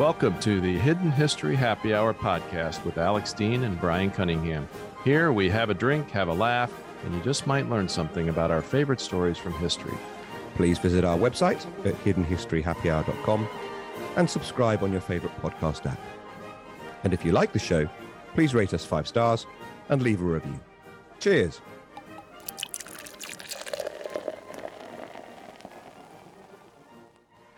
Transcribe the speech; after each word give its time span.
Welcome 0.00 0.40
to 0.40 0.62
the 0.62 0.78
Hidden 0.78 1.12
History 1.12 1.54
Happy 1.54 1.92
Hour 1.92 2.14
podcast 2.14 2.82
with 2.86 2.96
Alex 2.96 3.34
Dean 3.34 3.64
and 3.64 3.78
Bryan 3.78 4.10
Cunningham. 4.10 4.66
Here 5.04 5.30
we 5.30 5.50
have 5.50 5.68
a 5.68 5.74
drink, 5.74 6.10
have 6.12 6.28
a 6.28 6.32
laugh, 6.32 6.72
and 7.04 7.14
you 7.14 7.22
just 7.22 7.46
might 7.46 7.68
learn 7.68 7.86
something 7.86 8.30
about 8.30 8.50
our 8.50 8.62
favorite 8.62 9.02
stories 9.02 9.36
from 9.36 9.52
history. 9.52 9.92
Please 10.54 10.78
visit 10.78 11.04
our 11.04 11.18
website 11.18 11.66
at 11.84 12.02
hiddenhistoryhappyhour.com 12.02 13.46
and 14.16 14.30
subscribe 14.30 14.82
on 14.82 14.90
your 14.90 15.02
favorite 15.02 15.36
podcast 15.42 15.84
app. 15.84 16.00
And 17.04 17.12
if 17.12 17.22
you 17.22 17.32
like 17.32 17.52
the 17.52 17.58
show, 17.58 17.86
please 18.32 18.54
rate 18.54 18.72
us 18.72 18.86
five 18.86 19.06
stars 19.06 19.46
and 19.90 20.00
leave 20.00 20.22
a 20.22 20.24
review. 20.24 20.58
Cheers. 21.18 21.60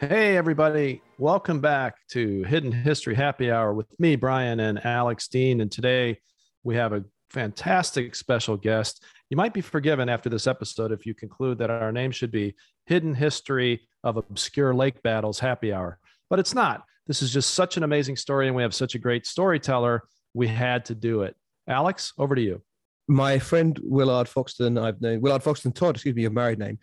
Hey, 0.08 0.36
everybody. 0.36 1.00
Welcome 1.16 1.60
back 1.60 1.94
to 2.08 2.42
Hidden 2.42 2.72
History 2.72 3.14
Happy 3.14 3.52
Hour 3.52 3.72
with 3.72 3.86
me, 4.00 4.16
Bryan, 4.16 4.58
and 4.58 4.84
Alex 4.84 5.28
Dean. 5.28 5.60
And 5.60 5.70
today 5.70 6.18
we 6.64 6.74
have 6.74 6.92
a 6.92 7.04
fantastic 7.30 8.16
special 8.16 8.56
guest. 8.56 9.04
You 9.30 9.36
might 9.36 9.54
be 9.54 9.60
forgiven 9.60 10.08
after 10.08 10.28
this 10.28 10.48
episode 10.48 10.90
if 10.90 11.06
you 11.06 11.14
conclude 11.14 11.56
that 11.58 11.70
our 11.70 11.92
name 11.92 12.10
should 12.10 12.32
be 12.32 12.56
Hidden 12.86 13.14
History 13.14 13.86
of 14.02 14.16
Obscure 14.16 14.74
Lake 14.74 15.00
Battles 15.04 15.38
Happy 15.38 15.72
Hour, 15.72 16.00
but 16.28 16.40
it's 16.40 16.52
not. 16.52 16.82
This 17.06 17.22
is 17.22 17.32
just 17.32 17.54
such 17.54 17.76
an 17.76 17.84
amazing 17.84 18.16
story, 18.16 18.48
and 18.48 18.56
we 18.56 18.62
have 18.62 18.74
such 18.74 18.96
a 18.96 18.98
great 18.98 19.24
storyteller. 19.24 20.02
We 20.34 20.48
had 20.48 20.84
to 20.86 20.96
do 20.96 21.22
it. 21.22 21.36
Alex, 21.68 22.12
over 22.18 22.34
to 22.34 22.42
you. 22.42 22.60
My 23.06 23.38
friend 23.38 23.78
Willard 23.84 24.26
Foxton, 24.26 24.82
I've 24.82 25.00
known 25.00 25.20
Willard 25.20 25.42
Foxton 25.42 25.72
Todd, 25.72 25.94
excuse 25.94 26.16
me, 26.16 26.22
your 26.22 26.32
married 26.32 26.58
name. 26.58 26.80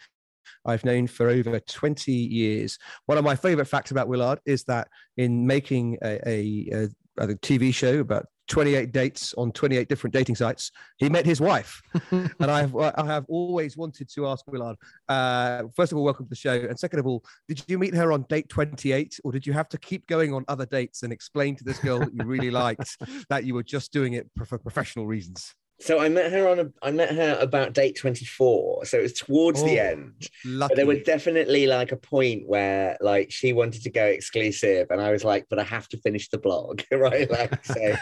I've 0.65 0.85
known 0.85 1.07
for 1.07 1.29
over 1.29 1.59
20 1.59 2.11
years. 2.11 2.77
One 3.05 3.17
of 3.17 3.23
my 3.23 3.35
favorite 3.35 3.65
facts 3.65 3.91
about 3.91 4.07
Willard 4.07 4.39
is 4.45 4.63
that 4.65 4.87
in 5.17 5.45
making 5.45 5.97
a, 6.03 6.19
a, 6.27 6.69
a, 6.73 7.23
a 7.23 7.27
TV 7.35 7.73
show 7.73 7.99
about 7.99 8.27
28 8.49 8.91
dates 8.91 9.33
on 9.37 9.51
28 9.51 9.87
different 9.87 10.13
dating 10.13 10.35
sites. 10.35 10.71
He 10.97 11.07
met 11.07 11.25
his 11.25 11.39
wife. 11.39 11.81
and 12.11 12.51
I 12.51 12.61
have, 12.61 12.75
I 12.75 13.05
have 13.05 13.25
always 13.29 13.77
wanted 13.77 14.09
to 14.15 14.27
ask 14.27 14.43
Willard, 14.47 14.75
uh, 15.07 15.63
first 15.75 15.91
of 15.91 15.97
all, 15.97 16.03
welcome 16.03 16.25
to 16.25 16.29
the 16.29 16.35
show. 16.35 16.53
And 16.53 16.77
second 16.77 16.99
of 16.99 17.07
all, 17.07 17.23
did 17.47 17.63
you 17.67 17.77
meet 17.77 17.93
her 17.93 18.11
on 18.11 18.25
date 18.27 18.49
28 18.49 19.19
or 19.23 19.31
did 19.31 19.47
you 19.47 19.53
have 19.53 19.69
to 19.69 19.77
keep 19.77 20.05
going 20.07 20.33
on 20.33 20.43
other 20.47 20.65
dates 20.65 21.03
and 21.03 21.13
explain 21.13 21.55
to 21.55 21.63
this 21.63 21.79
girl 21.79 21.99
that 21.99 22.13
you 22.13 22.25
really 22.25 22.51
liked 22.51 22.97
that 23.29 23.45
you 23.45 23.53
were 23.53 23.63
just 23.63 23.93
doing 23.93 24.13
it 24.13 24.29
for 24.45 24.57
professional 24.57 25.07
reasons? 25.07 25.53
So 25.81 25.99
I 25.99 26.09
met 26.09 26.31
her 26.31 26.49
on 26.49 26.59
a 26.59 26.71
I 26.81 26.91
met 26.91 27.15
her 27.15 27.37
about 27.39 27.73
date 27.73 27.97
24. 27.97 28.85
So 28.85 28.99
it 28.99 29.01
was 29.01 29.13
towards 29.13 29.61
oh, 29.61 29.65
the 29.65 29.79
end. 29.79 30.27
But 30.45 30.75
there 30.75 30.85
was 30.85 30.99
definitely 31.03 31.67
like 31.67 31.93
a 31.93 31.97
point 31.97 32.47
where 32.47 32.97
like 32.99 33.31
she 33.31 33.53
wanted 33.53 33.83
to 33.83 33.89
go 33.89 34.05
exclusive 34.05 34.87
and 34.89 34.99
I 35.01 35.11
was 35.11 35.23
like, 35.23 35.45
but 35.49 35.57
I 35.57 35.63
have 35.63 35.87
to 35.89 35.97
finish 35.97 36.29
the 36.29 36.37
blog. 36.37 36.81
right. 36.91 37.29
Like 37.29 37.63
so 37.65 37.73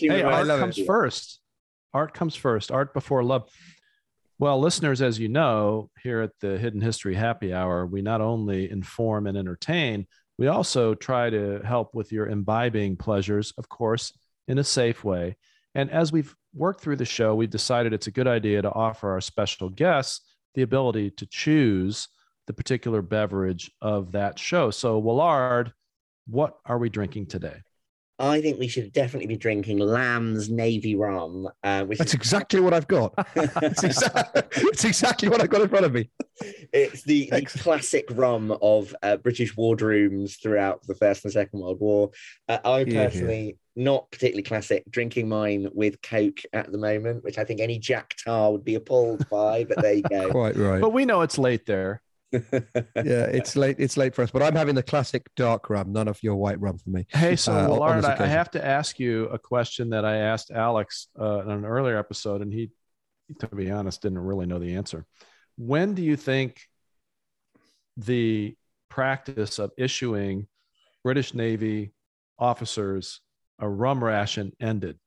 hey, 0.00 0.22
art 0.22 0.48
comes 0.48 0.78
it. 0.78 0.86
first. 0.86 1.40
Art 1.94 2.12
comes 2.12 2.34
first, 2.34 2.70
art 2.70 2.92
before 2.92 3.22
love. 3.22 3.48
Well, 4.40 4.60
listeners, 4.60 5.00
as 5.00 5.18
you 5.18 5.28
know, 5.28 5.90
here 6.02 6.20
at 6.20 6.30
the 6.40 6.58
Hidden 6.58 6.80
History 6.80 7.14
Happy 7.14 7.52
Hour, 7.52 7.86
we 7.86 8.02
not 8.02 8.20
only 8.20 8.70
inform 8.70 9.26
and 9.26 9.36
entertain, 9.36 10.06
we 10.38 10.46
also 10.46 10.94
try 10.94 11.30
to 11.30 11.60
help 11.64 11.94
with 11.94 12.12
your 12.12 12.28
imbibing 12.28 12.96
pleasures, 12.96 13.52
of 13.58 13.68
course, 13.68 14.12
in 14.46 14.58
a 14.58 14.64
safe 14.64 15.02
way. 15.02 15.36
And 15.78 15.92
as 15.92 16.10
we've 16.10 16.34
worked 16.52 16.80
through 16.80 16.96
the 16.96 17.04
show, 17.04 17.36
we've 17.36 17.48
decided 17.48 17.92
it's 17.92 18.08
a 18.08 18.10
good 18.10 18.26
idea 18.26 18.60
to 18.60 18.72
offer 18.72 19.12
our 19.12 19.20
special 19.20 19.68
guests 19.68 20.22
the 20.56 20.62
ability 20.62 21.10
to 21.12 21.26
choose 21.26 22.08
the 22.48 22.52
particular 22.52 23.00
beverage 23.00 23.70
of 23.80 24.10
that 24.10 24.40
show. 24.40 24.72
So, 24.72 24.98
Willard, 24.98 25.72
what 26.26 26.56
are 26.66 26.78
we 26.78 26.88
drinking 26.88 27.26
today? 27.26 27.60
I 28.18 28.40
think 28.40 28.58
we 28.58 28.66
should 28.66 28.92
definitely 28.92 29.28
be 29.28 29.36
drinking 29.36 29.78
Lamb's 29.78 30.50
Navy 30.50 30.96
rum. 30.96 31.48
Uh, 31.62 31.84
which 31.84 31.98
That's 31.98 32.10
is... 32.10 32.14
exactly 32.14 32.60
what 32.60 32.74
I've 32.74 32.88
got. 32.88 33.14
it's, 33.36 33.84
exactly, 33.84 34.42
it's, 34.56 34.84
exactly, 34.84 35.28
what 35.28 35.40
I've 35.40 35.50
got 35.50 35.60
in 35.60 35.68
front 35.68 35.84
of 35.84 35.92
me. 35.92 36.10
It's 36.72 37.02
the, 37.04 37.28
the 37.30 37.42
classic 37.42 38.06
rum 38.10 38.56
of 38.60 38.94
uh, 39.02 39.18
British 39.18 39.54
wardrooms 39.54 40.40
throughout 40.42 40.84
the 40.86 40.94
First 40.94 41.24
and 41.24 41.32
Second 41.32 41.60
World 41.60 41.80
War. 41.80 42.10
Uh, 42.48 42.58
I 42.64 42.84
personally 42.84 43.44
yeah, 43.44 43.52
yeah. 43.76 43.84
not 43.84 44.10
particularly 44.10 44.42
classic, 44.42 44.84
drinking 44.90 45.28
mine 45.28 45.68
with 45.72 46.02
Coke 46.02 46.40
at 46.52 46.72
the 46.72 46.78
moment, 46.78 47.22
which 47.22 47.38
I 47.38 47.44
think 47.44 47.60
any 47.60 47.78
Jack 47.78 48.14
Tar 48.24 48.50
would 48.50 48.64
be 48.64 48.74
appalled 48.74 49.28
by, 49.28 49.64
but 49.64 49.80
there 49.80 49.94
you 49.94 50.02
go. 50.02 50.30
Quite 50.30 50.56
right. 50.56 50.80
But 50.80 50.92
we 50.92 51.04
know 51.04 51.22
it's 51.22 51.38
late 51.38 51.66
there 51.66 52.02
yeah, 52.32 52.40
it's 52.94 53.56
late. 53.56 53.76
It's 53.78 53.96
late 53.96 54.14
for 54.14 54.22
us, 54.22 54.30
but 54.30 54.42
I'm 54.42 54.54
having 54.54 54.74
the 54.74 54.82
classic 54.82 55.28
dark 55.34 55.70
rum. 55.70 55.92
None 55.92 56.08
of 56.08 56.22
your 56.22 56.36
white 56.36 56.60
rum 56.60 56.78
for 56.78 56.90
me. 56.90 57.06
Hey, 57.10 57.36
so 57.36 57.52
uh, 57.52 57.68
Willard, 57.68 58.04
I, 58.04 58.24
I 58.24 58.26
have 58.26 58.50
to 58.52 58.64
ask 58.64 58.98
you 58.98 59.24
a 59.26 59.38
question 59.38 59.90
that 59.90 60.04
I 60.04 60.16
asked 60.16 60.50
Alex 60.50 61.08
uh, 61.18 61.40
in 61.40 61.50
an 61.50 61.64
earlier 61.64 61.98
episode, 61.98 62.42
and 62.42 62.52
he, 62.52 62.70
to 63.38 63.46
be 63.48 63.70
honest, 63.70 64.02
didn't 64.02 64.18
really 64.18 64.46
know 64.46 64.58
the 64.58 64.74
answer. 64.74 65.06
When 65.56 65.94
do 65.94 66.02
you 66.02 66.16
think 66.16 66.60
the 67.96 68.56
practice 68.88 69.58
of 69.58 69.72
issuing 69.78 70.46
British 71.02 71.34
Navy 71.34 71.92
officers 72.38 73.20
a 73.58 73.68
rum 73.68 74.04
ration 74.04 74.52
ended? 74.60 74.98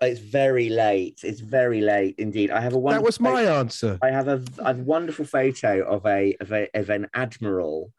It's 0.00 0.20
very 0.20 0.68
late. 0.68 1.20
It's 1.22 1.40
very 1.40 1.80
late 1.80 2.16
indeed. 2.18 2.50
I 2.50 2.60
have 2.60 2.74
a 2.74 2.80
That 2.80 3.02
was 3.02 3.18
my 3.18 3.44
photo. 3.44 3.58
answer. 3.58 3.98
I 4.02 4.10
have 4.10 4.28
a, 4.28 4.42
a 4.58 4.74
wonderful 4.74 5.24
photo 5.24 5.82
of 5.84 6.04
a 6.04 6.36
of, 6.40 6.52
a, 6.52 6.68
of 6.74 6.90
an 6.90 7.08
admiral. 7.14 7.92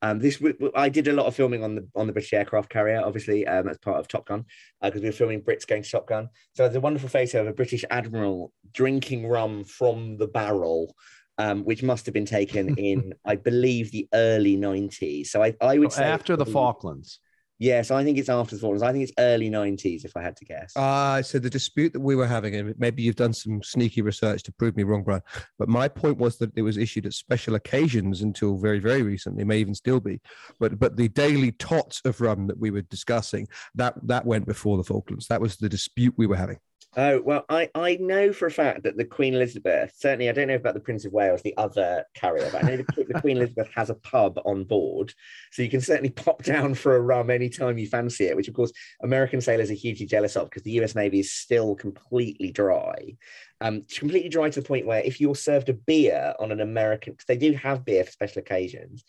Um, 0.00 0.18
this 0.18 0.42
I 0.74 0.88
did 0.88 1.08
a 1.08 1.12
lot 1.12 1.26
of 1.26 1.36
filming 1.36 1.62
on 1.62 1.74
the 1.74 1.86
on 1.94 2.06
the 2.06 2.12
British 2.12 2.32
aircraft 2.32 2.70
carrier, 2.70 3.02
obviously 3.04 3.46
um, 3.46 3.68
as 3.68 3.78
part 3.78 3.98
of 3.98 4.08
Top 4.08 4.26
Gun, 4.26 4.46
because 4.80 5.00
uh, 5.00 5.02
we 5.02 5.08
were 5.08 5.12
filming 5.12 5.42
Brits 5.42 5.66
going 5.66 5.82
to 5.82 5.90
Top 5.90 6.08
Gun. 6.08 6.28
So 6.54 6.64
there's 6.64 6.74
a 6.74 6.80
wonderful 6.80 7.10
photo 7.10 7.42
of 7.42 7.48
a 7.48 7.52
British 7.52 7.84
admiral 7.90 8.52
drinking 8.72 9.28
rum 9.28 9.64
from 9.64 10.16
the 10.16 10.26
barrel, 10.26 10.96
um, 11.36 11.64
which 11.64 11.82
must 11.82 12.06
have 12.06 12.14
been 12.14 12.26
taken 12.26 12.76
in, 12.78 13.12
I 13.26 13.36
believe, 13.36 13.92
the 13.92 14.08
early 14.14 14.56
'90s. 14.56 15.26
So 15.26 15.42
I, 15.42 15.54
I 15.60 15.78
would 15.78 15.92
so 15.92 15.98
say 15.98 16.06
after 16.06 16.34
the 16.34 16.46
Falklands. 16.46 17.20
Yes, 17.62 17.92
I 17.92 18.02
think 18.02 18.18
it's 18.18 18.28
after 18.28 18.56
the 18.56 18.60
Falklands. 18.60 18.82
I 18.82 18.90
think 18.90 19.04
it's 19.04 19.12
early 19.20 19.48
90s, 19.48 20.04
if 20.04 20.16
I 20.16 20.20
had 20.20 20.36
to 20.38 20.44
guess. 20.44 20.76
Uh, 20.76 21.22
so 21.22 21.38
the 21.38 21.48
dispute 21.48 21.92
that 21.92 22.00
we 22.00 22.16
were 22.16 22.26
having, 22.26 22.56
and 22.56 22.74
maybe 22.76 23.04
you've 23.04 23.14
done 23.14 23.32
some 23.32 23.62
sneaky 23.62 24.02
research 24.02 24.42
to 24.42 24.52
prove 24.52 24.76
me 24.76 24.82
wrong, 24.82 25.04
Bryan, 25.04 25.22
but 25.60 25.68
my 25.68 25.86
point 25.86 26.18
was 26.18 26.38
that 26.38 26.50
it 26.56 26.62
was 26.62 26.76
issued 26.76 27.06
at 27.06 27.12
special 27.12 27.54
occasions 27.54 28.22
until 28.22 28.58
very, 28.58 28.80
very 28.80 29.02
recently, 29.02 29.44
may 29.44 29.58
even 29.58 29.76
still 29.76 30.00
be. 30.00 30.20
But 30.58 30.80
but 30.80 30.96
the 30.96 31.06
daily 31.06 31.52
tots 31.52 32.00
of 32.04 32.20
rum 32.20 32.48
that 32.48 32.58
we 32.58 32.72
were 32.72 32.82
discussing, 32.82 33.46
that 33.76 33.94
that 34.08 34.26
went 34.26 34.44
before 34.44 34.76
the 34.76 34.82
Falklands. 34.82 35.28
That 35.28 35.40
was 35.40 35.56
the 35.56 35.68
dispute 35.68 36.14
we 36.16 36.26
were 36.26 36.34
having. 36.34 36.58
Oh, 36.94 37.22
well, 37.22 37.46
I, 37.48 37.70
I 37.74 37.96
know 37.96 38.34
for 38.34 38.44
a 38.44 38.50
fact 38.50 38.82
that 38.82 38.98
the 38.98 39.04
Queen 39.06 39.32
Elizabeth, 39.32 39.94
certainly, 39.96 40.28
I 40.28 40.32
don't 40.32 40.48
know 40.48 40.56
about 40.56 40.74
the 40.74 40.80
Prince 40.80 41.06
of 41.06 41.12
Wales, 41.12 41.40
the 41.40 41.56
other 41.56 42.04
carrier, 42.12 42.50
but 42.52 42.62
I 42.62 42.68
know 42.68 42.76
the, 42.76 43.04
the 43.04 43.18
Queen 43.18 43.38
Elizabeth 43.38 43.70
has 43.74 43.88
a 43.88 43.94
pub 43.94 44.38
on 44.44 44.64
board. 44.64 45.14
So 45.52 45.62
you 45.62 45.70
can 45.70 45.80
certainly 45.80 46.10
pop 46.10 46.42
down 46.42 46.74
for 46.74 46.94
a 46.94 47.00
rum 47.00 47.30
anytime 47.30 47.78
you 47.78 47.86
fancy 47.86 48.26
it, 48.26 48.36
which, 48.36 48.48
of 48.48 48.52
course, 48.52 48.72
American 49.02 49.40
sailors 49.40 49.70
are 49.70 49.74
hugely 49.74 50.04
jealous 50.04 50.36
of 50.36 50.50
because 50.50 50.64
the 50.64 50.82
US 50.82 50.94
Navy 50.94 51.20
is 51.20 51.32
still 51.32 51.74
completely 51.74 52.50
dry. 52.50 53.16
Um, 53.62 53.84
completely 53.90 54.28
dry 54.28 54.50
to 54.50 54.60
the 54.60 54.68
point 54.68 54.86
where 54.86 55.00
if 55.00 55.18
you're 55.18 55.34
served 55.34 55.70
a 55.70 55.74
beer 55.74 56.34
on 56.38 56.52
an 56.52 56.60
American, 56.60 57.14
because 57.14 57.26
they 57.26 57.38
do 57.38 57.52
have 57.52 57.86
beer 57.86 58.04
for 58.04 58.10
special 58.10 58.40
occasions, 58.40 59.02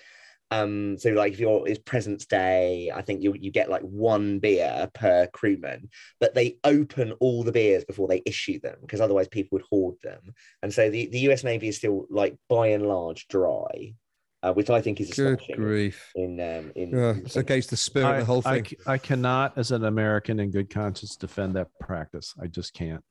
um, 0.53 0.97
so 0.97 1.09
like 1.12 1.34
if 1.34 1.40
you're 1.40 1.68
it's 1.68 1.80
President's 1.80 2.25
Day, 2.25 2.91
I 2.94 3.02
think 3.02 3.24
you 3.24 3.34
you 3.34 3.52
get 3.52 3.69
like 3.69 3.81
one 3.81 4.40
beer 4.40 4.90
per 4.94 5.28
crewman, 5.28 5.90
but 6.19 6.36
they 6.36 6.58
open 6.64 7.14
all 7.14 7.44
the 7.44 7.52
beers 7.52 7.86
before 7.86 8.08
they 8.08 8.22
issue 8.25 8.59
them 8.59 8.78
because 8.81 9.02
otherwise 9.02 9.28
people 9.28 9.56
would 9.56 9.66
hoard 9.69 9.96
them. 10.03 10.34
And 10.62 10.74
so 10.74 10.90
the, 10.90 11.08
the 11.08 11.19
US 11.31 11.44
Navy 11.44 11.69
is 11.69 11.78
still 11.78 12.06
like 12.09 12.36
by 12.50 12.68
and 12.68 12.88
large 12.88 13.28
dry. 13.28 13.95
Uh, 14.42 14.51
which 14.51 14.69
I 14.69 14.81
think 14.81 15.00
is 15.00 15.10
good 15.12 15.39
grief 15.54 16.12
in 16.16 16.38
um, 16.42 16.74
in, 16.75 16.89
yeah, 16.89 17.13
it's 17.24 17.38
against 17.38 17.69
the 17.69 17.78
spirit 17.78 18.07
I, 18.07 18.13
of 18.16 18.19
the 18.19 18.25
whole 18.25 18.42
thing. 18.42 18.68
I, 18.86 18.95
I 18.95 18.98
cannot, 18.98 19.57
as 19.57 19.72
an 19.72 19.86
American 19.86 20.38
in 20.42 20.51
good 20.51 20.69
conscience, 20.69 21.16
defend 21.16 21.56
that 21.56 21.69
practice. 21.80 22.33
I 22.42 22.48
just 22.48 22.74
can't. 22.74 23.01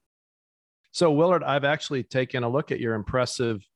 So 0.91 1.11
Willard, 1.11 1.43
I've 1.43 1.65
actually 1.65 2.03
taken 2.03 2.45
a 2.45 2.51
look 2.51 2.71
at 2.71 2.81
your 2.81 2.93
impressive 2.93 3.67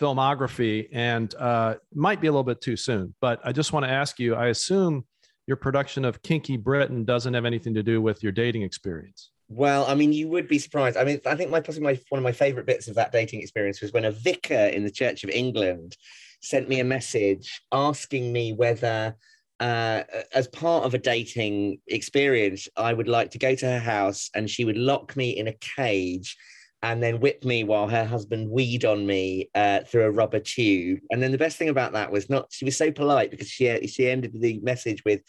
filmography 0.00 0.88
and 0.92 1.34
uh, 1.34 1.74
might 1.94 2.20
be 2.20 2.26
a 2.26 2.32
little 2.32 2.44
bit 2.44 2.60
too 2.60 2.76
soon, 2.76 3.14
but 3.20 3.40
I 3.44 3.52
just 3.52 3.72
want 3.72 3.84
to 3.84 3.90
ask 3.90 4.18
you 4.18 4.34
I 4.34 4.46
assume 4.46 5.04
your 5.46 5.56
production 5.56 6.04
of 6.04 6.22
Kinky 6.22 6.56
Britain 6.56 7.04
doesn't 7.04 7.34
have 7.34 7.44
anything 7.44 7.74
to 7.74 7.82
do 7.82 8.00
with 8.00 8.22
your 8.22 8.32
dating 8.32 8.62
experience. 8.62 9.30
Well, 9.48 9.84
I 9.86 9.94
mean, 9.96 10.12
you 10.12 10.28
would 10.28 10.46
be 10.46 10.60
surprised. 10.60 10.96
I 10.96 11.02
mean, 11.02 11.20
I 11.26 11.34
think 11.34 11.50
my 11.50 11.60
possibly 11.60 11.82
my, 11.82 12.00
one 12.08 12.20
of 12.20 12.22
my 12.22 12.32
favorite 12.32 12.66
bits 12.66 12.86
of 12.86 12.94
that 12.94 13.10
dating 13.10 13.42
experience 13.42 13.80
was 13.80 13.92
when 13.92 14.04
a 14.04 14.12
vicar 14.12 14.54
in 14.54 14.84
the 14.84 14.90
Church 14.90 15.24
of 15.24 15.30
England 15.30 15.96
sent 16.40 16.68
me 16.68 16.78
a 16.78 16.84
message 16.84 17.60
asking 17.72 18.32
me 18.32 18.52
whether, 18.52 19.16
uh, 19.58 20.04
as 20.32 20.46
part 20.48 20.84
of 20.84 20.94
a 20.94 20.98
dating 20.98 21.80
experience, 21.88 22.68
I 22.76 22.94
would 22.94 23.08
like 23.08 23.32
to 23.32 23.38
go 23.38 23.54
to 23.56 23.66
her 23.66 23.80
house 23.80 24.30
and 24.34 24.48
she 24.48 24.64
would 24.64 24.78
lock 24.78 25.16
me 25.16 25.30
in 25.30 25.48
a 25.48 25.52
cage 25.54 26.36
and 26.82 27.02
then 27.02 27.20
whipped 27.20 27.44
me 27.44 27.62
while 27.62 27.88
her 27.88 28.04
husband 28.04 28.50
weed 28.50 28.84
on 28.84 29.06
me 29.06 29.50
uh, 29.54 29.80
through 29.80 30.04
a 30.04 30.10
rubber 30.10 30.40
tube. 30.40 31.00
And 31.10 31.22
then 31.22 31.30
the 31.30 31.38
best 31.38 31.58
thing 31.58 31.68
about 31.68 31.92
that 31.92 32.10
was 32.10 32.30
not 32.30 32.46
she 32.50 32.64
was 32.64 32.76
so 32.76 32.90
polite 32.90 33.30
because 33.30 33.48
she 33.48 33.86
she 33.86 34.08
ended 34.08 34.32
the 34.34 34.60
message 34.62 35.02
with, 35.04 35.20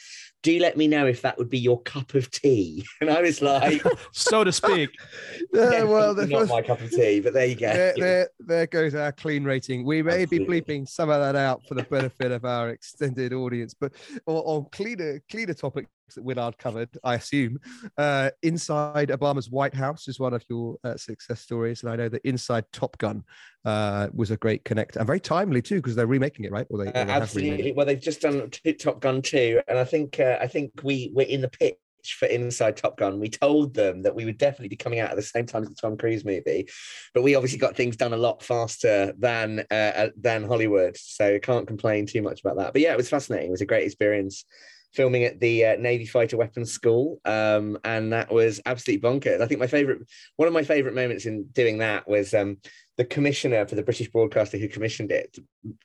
"Do 0.43 0.59
let 0.59 0.77
me 0.77 0.87
know 0.87 1.05
if 1.05 1.21
that 1.21 1.37
would 1.37 1.49
be 1.49 1.59
your 1.59 1.81
cup 1.81 2.13
of 2.13 2.29
tea." 2.31 2.85
And 3.01 3.09
I 3.09 3.21
was 3.21 3.41
like, 3.41 3.81
so 4.11 4.43
to 4.43 4.51
speak. 4.51 4.91
yeah, 5.53 5.83
well, 5.83 6.13
not 6.13 6.29
was, 6.29 6.49
my 6.49 6.61
cup 6.61 6.81
of 6.81 6.91
tea, 6.91 7.19
but 7.19 7.33
there 7.33 7.47
you 7.47 7.55
go. 7.55 7.73
There, 7.73 7.93
there, 7.97 8.29
there, 8.39 8.67
goes 8.67 8.93
our 8.93 9.11
clean 9.11 9.43
rating. 9.43 9.83
We 9.85 10.03
may 10.03 10.23
Absolutely. 10.23 10.61
be 10.61 10.61
bleeping 10.61 10.87
some 10.87 11.09
of 11.09 11.19
that 11.19 11.35
out 11.35 11.65
for 11.67 11.73
the 11.73 11.83
benefit 11.83 12.31
of 12.31 12.45
our 12.45 12.69
extended 12.69 13.33
audience, 13.33 13.73
but 13.73 13.93
on 14.27 14.67
cleaner 14.71 15.21
cleaner 15.29 15.55
topics 15.55 15.89
that 16.15 16.23
Willard 16.23 16.57
covered, 16.57 16.89
I 17.03 17.15
assume. 17.15 17.59
Uh, 17.97 18.31
inside 18.43 19.09
Obama's 19.09 19.49
White 19.49 19.73
House 19.73 20.07
is 20.07 20.19
one 20.19 20.33
of 20.33 20.43
your 20.49 20.77
uh, 20.83 20.97
success 20.97 21.41
stories, 21.41 21.83
and 21.83 21.91
I 21.91 21.95
know 21.95 22.09
that 22.09 22.21
Inside 22.23 22.65
Top 22.71 22.97
Gun 22.97 23.23
uh, 23.65 24.07
was 24.13 24.31
a 24.31 24.37
great 24.37 24.63
connect 24.65 24.95
and 24.95 25.05
very 25.05 25.19
timely 25.19 25.61
too 25.61 25.75
because 25.75 25.95
they're 25.95 26.07
remaking 26.07 26.45
it, 26.45 26.51
right? 26.51 26.67
Or 26.69 26.79
they, 26.79 26.89
or 26.89 26.91
they 26.91 26.99
absolutely. 26.99 27.71
Well, 27.73 27.85
they've 27.85 27.99
just 27.99 28.21
done 28.21 28.49
Top 28.79 28.99
Gun 29.01 29.21
two, 29.21 29.61
and 29.67 29.77
I 29.77 29.83
think 29.83 30.19
uh, 30.19 30.37
I 30.41 30.47
think 30.47 30.71
we 30.83 31.11
we're 31.13 31.27
in 31.27 31.41
the 31.41 31.49
pit 31.49 31.79
for 32.05 32.25
Inside 32.25 32.77
Top 32.77 32.97
Gun. 32.97 33.19
We 33.19 33.29
told 33.29 33.73
them 33.75 34.01
that 34.01 34.15
we 34.15 34.25
would 34.25 34.39
definitely 34.39 34.69
be 34.69 34.75
coming 34.75 34.99
out 34.99 35.11
at 35.11 35.15
the 35.15 35.21
same 35.21 35.45
time 35.45 35.63
as 35.63 35.69
the 35.69 35.75
Tom 35.75 35.97
Cruise 35.97 36.25
movie, 36.25 36.67
but 37.13 37.21
we 37.21 37.35
obviously 37.35 37.59
got 37.59 37.75
things 37.75 37.95
done 37.95 38.13
a 38.13 38.17
lot 38.17 38.43
faster 38.43 39.13
than 39.19 39.65
uh, 39.69 39.73
uh 39.73 40.09
than 40.17 40.43
Hollywood, 40.43 40.97
so 40.97 41.39
can't 41.39 41.67
complain 41.67 42.05
too 42.05 42.21
much 42.21 42.41
about 42.41 42.57
that. 42.57 42.73
But 42.73 42.81
yeah, 42.81 42.91
it 42.91 42.97
was 42.97 43.09
fascinating. 43.09 43.49
It 43.49 43.51
was 43.51 43.61
a 43.61 43.65
great 43.65 43.85
experience 43.85 44.45
filming 44.93 45.23
at 45.23 45.39
the 45.39 45.65
uh, 45.65 45.75
Navy 45.77 46.05
Fighter 46.05 46.37
Weapons 46.37 46.71
School, 46.71 47.19
um, 47.25 47.77
and 47.83 48.11
that 48.13 48.31
was 48.31 48.59
absolutely 48.65 49.07
bonkers. 49.07 49.41
I 49.41 49.47
think 49.47 49.59
my 49.59 49.67
favorite, 49.67 49.99
one 50.35 50.47
of 50.47 50.53
my 50.53 50.63
favorite 50.63 50.95
moments 50.95 51.25
in 51.25 51.45
doing 51.53 51.77
that 51.77 52.07
was 52.07 52.33
um, 52.33 52.57
the 53.01 53.05
commissioner 53.05 53.65
for 53.65 53.73
the 53.73 53.81
British 53.81 54.11
broadcaster 54.11 54.59
who 54.59 54.67
commissioned 54.67 55.11
it. 55.11 55.35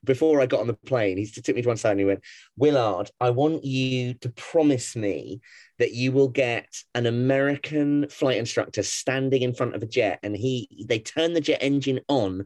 Before 0.04 0.38
I 0.38 0.44
got 0.44 0.60
on 0.60 0.66
the 0.66 0.74
plane, 0.74 1.16
he 1.16 1.24
took 1.24 1.56
me 1.56 1.62
to 1.62 1.68
one 1.68 1.78
side 1.78 1.92
and 1.92 2.00
he 2.00 2.04
went, 2.04 2.22
"Willard, 2.58 3.10
I 3.18 3.30
want 3.30 3.64
you 3.64 4.12
to 4.20 4.28
promise 4.28 4.94
me 4.94 5.40
that 5.78 5.92
you 5.92 6.12
will 6.12 6.28
get 6.28 6.68
an 6.94 7.06
American 7.06 8.06
flight 8.10 8.36
instructor 8.36 8.82
standing 8.82 9.40
in 9.40 9.54
front 9.54 9.74
of 9.74 9.82
a 9.82 9.86
jet, 9.86 10.18
and 10.22 10.36
he 10.36 10.84
they 10.86 10.98
turn 10.98 11.32
the 11.32 11.40
jet 11.40 11.62
engine 11.62 12.00
on." 12.08 12.44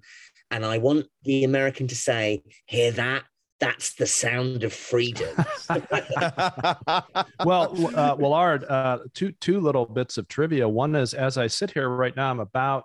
And 0.52 0.64
I 0.64 0.78
want 0.78 1.06
the 1.24 1.42
American 1.42 1.88
to 1.88 1.96
say, 1.96 2.42
Hear 2.66 2.92
that? 2.92 3.24
that's 3.60 3.92
the 3.94 4.06
sound 4.06 4.64
of 4.64 4.72
freedom. 4.72 5.36
well, 7.44 7.76
uh, 7.94 8.16
Willard, 8.18 8.64
uh, 8.64 9.00
two 9.12 9.32
two 9.32 9.60
little 9.60 9.84
bits 9.84 10.16
of 10.16 10.28
trivia. 10.28 10.66
One 10.66 10.94
is, 10.94 11.12
as 11.12 11.36
I 11.36 11.46
sit 11.46 11.70
here 11.72 11.88
right 11.88 12.16
now, 12.16 12.30
I'm 12.30 12.40
about 12.40 12.84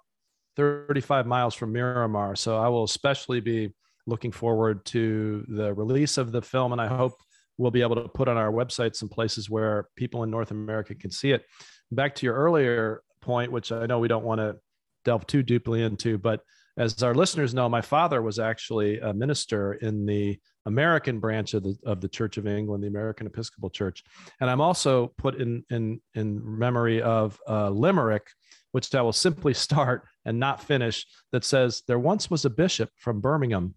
35 0.55 1.25
miles 1.25 1.53
from 1.55 1.71
Miramar, 1.71 2.35
so 2.35 2.57
I 2.57 2.67
will 2.67 2.83
especially 2.83 3.39
be 3.39 3.73
looking 4.07 4.31
forward 4.31 4.85
to 4.85 5.45
the 5.47 5.73
release 5.73 6.17
of 6.17 6.31
the 6.31 6.41
film, 6.41 6.71
and 6.71 6.81
I 6.81 6.87
hope 6.87 7.13
we'll 7.57 7.71
be 7.71 7.81
able 7.81 7.95
to 7.95 8.07
put 8.07 8.27
on 8.27 8.37
our 8.37 8.51
website 8.51 8.95
some 8.95 9.09
places 9.09 9.49
where 9.49 9.87
people 9.95 10.23
in 10.23 10.29
North 10.29 10.51
America 10.51 10.93
can 10.95 11.11
see 11.11 11.31
it. 11.31 11.45
Back 11.91 12.15
to 12.15 12.25
your 12.25 12.35
earlier 12.35 13.01
point, 13.21 13.51
which 13.51 13.71
I 13.71 13.85
know 13.85 13.99
we 13.99 14.07
don't 14.07 14.25
want 14.25 14.39
to 14.39 14.57
delve 15.03 15.25
too 15.27 15.43
deeply 15.43 15.83
into, 15.83 16.17
but 16.17 16.41
as 16.77 17.01
our 17.03 17.15
listeners 17.15 17.53
know, 17.53 17.69
my 17.69 17.81
father 17.81 18.21
was 18.21 18.37
actually 18.37 18.99
a 18.99 19.13
minister 19.13 19.73
in 19.75 20.05
the 20.05 20.37
American 20.65 21.19
branch 21.19 21.53
of 21.53 21.63
the 21.63 21.75
of 21.85 22.01
the 22.01 22.09
Church 22.09 22.37
of 22.37 22.47
England, 22.47 22.83
the 22.83 22.87
American 22.87 23.27
Episcopal 23.27 23.69
Church, 23.69 24.03
and 24.41 24.49
I'm 24.49 24.61
also 24.61 25.13
put 25.17 25.35
in 25.35 25.63
in 25.69 26.01
in 26.15 26.41
memory 26.43 27.01
of 27.01 27.39
a 27.47 27.69
limerick, 27.69 28.27
which 28.73 28.93
I 28.93 29.01
will 29.01 29.13
simply 29.13 29.53
start 29.67 30.03
and 30.25 30.39
not 30.39 30.61
finish. 30.61 31.05
That 31.31 31.43
says, 31.43 31.83
"There 31.87 31.99
once 31.99 32.29
was 32.29 32.45
a 32.45 32.49
bishop 32.49 32.89
from 32.97 33.21
Birmingham 33.21 33.75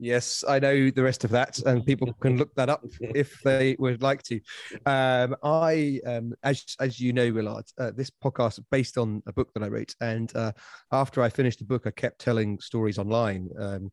Yes, 0.00 0.44
I 0.46 0.60
know 0.60 0.90
the 0.90 1.02
rest 1.02 1.24
of 1.24 1.30
that, 1.30 1.58
and 1.58 1.84
people 1.84 2.12
can 2.20 2.36
look 2.36 2.54
that 2.54 2.68
up 2.68 2.84
if 3.00 3.40
they 3.42 3.74
would 3.80 4.00
like 4.00 4.22
to. 4.24 4.40
Um, 4.86 5.34
I, 5.42 6.00
um, 6.06 6.34
as 6.44 6.64
as 6.78 7.00
you 7.00 7.12
know, 7.12 7.32
Willard, 7.32 7.64
uh, 7.78 7.90
this 7.90 8.08
podcast 8.08 8.60
is 8.60 8.64
based 8.70 8.96
on 8.96 9.22
a 9.26 9.32
book 9.32 9.52
that 9.54 9.64
I 9.64 9.68
wrote, 9.68 9.96
and 10.00 10.34
uh, 10.36 10.52
after 10.92 11.20
I 11.20 11.28
finished 11.28 11.58
the 11.58 11.64
book, 11.64 11.84
I 11.84 11.90
kept 11.90 12.20
telling 12.20 12.60
stories 12.60 12.96
online 12.98 13.48
um, 13.58 13.90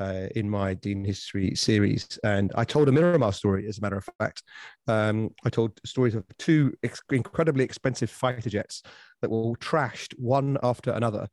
uh, 0.00 0.28
in 0.34 0.48
my 0.48 0.72
Dean 0.72 1.04
History 1.04 1.54
series, 1.54 2.18
and 2.24 2.50
I 2.54 2.64
told 2.64 2.88
a 2.88 2.92
Miramar 2.92 3.34
story. 3.34 3.68
As 3.68 3.76
a 3.76 3.82
matter 3.82 3.98
of 3.98 4.08
fact, 4.18 4.42
um, 4.88 5.28
I 5.44 5.50
told 5.50 5.78
stories 5.84 6.14
of 6.14 6.24
two 6.38 6.72
ex- 6.82 7.02
incredibly 7.12 7.64
expensive 7.64 8.08
fighter 8.08 8.48
jets 8.48 8.82
that 9.20 9.30
were 9.30 9.36
all 9.36 9.56
trashed 9.56 10.18
one 10.18 10.56
after 10.62 10.90
another 10.92 11.28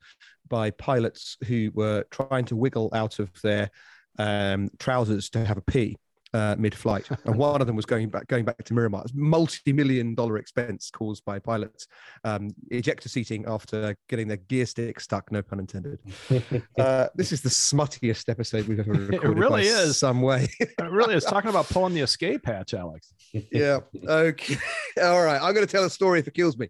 by 0.49 0.69
pilots 0.71 1.37
who 1.47 1.71
were 1.73 2.03
trying 2.11 2.43
to 2.43 2.57
wiggle 2.57 2.89
out 2.93 3.19
of 3.19 3.31
their 3.41 3.69
um, 4.17 4.69
trousers 4.79 5.29
to 5.31 5.45
have 5.45 5.57
a 5.57 5.61
pee 5.61 5.97
uh, 6.33 6.55
mid-flight, 6.57 7.07
and 7.25 7.35
one 7.35 7.61
of 7.61 7.67
them 7.67 7.75
was 7.75 7.85
going 7.85 8.09
back 8.09 8.27
going 8.27 8.45
back 8.45 8.63
to 8.63 8.73
Miramar. 8.73 9.03
multi-million 9.13 10.15
dollar 10.15 10.37
expense 10.37 10.89
caused 10.89 11.23
by 11.25 11.39
pilots 11.39 11.87
um, 12.23 12.49
ejector 12.69 13.09
seating 13.09 13.45
after 13.47 13.95
getting 14.07 14.27
their 14.27 14.37
gear 14.37 14.65
stick 14.65 14.99
stuck. 14.99 15.31
No 15.31 15.41
pun 15.41 15.59
intended. 15.59 15.99
uh, 16.79 17.07
this 17.15 17.31
is 17.31 17.41
the 17.41 17.49
smuttiest 17.49 18.29
episode 18.29 18.67
we've 18.67 18.79
ever 18.79 18.91
recorded. 18.93 19.23
It 19.23 19.39
really 19.39 19.67
is 19.67 19.97
some 19.97 20.21
way. 20.21 20.47
it 20.59 20.91
really 20.91 21.15
is 21.15 21.25
talking 21.25 21.49
about 21.49 21.67
pulling 21.69 21.93
the 21.93 22.01
escape 22.01 22.45
hatch, 22.45 22.73
Alex. 22.73 23.13
yeah. 23.51 23.79
Okay. 24.07 24.57
All 25.01 25.23
right. 25.23 25.41
I'm 25.41 25.53
going 25.53 25.65
to 25.65 25.71
tell 25.71 25.83
a 25.83 25.89
story 25.89 26.19
if 26.19 26.27
it 26.27 26.33
kills 26.33 26.57
me. 26.57 26.69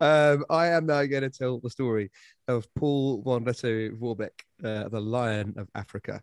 Um, 0.00 0.44
I 0.50 0.68
am 0.68 0.86
now 0.86 1.04
going 1.04 1.22
to 1.22 1.30
tell 1.30 1.60
the 1.60 1.70
story 1.70 2.10
of 2.48 2.66
Paul 2.74 3.22
von 3.22 3.44
Lettow-Vorbeck, 3.44 4.30
uh, 4.64 4.88
the 4.88 5.00
Lion 5.00 5.54
of 5.56 5.68
Africa. 5.74 6.20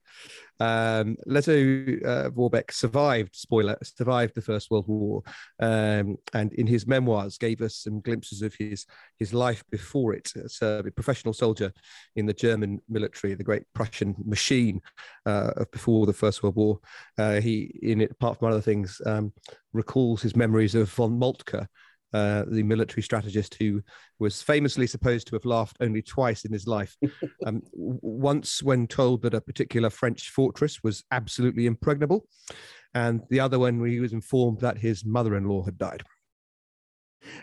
Um, 0.60 1.16
Lettow-Vorbeck 1.28 2.70
uh, 2.70 2.74
survived, 2.74 3.36
spoiler, 3.36 3.78
survived 3.84 4.36
the 4.36 4.42
First 4.42 4.72
World 4.72 4.88
War, 4.88 5.22
um, 5.60 6.18
and 6.34 6.52
in 6.54 6.68
his 6.68 6.88
memoirs 6.88 7.38
gave 7.38 7.62
us 7.62 7.76
some 7.78 8.02
glimpses 8.02 8.42
of 8.42 8.54
his 8.56 8.86
his 9.20 9.34
life 9.34 9.64
before 9.72 10.14
it. 10.14 10.32
As 10.36 10.62
a 10.62 10.84
professional 10.96 11.34
soldier 11.34 11.72
in 12.16 12.26
the 12.26 12.34
German 12.34 12.82
military, 12.90 13.36
the 13.36 13.44
great 13.44 13.64
Prussian 13.74 14.16
machine 14.26 14.82
uh, 15.26 15.64
before 15.72 16.06
the 16.06 16.14
First 16.14 16.44
World 16.44 16.56
War. 16.56 16.80
Uh, 17.18 17.40
he, 17.40 17.80
in 17.84 18.02
it, 18.02 18.12
apart 18.12 18.40
from 18.40 18.50
other 18.50 18.62
things, 18.62 19.00
um, 19.06 19.32
recalls 19.74 20.22
his 20.22 20.36
memories 20.36 20.76
of 20.76 20.90
von 20.90 21.18
Moltke. 21.18 21.68
Uh, 22.16 22.46
the 22.48 22.64
military 22.64 23.04
strategist 23.04 23.56
who 23.56 23.82
was 24.20 24.42
famously 24.42 24.88
supposed 24.88 25.28
to 25.28 25.36
have 25.36 25.44
laughed 25.44 25.76
only 25.82 26.02
twice 26.02 26.46
in 26.46 26.54
his 26.54 26.66
life. 26.66 26.96
Um, 27.46 27.62
once, 27.74 28.64
when 28.64 28.88
told 28.88 29.22
that 29.22 29.34
a 29.34 29.42
particular 29.42 29.90
French 29.90 30.30
fortress 30.30 30.82
was 30.82 31.04
absolutely 31.12 31.66
impregnable, 31.66 32.26
and 32.94 33.22
the 33.30 33.42
other 33.42 33.60
one, 33.60 33.82
when 33.82 33.92
he 33.92 34.00
was 34.00 34.14
informed 34.14 34.62
that 34.62 34.78
his 34.78 35.04
mother 35.06 35.36
in 35.36 35.46
law 35.46 35.64
had 35.64 35.78
died. 35.78 36.04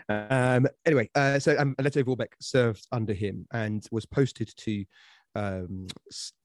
Um, 0.09 0.67
anyway, 0.85 1.09
uh, 1.13 1.37
so 1.39 1.55
um, 1.59 1.75
Lettow-Vorbeck 1.79 2.33
served 2.41 2.85
under 2.91 3.13
him 3.13 3.45
and 3.53 3.85
was 3.91 4.07
posted 4.07 4.51
to 4.57 4.83
um, 5.35 5.87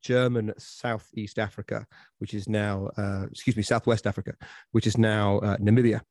German 0.02 0.52
Southeast 0.58 1.38
Africa, 1.38 1.86
which 2.18 2.34
is 2.34 2.48
now, 2.48 2.90
uh, 2.98 3.24
excuse 3.30 3.56
me, 3.56 3.62
Southwest 3.62 4.06
Africa, 4.06 4.34
which 4.72 4.86
is 4.86 4.98
now 4.98 5.38
uh, 5.38 5.56
Namibia 5.56 6.02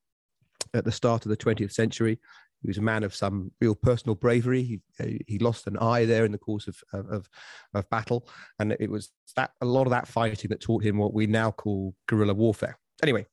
at 0.74 0.86
the 0.86 0.92
start 0.92 1.26
of 1.26 1.30
the 1.30 1.38
20th 1.38 1.74
century. 1.74 2.20
He 2.62 2.68
was 2.68 2.78
a 2.78 2.82
man 2.82 3.04
of 3.04 3.14
some 3.14 3.52
real 3.62 3.76
personal 3.76 4.16
bravery. 4.16 4.82
He, 4.98 5.24
he 5.28 5.38
lost 5.40 5.68
an 5.68 5.78
eye 5.78 6.06
there 6.06 6.26
in 6.26 6.32
the 6.32 6.38
course 6.38 6.68
of, 6.68 6.82
of, 6.94 7.30
of 7.74 7.90
battle. 7.90 8.28
And 8.60 8.76
it 8.80 8.90
was 8.90 9.12
that 9.36 9.52
a 9.62 9.66
lot 9.66 9.86
of 9.86 9.92
that 9.92 10.08
fighting 10.08 10.50
that 10.50 10.62
taught 10.62 10.84
him 10.84 10.98
what 10.98 11.14
we 11.14 11.28
now 11.28 11.52
call 11.52 11.94
guerrilla 12.08 12.34
warfare. 12.34 12.80
Anyway, 13.04 13.28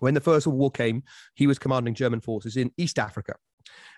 when 0.00 0.14
the 0.14 0.20
First 0.20 0.46
World 0.46 0.58
War 0.58 0.70
came, 0.70 1.04
he 1.34 1.46
was 1.46 1.58
commanding 1.58 1.94
German 1.94 2.20
forces 2.20 2.56
in 2.56 2.72
East 2.76 2.98
Africa. 2.98 3.34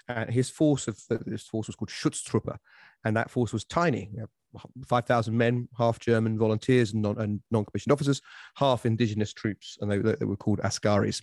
Uh, 0.09 0.27
his 0.27 0.51
force 0.51 0.89
of 0.89 0.99
this 1.27 1.47
force 1.47 1.69
was 1.69 1.77
called 1.77 1.91
Schutztruppe, 1.91 2.57
and 3.05 3.17
that 3.17 3.31
force 3.31 3.53
was 3.53 3.65
tiny. 3.65 4.11
You 4.13 4.21
know, 4.21 4.61
5,000 4.87 5.37
men, 5.37 5.69
half 5.79 6.01
German 6.01 6.39
volunteers 6.39 6.93
and, 6.93 7.03
non, 7.03 7.19
and 7.21 7.41
non-commissioned 7.51 7.93
officers, 7.93 8.21
half 8.57 8.87
indigenous 8.87 9.33
troops, 9.33 9.79
and 9.81 9.91
they, 9.91 9.99
they 9.99 10.25
were 10.25 10.37
called 10.37 10.61
Askaris. 10.61 11.23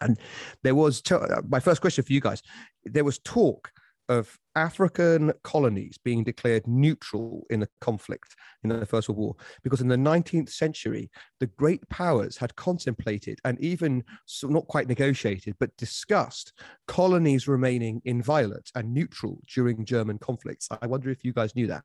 And 0.00 0.18
there 0.62 0.74
was 0.74 1.02
uh, 1.10 1.42
my 1.48 1.60
first 1.60 1.80
question 1.80 2.04
for 2.04 2.12
you 2.12 2.20
guys. 2.20 2.42
There 2.84 3.04
was 3.04 3.18
talk 3.18 3.70
of 4.08 4.38
African 4.54 5.32
colonies 5.42 5.98
being 6.02 6.24
declared 6.24 6.66
neutral 6.66 7.44
in 7.50 7.60
the 7.60 7.68
conflict 7.80 8.36
in 8.62 8.70
the 8.70 8.86
First 8.86 9.08
World 9.08 9.18
War, 9.18 9.36
because 9.62 9.80
in 9.80 9.88
the 9.88 9.96
19th 9.96 10.50
century, 10.50 11.10
the 11.40 11.46
great 11.46 11.86
powers 11.88 12.36
had 12.36 12.54
contemplated 12.56 13.38
and 13.44 13.60
even 13.60 14.04
so 14.26 14.48
not 14.48 14.66
quite 14.68 14.88
negotiated, 14.88 15.56
but 15.58 15.76
discussed 15.76 16.52
colonies 16.86 17.48
remaining 17.48 18.00
inviolate 18.04 18.70
and 18.74 18.92
neutral 18.94 19.40
during 19.52 19.84
German 19.84 20.18
conflicts. 20.18 20.68
I 20.80 20.86
wonder 20.86 21.10
if 21.10 21.24
you 21.24 21.32
guys 21.32 21.54
knew 21.56 21.66
that. 21.66 21.84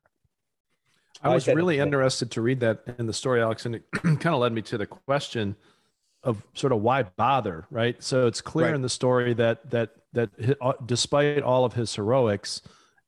I 1.22 1.34
was 1.34 1.46
really 1.46 1.78
interested 1.78 2.30
to 2.32 2.40
read 2.40 2.60
that 2.60 2.82
in 2.98 3.06
the 3.06 3.12
story, 3.12 3.42
Alex, 3.42 3.66
and 3.66 3.76
it 3.76 3.84
kind 3.92 4.26
of 4.26 4.40
led 4.40 4.52
me 4.52 4.62
to 4.62 4.78
the 4.78 4.86
question 4.86 5.56
of 6.24 6.42
sort 6.54 6.72
of 6.72 6.80
why 6.80 7.02
bother, 7.02 7.66
right? 7.70 8.00
So 8.02 8.26
it's 8.26 8.40
clear 8.40 8.66
right. 8.66 8.74
in 8.74 8.82
the 8.82 8.88
story 8.88 9.34
that 9.34 9.70
that 9.70 9.90
that 10.12 10.30
uh, 10.60 10.72
despite 10.86 11.42
all 11.42 11.64
of 11.64 11.72
his 11.72 11.94
heroics 11.94 12.62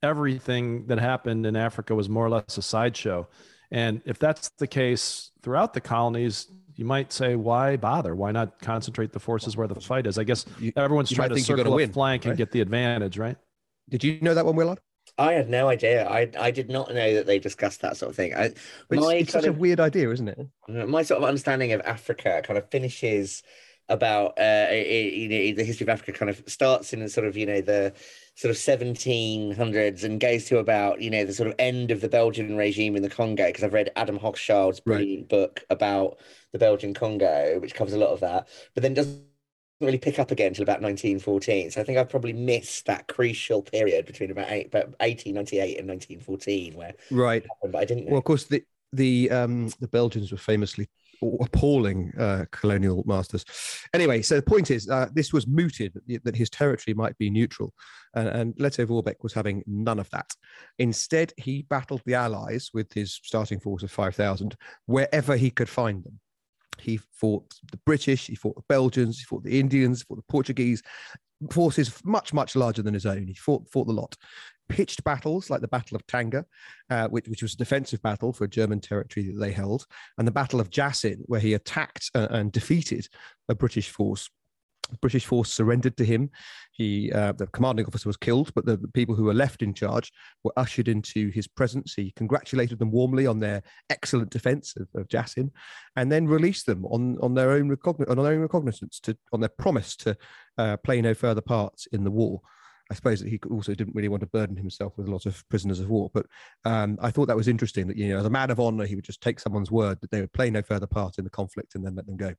everything 0.05 0.87
that 0.87 0.99
happened 0.99 1.47
in 1.47 1.57
Africa 1.57 1.95
was 1.95 2.09
more 2.09 2.27
or 2.27 2.31
less 2.31 2.59
a 2.59 2.63
sideshow. 2.63 3.27
And 3.71 4.03
if 4.05 4.19
that's 4.19 4.51
the 4.59 4.67
case 4.67 5.31
throughout 5.43 5.73
the 5.73 5.81
colonies, 5.81 6.47
you 6.77 6.85
might 6.85 7.13
say, 7.13 7.35
why 7.35 7.77
bother? 7.77 8.15
Why 8.15 8.31
not 8.31 8.61
concentrate 8.61 9.13
the 9.13 9.21
forces 9.21 9.57
where 9.57 9.67
the 9.67 9.81
fight 9.81 10.07
is? 10.07 10.19
I 10.19 10.25
guess 10.25 10.45
everyone's 10.77 11.11
you 11.11 11.17
trying 11.17 11.31
to 11.31 11.41
circle 11.41 11.73
a 11.73 11.77
win, 11.77 11.91
flank 11.91 12.25
right? 12.25 12.31
and 12.31 12.39
get 12.39 12.53
the 12.53 12.61
advantage, 12.61 13.17
right? 13.17 13.37
Did 13.89 14.05
you 14.05 14.21
know 14.21 14.35
that 14.35 14.45
one, 14.45 14.57
Willard? 14.57 14.81
I 15.17 15.33
had 15.35 15.49
no 15.49 15.69
idea. 15.69 16.07
I 16.09 16.31
I 16.39 16.51
did 16.51 16.69
not 16.69 16.93
know 16.93 17.15
that 17.15 17.27
they 17.27 17.39
discussed 17.39 17.83
that 17.83 17.97
sort 17.97 18.11
of 18.11 18.17
thing. 18.17 18.35
I, 18.35 18.45
it's, 18.45 18.61
it's 18.91 19.33
such 19.33 19.45
of, 19.45 19.57
a 19.57 19.59
weird 19.59 19.81
idea, 19.81 20.11
isn't 20.11 20.29
it? 20.29 20.49
My 20.69 21.03
sort 21.03 21.23
of 21.23 21.29
understanding 21.29 21.73
of 21.73 21.81
Africa 21.83 22.43
kind 22.45 22.59
of 22.59 22.69
finishes 22.71 23.43
about 23.89 24.39
uh, 24.39 24.69
you 24.73 25.29
know, 25.29 25.57
the 25.57 25.65
history 25.65 25.85
of 25.85 25.91
Africa 25.91 26.13
kind 26.13 26.31
of 26.31 26.43
starts 26.47 26.93
in 26.93 27.07
sort 27.09 27.27
of 27.27 27.37
you 27.37 27.47
know 27.47 27.61
the 27.61 27.93
sort 28.35 28.51
of 28.51 28.57
1700s 28.57 30.03
and 30.03 30.19
goes 30.19 30.47
to 30.47 30.59
about 30.59 31.01
you 31.01 31.11
know 31.11 31.25
the 31.25 31.35
sort 31.35 31.49
of 31.49 31.55
end 31.59 31.91
of 31.91 32.01
the 32.01 32.09
Belgian 32.09 32.57
regime 32.57 32.97
in 32.97 33.03
the 33.03 33.11
Congo 33.11 33.47
because 33.47 33.63
I've 33.63 33.75
read 33.75 33.91
Adam 33.97 34.19
Hochschild's 34.19 34.81
brilliant 34.81 35.23
right. 35.23 35.29
book 35.29 35.65
about 35.71 36.19
the 36.53 36.59
Belgian 36.59 36.95
Congo 36.95 37.59
which 37.61 37.75
covers 37.75 37.95
a 37.95 37.99
lot 37.99 38.11
of 38.11 38.21
that 38.21 38.49
but 38.75 38.83
then 38.83 38.95
doesn't 38.95 39.23
really 39.81 39.99
pick 39.99 40.19
up 40.19 40.31
again 40.31 40.49
until 40.49 40.63
about 40.63 40.81
1914 40.81 41.71
so 41.71 41.81
I 41.81 41.85
think 41.85 41.99
I've 41.99 42.09
probably 42.09 42.33
missed 42.33 42.87
that 42.87 43.09
crucial 43.09 43.63
period 43.63 44.07
between 44.07 44.31
about, 44.31 44.51
eight, 44.51 44.67
about 44.67 44.89
1898 45.01 45.79
and 45.79 45.89
1914 45.89 46.75
where 46.75 46.95
right 47.11 47.43
happened, 47.43 47.73
but 47.73 47.79
I 47.79 47.85
didn't 47.85 48.05
know. 48.05 48.13
well 48.13 48.19
of 48.19 48.25
course 48.25 48.45
the 48.45 48.63
the 48.93 49.31
um 49.31 49.71
the 49.81 49.89
Belgians 49.89 50.31
were 50.31 50.39
famously 50.39 50.89
appalling 51.41 52.13
uh, 52.19 52.45
colonial 52.51 53.03
masters. 53.07 53.45
Anyway, 53.93 54.23
so 54.23 54.37
the 54.37 54.43
point 54.43 54.71
is, 54.71 54.89
uh, 54.89 55.09
this 55.13 55.33
was 55.33 55.47
mooted 55.47 55.99
that 56.25 56.37
his 56.37 56.51
territory 56.51 56.95
might 56.95 57.17
be 57.19 57.31
neutral, 57.31 57.73
and, 58.15 58.29
and 58.29 58.57
Lettow 58.57 58.87
Vorbeck 58.87 59.17
was 59.23 59.33
having 59.33 59.63
none 59.67 59.99
of 59.99 60.09
that. 60.11 60.31
Instead, 60.79 61.33
he 61.37 61.63
battled 61.63 62.03
the 62.05 62.15
Allies 62.15 62.71
with 62.75 62.93
his 62.93 63.21
starting 63.23 63.61
force 63.61 63.83
of 63.83 63.91
5,000 63.91 64.57
wherever 64.87 65.37
he 65.37 65.51
could 65.51 65.69
find 65.69 66.05
them. 66.05 66.21
He 66.81 66.97
fought 66.97 67.47
the 67.71 67.79
British, 67.85 68.27
he 68.27 68.35
fought 68.35 68.57
the 68.57 68.63
Belgians, 68.69 69.19
he 69.19 69.25
fought 69.25 69.45
the 69.45 69.59
Indians, 69.59 70.01
he 70.01 70.05
fought 70.05 70.17
the 70.17 70.33
Portuguese, 70.33 70.83
forces 71.51 72.01
much, 72.05 72.33
much 72.33 72.57
larger 72.57 72.83
than 72.83 72.95
his 72.95 73.07
own. 73.07 73.27
He 73.27 73.35
fought, 73.35 73.69
fought 73.71 73.87
the 73.87 73.93
lot 73.93 74.17
pitched 74.69 75.05
battles 75.05 75.51
like 75.51 75.61
the 75.61 75.69
Battle 75.69 75.97
of 75.97 76.07
Tanga, 76.07 76.45
uh, 76.91 77.09
which, 77.09 77.29
which, 77.29 77.43
was 77.43 77.55
a 77.55 77.59
defensive 77.59 78.01
battle 78.03 78.33
for 78.33 78.47
German 78.47 78.81
territory 78.81 79.27
that 79.27 79.39
they 79.39 79.53
held, 79.53 79.87
and 80.19 80.27
the 80.27 80.33
Battle 80.33 80.61
of 80.61 80.71
Jasin, 80.71 81.19
where 81.27 81.41
he 81.41 81.55
attacked 81.55 82.11
uh, 82.15 82.29
and 82.31 82.53
defeated 82.53 83.09
a 83.49 83.55
British 83.55 83.91
force. 83.91 84.29
British 85.01 85.27
force 85.27 85.53
surrendered 85.53 85.97
to 85.97 86.05
him. 86.05 86.31
He, 86.73 87.13
uh, 87.13 87.33
the 87.33 87.47
commanding 87.49 87.87
officer, 87.87 88.09
was 88.09 88.17
killed, 88.17 88.53
but 88.55 88.67
the, 88.67 88.77
the, 88.77 88.89
people 88.89 89.15
who 89.15 89.25
were 89.25 89.35
left 89.35 89.63
in 89.63 89.75
charge 89.75 90.13
were 90.43 90.53
ushered 90.57 90.89
into 90.89 91.31
his 91.31 91.47
presence. 91.47 91.95
He 91.95 92.13
congratulated 92.17 92.79
them 92.79 92.91
warmly 92.91 93.27
on 93.27 93.41
their 93.41 93.63
excellent 93.91 94.31
defence 94.31 94.75
of, 94.77 94.89
of 94.95 95.09
and 95.97 96.11
then 96.11 96.27
released 96.27 96.67
them 96.67 96.85
on, 96.87 97.19
on 97.21 97.35
their 97.35 97.53
own 97.53 97.69
recogn- 97.75 98.09
on 98.09 98.17
their 98.17 98.33
own 98.33 98.41
recognizance 98.41 99.01
to 99.01 99.17
on 99.33 99.41
their 99.41 99.49
promise 99.49 99.97
to 99.97 100.17
uh, 100.59 100.77
play 100.79 101.01
no 101.01 101.15
further 101.15 101.41
parts 101.41 101.87
in 101.87 102.05
the 102.05 102.11
war. 102.11 102.41
I 102.91 102.95
suppose 102.95 103.21
that 103.21 103.31
he 103.31 103.41
also 103.51 103.75
didn't 103.75 103.95
really 103.95 104.09
want 104.09 104.21
to 104.21 104.27
burden 104.27 104.57
himself 104.57 104.93
with 104.97 105.09
a 105.09 105.11
lot 105.11 105.25
of 105.25 105.43
prisoners 105.49 105.81
of 105.81 105.89
war. 105.89 106.11
But 106.13 106.27
um, 106.65 106.99
I 107.01 107.11
thought 107.11 107.27
that 107.27 107.37
was 107.37 107.49
interesting 107.49 107.87
that, 107.89 107.97
you 107.97 108.11
know, 108.11 108.19
as 108.19 108.27
a 108.27 108.31
man 108.31 108.51
of 108.51 108.61
honor, 108.61 108.85
he 108.85 108.95
would 108.95 109.05
just 109.05 109.23
take 109.23 109.41
someone's 109.41 109.71
word 109.71 110.01
that 110.01 110.11
they 110.11 110.21
would 110.21 110.33
play 110.33 110.51
no 110.51 110.61
further 110.61 110.87
part 110.87 111.17
in 111.17 111.25
the 111.25 111.31
conflict 111.31 111.75
and 111.75 111.85
then 111.85 111.95
let 111.95 112.07
them 112.07 112.17
go. 112.17 112.35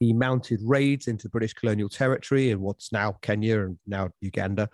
He 0.00 0.12
mounted 0.12 0.60
raids 0.62 1.06
into 1.06 1.28
British 1.28 1.54
colonial 1.54 1.88
territory 1.88 2.50
in 2.50 2.60
what's 2.60 2.92
now 2.92 3.12
Kenya 3.22 3.60
and 3.60 3.78
now 3.86 4.10
Uganda. 4.20 4.68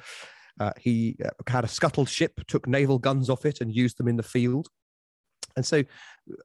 Uh, 0.58 0.72
he 0.78 1.16
uh, 1.24 1.30
had 1.46 1.64
a 1.64 1.68
scuttled 1.68 2.08
ship, 2.08 2.40
took 2.46 2.66
naval 2.66 2.98
guns 2.98 3.30
off 3.30 3.46
it, 3.46 3.60
and 3.60 3.74
used 3.74 3.98
them 3.98 4.08
in 4.08 4.16
the 4.16 4.22
field. 4.22 4.68
And 5.56 5.64
so 5.64 5.82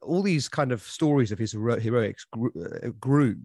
all 0.02 0.22
these 0.22 0.48
kind 0.48 0.72
of 0.72 0.82
stories 0.82 1.32
of 1.32 1.38
his 1.38 1.52
heroics 1.52 2.24
grew, 2.24 2.52
uh, 2.56 2.88
grew, 3.00 3.36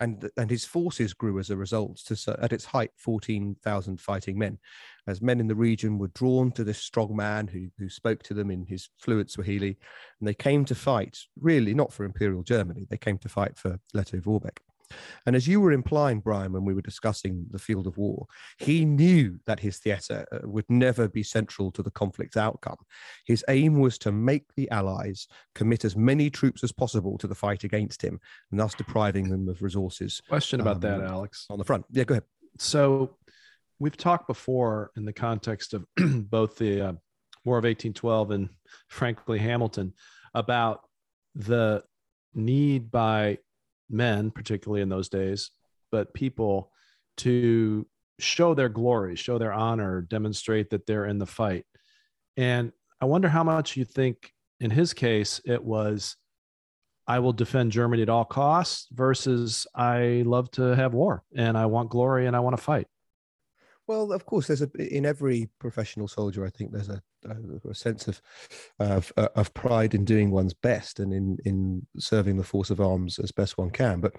and 0.00 0.30
and 0.36 0.50
his 0.50 0.64
forces 0.64 1.12
grew 1.12 1.38
as 1.38 1.50
a 1.50 1.56
result 1.56 1.98
to 2.06 2.38
at 2.40 2.52
its 2.52 2.64
height 2.64 2.90
14,000 2.96 4.00
fighting 4.00 4.38
men. 4.38 4.58
As 5.06 5.20
men 5.20 5.40
in 5.40 5.48
the 5.48 5.54
region 5.54 5.98
were 5.98 6.08
drawn 6.08 6.52
to 6.52 6.64
this 6.64 6.78
strong 6.78 7.14
man 7.14 7.48
who 7.48 7.68
who 7.78 7.88
spoke 7.88 8.22
to 8.24 8.34
them 8.34 8.50
in 8.50 8.64
his 8.64 8.88
fluent 8.98 9.30
Swahili 9.30 9.76
and 10.20 10.28
they 10.28 10.34
came 10.34 10.64
to 10.66 10.74
fight 10.74 11.18
really 11.40 11.74
not 11.74 11.92
for 11.92 12.04
imperial 12.04 12.42
Germany 12.42 12.86
they 12.88 12.96
came 12.96 13.18
to 13.18 13.28
fight 13.28 13.56
for 13.56 13.78
Lettow 13.94 14.20
Vorbeck 14.20 14.58
and 15.26 15.36
as 15.36 15.46
you 15.46 15.60
were 15.60 15.72
implying, 15.72 16.20
Bryan, 16.20 16.52
when 16.52 16.64
we 16.64 16.74
were 16.74 16.82
discussing 16.82 17.46
the 17.50 17.58
field 17.58 17.86
of 17.86 17.96
war, 17.96 18.26
he 18.58 18.84
knew 18.84 19.38
that 19.46 19.60
his 19.60 19.78
theatre 19.78 20.26
uh, 20.32 20.38
would 20.44 20.64
never 20.68 21.08
be 21.08 21.22
central 21.22 21.70
to 21.72 21.82
the 21.82 21.90
conflict's 21.90 22.36
outcome. 22.36 22.76
His 23.26 23.44
aim 23.48 23.78
was 23.78 23.98
to 23.98 24.12
make 24.12 24.54
the 24.56 24.70
Allies 24.70 25.26
commit 25.54 25.84
as 25.84 25.96
many 25.96 26.30
troops 26.30 26.64
as 26.64 26.72
possible 26.72 27.18
to 27.18 27.26
the 27.26 27.34
fight 27.34 27.64
against 27.64 28.02
him, 28.02 28.20
and 28.50 28.60
thus 28.60 28.74
depriving 28.74 29.28
them 29.28 29.48
of 29.48 29.62
resources. 29.62 30.20
Question 30.28 30.60
about 30.60 30.76
um, 30.76 30.80
that, 30.80 31.00
Alex. 31.02 31.46
On 31.50 31.58
the 31.58 31.64
front. 31.64 31.84
Yeah, 31.90 32.04
go 32.04 32.14
ahead. 32.14 32.24
So 32.58 33.16
we've 33.78 33.96
talked 33.96 34.26
before 34.26 34.90
in 34.96 35.04
the 35.04 35.12
context 35.12 35.74
of 35.74 35.86
both 35.96 36.56
the 36.56 36.88
uh, 36.88 36.92
War 37.44 37.56
of 37.56 37.64
1812 37.64 38.30
and 38.32 38.48
frankly 38.88 39.38
Hamilton 39.38 39.94
about 40.34 40.82
the 41.34 41.82
need 42.34 42.90
by 42.90 43.38
men, 43.90 44.30
particularly 44.30 44.82
in 44.82 44.88
those 44.88 45.08
days, 45.08 45.50
but 45.90 46.14
people 46.14 46.70
to 47.18 47.86
show 48.18 48.54
their 48.54 48.68
glory, 48.68 49.16
show 49.16 49.38
their 49.38 49.52
honor, 49.52 50.02
demonstrate 50.02 50.70
that 50.70 50.86
they're 50.86 51.06
in 51.06 51.18
the 51.18 51.26
fight. 51.26 51.64
And 52.36 52.72
I 53.00 53.06
wonder 53.06 53.28
how 53.28 53.44
much 53.44 53.76
you 53.76 53.84
think 53.84 54.32
in 54.60 54.70
his 54.70 54.92
case 54.92 55.40
it 55.44 55.62
was 55.62 56.16
I 57.06 57.18
will 57.18 57.32
defend 57.32 57.72
Germany 57.72 58.02
at 58.02 58.08
all 58.08 58.24
costs 58.24 58.86
versus 58.92 59.66
I 59.74 60.22
love 60.24 60.50
to 60.52 60.76
have 60.76 60.94
war 60.94 61.24
and 61.34 61.58
I 61.58 61.66
want 61.66 61.90
glory 61.90 62.26
and 62.26 62.36
I 62.36 62.40
want 62.40 62.56
to 62.56 62.62
fight. 62.62 62.86
Well, 63.90 64.12
of 64.12 64.24
course, 64.24 64.46
there's 64.46 64.62
a 64.62 64.70
in 64.78 65.04
every 65.04 65.48
professional 65.58 66.06
soldier. 66.06 66.46
I 66.46 66.50
think 66.50 66.70
there's 66.70 66.88
a, 66.88 67.02
a, 67.68 67.74
sense 67.74 68.06
of, 68.06 68.22
of 68.78 69.12
of 69.16 69.52
pride 69.52 69.94
in 69.96 70.04
doing 70.04 70.30
one's 70.30 70.54
best 70.54 71.00
and 71.00 71.12
in 71.12 71.38
in 71.44 71.84
serving 71.98 72.36
the 72.36 72.44
force 72.44 72.70
of 72.70 72.80
arms 72.80 73.18
as 73.18 73.32
best 73.32 73.58
one 73.58 73.70
can. 73.70 74.00
But 74.00 74.12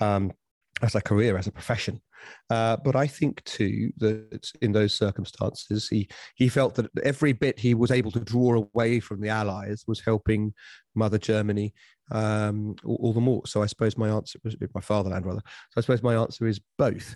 um, 0.00 0.32
as 0.80 0.94
a 0.94 1.02
career, 1.02 1.36
as 1.36 1.46
a 1.46 1.52
profession. 1.52 2.00
Uh, 2.48 2.78
but 2.82 2.96
I 2.96 3.06
think 3.06 3.44
too 3.44 3.90
that 3.98 4.50
in 4.62 4.72
those 4.72 4.94
circumstances, 4.94 5.88
he 5.88 6.08
he 6.34 6.48
felt 6.48 6.74
that 6.76 6.88
every 7.02 7.34
bit 7.34 7.58
he 7.58 7.74
was 7.74 7.90
able 7.90 8.12
to 8.12 8.20
draw 8.20 8.54
away 8.54 8.98
from 8.98 9.20
the 9.20 9.28
Allies 9.28 9.84
was 9.86 10.00
helping 10.00 10.54
Mother 10.94 11.18
Germany 11.18 11.74
um, 12.12 12.76
all, 12.82 12.98
all, 13.02 13.12
the 13.12 13.20
more. 13.20 13.42
So 13.46 13.62
I 13.62 13.66
suppose 13.66 13.98
my 13.98 14.08
answer 14.08 14.38
was 14.42 14.56
my 14.74 14.80
fatherland 14.80 15.26
rather. 15.26 15.42
So 15.70 15.74
I 15.76 15.80
suppose 15.82 16.02
my 16.02 16.14
answer 16.14 16.46
is 16.46 16.60
both. 16.78 17.14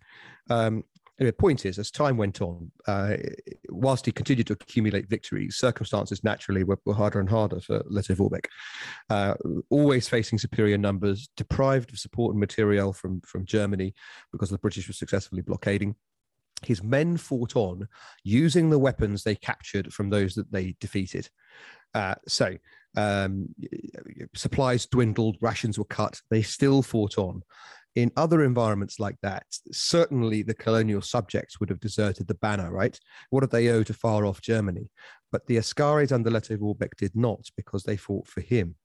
Um, 0.51 0.85
Anyway, 1.19 1.33
point 1.33 1.65
is, 1.65 1.79
as 1.79 1.91
time 1.91 2.19
went 2.19 2.43
on, 2.43 2.71
uh, 2.87 3.17
whilst 3.71 4.05
he 4.05 4.13
continued 4.13 4.47
to 4.47 4.53
accumulate 4.53 5.09
victories, 5.09 5.57
circumstances 5.57 6.23
naturally 6.23 6.63
were, 6.63 6.79
were 6.85 6.95
harder 6.95 7.21
and 7.21 7.31
harder 7.31 7.59
for 7.61 7.81
Lettow 7.85 8.17
Vorbeck. 8.17 8.47
Uh, 9.09 9.35
always 9.71 10.09
facing 10.09 10.39
superior 10.39 10.77
numbers, 10.77 11.31
deprived 11.37 11.91
of 11.91 11.99
support 11.99 12.35
and 12.35 12.41
material 12.41 12.93
from, 12.93 13.23
from 13.23 13.47
Germany 13.47 13.95
because 14.31 14.51
the 14.51 14.59
British 14.59 14.89
were 14.89 14.95
successfully 14.95 15.41
blockading. 15.41 15.95
His 16.63 16.83
men 16.83 17.17
fought 17.17 17.57
on 17.57 17.89
using 18.23 18.69
the 18.69 18.79
weapons 18.79 19.23
they 19.23 19.37
captured 19.37 19.93
from 19.93 20.11
those 20.11 20.35
that 20.35 20.53
they 20.53 20.77
defeated. 20.81 21.29
Uh, 21.95 22.15
so 22.29 22.57
um, 22.97 23.55
supplies 24.35 24.87
dwindled, 24.87 25.37
rations 25.41 25.79
were 25.79 25.85
cut. 25.85 26.21
They 26.31 26.43
still 26.43 26.83
fought 26.83 27.19
on 27.19 27.43
in 27.97 28.13
other 28.17 28.45
environments 28.45 29.01
like 29.01 29.17
that, 29.23 29.47
certainly 29.73 30.43
the 30.43 30.55
colonial 30.55 31.01
subjects 31.01 31.59
would 31.59 31.71
have 31.71 31.81
deserted 31.81 32.29
the 32.29 32.35
banner, 32.35 32.71
right? 32.71 32.99
What 33.31 33.41
did 33.41 33.51
they 33.51 33.69
owe 33.69 33.83
to 33.83 33.95
far 33.95 34.27
off 34.27 34.43
Germany? 34.43 34.91
But 35.33 35.47
the 35.47 35.57
Askaris 35.57 36.13
under 36.13 36.31
Lettow 36.31 36.59
Vorbeck 36.59 36.95
did 36.99 37.17
not 37.17 37.41
because 37.57 37.83
they 37.83 37.97
fought 37.97 38.29
for 38.29 38.43
him. 38.43 38.77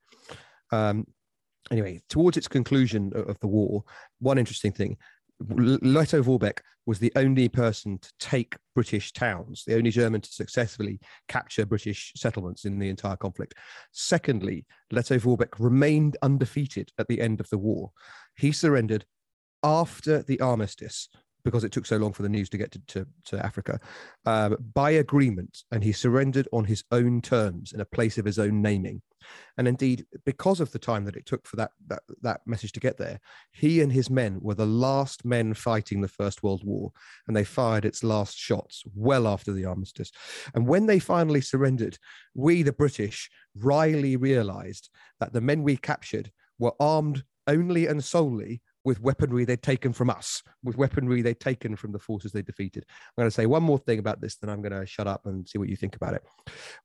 Um, 0.72 1.06
anyway, 1.70 2.01
towards 2.10 2.38
its 2.38 2.48
conclusion 2.48 3.12
of 3.13 3.38
the 3.41 3.48
war, 3.48 3.84
one 4.20 4.38
interesting 4.38 4.72
thing 4.72 4.98
Lettow 5.41 6.24
Vorbeck 6.24 6.60
was 6.86 7.00
the 7.00 7.12
only 7.15 7.48
person 7.48 8.00
to 8.00 8.12
take 8.19 8.55
British 8.74 9.13
towns, 9.13 9.63
the 9.65 9.75
only 9.75 9.91
German 9.91 10.21
to 10.21 10.31
successfully 10.31 11.00
capture 11.27 11.65
British 11.65 12.13
settlements 12.15 12.65
in 12.65 12.79
the 12.79 12.89
entire 12.89 13.15
conflict. 13.15 13.53
Secondly, 13.91 14.65
Lettow 14.91 15.19
Vorbeck 15.19 15.60
remained 15.60 16.17
undefeated 16.21 16.91
at 16.98 17.07
the 17.07 17.21
end 17.21 17.39
of 17.39 17.50
the 17.50 17.57
war. 17.57 17.91
He 18.36 18.51
surrendered 18.51 19.05
after 19.63 20.24
the 20.24 20.39
armistice, 20.39 21.07
because 21.43 21.63
it 21.63 21.71
took 21.71 21.86
so 21.86 21.98
long 21.98 22.13
for 22.13 22.24
the 22.24 22.29
news 22.29 22.50
to 22.50 22.57
get 22.57 22.71
to, 22.71 22.79
to, 22.88 23.07
to 23.25 23.45
Africa, 23.45 23.79
uh, 24.25 24.55
by 24.74 24.91
agreement, 24.91 25.63
and 25.71 25.83
he 25.83 25.91
surrendered 25.91 26.48
on 26.51 26.65
his 26.65 26.83
own 26.91 27.21
terms 27.21 27.74
in 27.74 27.81
a 27.81 27.86
place 27.86 28.17
of 28.17 28.25
his 28.25 28.39
own 28.39 28.62
naming. 28.62 29.01
And 29.57 29.67
indeed, 29.67 30.05
because 30.25 30.60
of 30.60 30.71
the 30.71 30.79
time 30.79 31.05
that 31.05 31.15
it 31.15 31.25
took 31.25 31.45
for 31.45 31.55
that, 31.57 31.71
that, 31.88 32.03
that 32.21 32.41
message 32.45 32.71
to 32.74 32.79
get 32.79 32.98
there, 32.98 33.19
he 33.51 33.81
and 33.81 33.91
his 33.91 34.10
men 34.10 34.39
were 34.41 34.55
the 34.55 34.65
last 34.65 35.25
men 35.25 35.53
fighting 35.53 36.01
the 36.01 36.07
First 36.07 36.43
World 36.43 36.63
War, 36.63 36.91
and 37.27 37.36
they 37.36 37.43
fired 37.43 37.86
its 37.86 38.03
last 38.03 38.38
shots 38.38 38.83
well 38.95 39.27
after 39.27 39.51
the 39.51 39.65
armistice. 39.65 40.12
And 40.55 40.67
when 40.67 40.86
they 40.86 41.00
finally 41.00 41.41
surrendered, 41.41 41.98
we, 42.33 42.63
the 42.63 42.74
British, 42.74 43.29
wryly 43.55 44.15
realized 44.15 44.89
that 45.19 45.33
the 45.33 45.41
men 45.41 45.63
we 45.63 45.77
captured 45.77 46.31
were 46.57 46.74
armed 46.79 47.24
only 47.48 47.88
and 47.88 48.03
solely 48.03 48.62
with 48.84 49.02
weaponry 49.02 49.46
they'd 49.46 49.62
taken 49.62 49.94
from 49.94 50.10
us, 50.10 50.42
with 50.64 50.78
weaponry 50.78 51.22
they'd 51.22 51.40
taken 51.40 51.76
from 51.76 51.92
the 51.92 52.00
forces 52.00 52.32
they 52.32 52.42
defeated. 52.42 52.86
I'm 52.90 53.22
going 53.24 53.28
to 53.28 53.36
say 53.36 53.46
one 53.46 53.64
more 53.64 53.80
thing 53.80 54.00
about 54.00 54.22
this, 54.22 54.36
then 54.38 54.50
I'm 54.50 54.62
going 54.62 54.80
to 54.80 54.86
shut 54.86 55.08
up 55.08 55.26
and 55.26 55.48
see 55.48 55.60
what 55.60 55.70
you 55.70 55.76
think 55.76 55.96
about 55.96 56.14
it. 56.14 56.24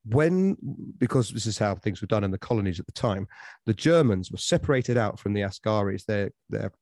When, 0.05 0.57
because 0.99 1.31
this 1.31 1.47
is 1.47 1.59
how 1.59 1.75
things 1.77 2.01
were 2.01 2.07
done 2.07 2.25
in 2.25 2.31
the 2.31 2.39
colonies 2.39 2.81
at 2.81 2.87
the 2.87 2.93
time, 2.93 3.27
the 3.65 3.75
Germans 3.75 4.31
were 4.31 4.39
separated 4.39 4.99
out 4.99 5.19
from 5.19 5.33
the 5.33 5.43
Askaris, 5.43 6.05
their, 6.05 6.31
their 6.51 6.73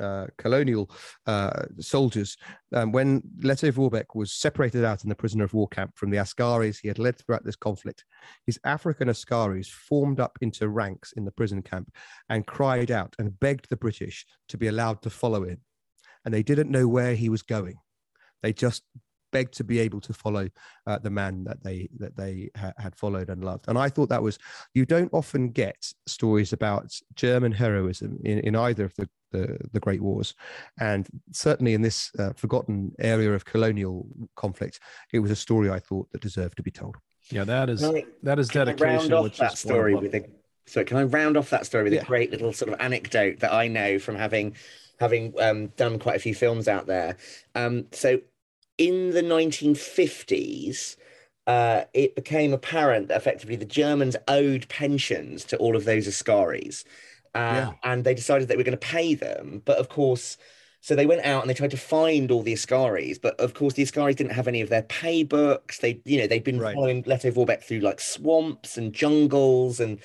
uh, 0.00 0.26
colonial 0.36 0.90
uh, 1.26 1.64
soldiers. 1.80 2.36
Um, 2.74 2.92
when 2.92 3.22
Lettow 3.40 3.72
Vorbeck 3.72 4.14
was 4.14 4.32
separated 4.32 4.84
out 4.84 5.02
in 5.02 5.08
the 5.08 5.14
prisoner 5.14 5.44
of 5.44 5.54
war 5.54 5.68
camp 5.68 5.96
from 5.96 6.10
the 6.10 6.18
Askaris 6.18 6.80
he 6.80 6.88
had 6.88 6.98
led 6.98 7.18
throughout 7.18 7.44
this 7.44 7.56
conflict, 7.56 8.04
his 8.46 8.58
African 8.64 9.08
Askaris 9.08 9.68
formed 9.68 10.20
up 10.20 10.38
into 10.40 10.68
ranks 10.68 11.12
in 11.12 11.24
the 11.24 11.32
prison 11.32 11.62
camp 11.62 11.90
and 12.28 12.46
cried 12.46 12.90
out 12.90 13.14
and 13.18 13.38
begged 13.40 13.68
the 13.70 13.76
British 13.76 14.26
to 14.48 14.58
be 14.58 14.66
allowed 14.66 15.02
to 15.02 15.10
follow 15.10 15.44
him. 15.44 15.60
And 16.24 16.34
they 16.34 16.42
didn't 16.42 16.70
know 16.70 16.86
where 16.88 17.14
he 17.14 17.28
was 17.28 17.42
going. 17.42 17.76
They 18.42 18.52
just 18.52 18.82
begged 19.30 19.54
to 19.54 19.64
be 19.64 19.78
able 19.78 20.00
to 20.00 20.12
follow 20.12 20.48
uh, 20.86 20.98
the 20.98 21.10
man 21.10 21.44
that 21.44 21.62
they 21.62 21.88
that 21.98 22.16
they 22.16 22.50
ha- 22.56 22.72
had 22.78 22.94
followed 22.96 23.30
and 23.30 23.44
loved. 23.44 23.66
And 23.68 23.78
I 23.78 23.88
thought 23.88 24.08
that 24.08 24.22
was 24.22 24.38
you 24.74 24.84
don't 24.84 25.12
often 25.12 25.50
get 25.50 25.92
stories 26.06 26.52
about 26.52 26.98
German 27.14 27.52
heroism 27.52 28.18
in, 28.24 28.40
in 28.40 28.56
either 28.56 28.84
of 28.84 28.94
the, 28.96 29.08
the, 29.32 29.58
the 29.72 29.80
great 29.80 30.00
wars, 30.00 30.34
and 30.80 31.08
certainly 31.32 31.74
in 31.74 31.82
this 31.82 32.10
uh, 32.18 32.32
forgotten 32.34 32.92
area 32.98 33.32
of 33.32 33.44
colonial 33.44 34.06
conflict, 34.36 34.80
it 35.12 35.20
was 35.20 35.30
a 35.30 35.36
story 35.36 35.70
I 35.70 35.78
thought 35.78 36.10
that 36.12 36.20
deserved 36.20 36.56
to 36.56 36.62
be 36.62 36.70
told. 36.70 36.96
Yeah, 37.30 37.44
that 37.44 37.68
is 37.68 37.84
I, 37.84 38.04
that 38.22 38.38
is 38.38 38.48
dedication. 38.48 39.10
round 39.10 39.12
off 39.12 39.36
that 39.36 39.58
story 39.58 39.94
with 39.94 40.14
a 40.14 40.24
so 40.66 40.84
can 40.84 40.98
I 40.98 41.04
round 41.04 41.36
off 41.36 41.50
that 41.50 41.66
story 41.66 41.84
with 41.84 41.94
yeah. 41.94 42.02
a 42.02 42.04
great 42.04 42.30
little 42.30 42.52
sort 42.52 42.72
of 42.72 42.80
anecdote 42.80 43.40
that 43.40 43.52
I 43.52 43.68
know 43.68 43.98
from 43.98 44.16
having 44.16 44.54
having 45.00 45.32
um, 45.40 45.68
done 45.76 45.98
quite 45.98 46.16
a 46.16 46.18
few 46.18 46.34
films 46.34 46.68
out 46.68 46.86
there. 46.86 47.16
Um, 47.54 47.86
so 47.92 48.20
in 48.78 49.10
the 49.10 49.22
1950s, 49.22 50.96
uh, 51.46 51.84
it 51.94 52.14
became 52.14 52.52
apparent 52.52 53.08
that 53.08 53.16
effectively 53.16 53.56
the 53.56 53.64
Germans 53.64 54.16
owed 54.28 54.68
pensions 54.68 55.44
to 55.44 55.56
all 55.56 55.76
of 55.76 55.84
those 55.84 56.06
Askaris. 56.06 56.84
Uh, 57.34 57.38
yeah. 57.38 57.72
And 57.84 58.04
they 58.04 58.14
decided 58.14 58.48
they 58.48 58.56
were 58.56 58.64
going 58.64 58.78
to 58.78 58.86
pay 58.86 59.14
them. 59.14 59.62
But 59.64 59.78
of 59.78 59.88
course, 59.88 60.36
so 60.80 60.94
they 60.94 61.06
went 61.06 61.24
out 61.24 61.42
and 61.42 61.50
they 61.50 61.54
tried 61.54 61.72
to 61.72 61.76
find 61.76 62.30
all 62.30 62.42
the 62.42 62.52
Askaris. 62.52 63.20
But 63.20 63.38
of 63.40 63.54
course, 63.54 63.74
the 63.74 63.82
Askaris 63.82 64.16
didn't 64.16 64.32
have 64.32 64.48
any 64.48 64.60
of 64.60 64.68
their 64.68 64.82
pay 64.82 65.24
books. 65.24 65.78
They, 65.78 66.00
you 66.04 66.20
know, 66.20 66.26
they'd 66.26 66.44
been 66.44 66.60
right. 66.60 66.74
following 66.74 67.02
Lettow 67.04 67.32
Vorbeck 67.32 67.62
through 67.62 67.80
like 67.80 68.00
swamps 68.00 68.76
and 68.76 68.92
jungles 68.92 69.80
and 69.80 69.98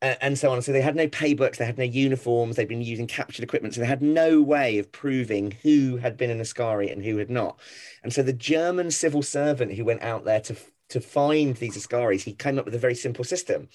and 0.00 0.38
so 0.38 0.50
on. 0.50 0.62
So 0.62 0.72
they 0.72 0.80
had 0.80 0.96
no 0.96 1.08
pay 1.08 1.34
books, 1.34 1.58
they 1.58 1.64
had 1.64 1.78
no 1.78 1.84
uniforms, 1.84 2.56
they'd 2.56 2.68
been 2.68 2.82
using 2.82 3.06
captured 3.06 3.42
equipment, 3.42 3.74
so 3.74 3.80
they 3.80 3.86
had 3.86 4.02
no 4.02 4.40
way 4.40 4.78
of 4.78 4.92
proving 4.92 5.56
who 5.62 5.96
had 5.96 6.16
been 6.16 6.30
an 6.30 6.40
Askari 6.40 6.90
and 6.90 7.04
who 7.04 7.16
had 7.18 7.30
not. 7.30 7.58
And 8.02 8.12
so 8.12 8.22
the 8.22 8.32
German 8.32 8.90
civil 8.90 9.22
servant 9.22 9.74
who 9.74 9.84
went 9.84 10.02
out 10.02 10.24
there 10.24 10.40
to 10.40 10.56
to 10.90 11.00
find 11.00 11.56
these 11.56 11.76
Askaris, 11.76 12.22
he 12.22 12.32
came 12.32 12.58
up 12.58 12.64
with 12.64 12.74
a 12.74 12.78
very 12.78 12.94
simple 12.94 13.24
system. 13.24 13.68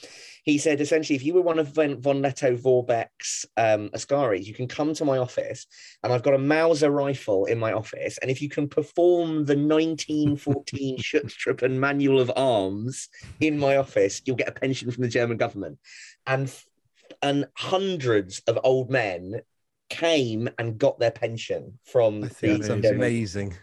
He 0.43 0.57
said, 0.57 0.81
essentially, 0.81 1.15
if 1.15 1.23
you 1.23 1.33
were 1.33 1.41
one 1.41 1.59
of 1.59 1.69
von, 1.69 2.01
Lettow 2.01 2.57
Vorbeck's 2.57 3.45
um, 3.55 3.89
Askaris, 3.89 4.45
you 4.45 4.53
can 4.53 4.67
come 4.67 4.93
to 4.93 5.05
my 5.05 5.17
office 5.17 5.65
and 6.03 6.11
I've 6.11 6.23
got 6.23 6.33
a 6.33 6.39
Mauser 6.39 6.91
rifle 6.91 7.45
in 7.45 7.59
my 7.59 7.73
office. 7.73 8.17
And 8.17 8.29
if 8.29 8.41
you 8.41 8.49
can 8.49 8.67
perform 8.67 9.45
the 9.45 9.55
1914 9.55 10.97
Schutztruppen 10.97 11.71
Manual 11.77 12.19
of 12.19 12.31
Arms 12.35 13.09
in 13.39 13.57
my 13.57 13.77
office, 13.77 14.21
you'll 14.25 14.35
get 14.35 14.49
a 14.49 14.53
pension 14.53 14.91
from 14.91 15.03
the 15.03 15.09
German 15.09 15.37
government 15.37 15.79
and 16.25 16.53
and 17.21 17.47
hundreds 17.55 18.39
of 18.47 18.59
old 18.63 18.89
men 18.89 19.41
came 19.89 20.49
and 20.57 20.77
got 20.77 20.99
their 20.99 21.11
pension 21.11 21.79
from 21.85 22.21
the 22.21 22.29
amazing. 22.89 23.55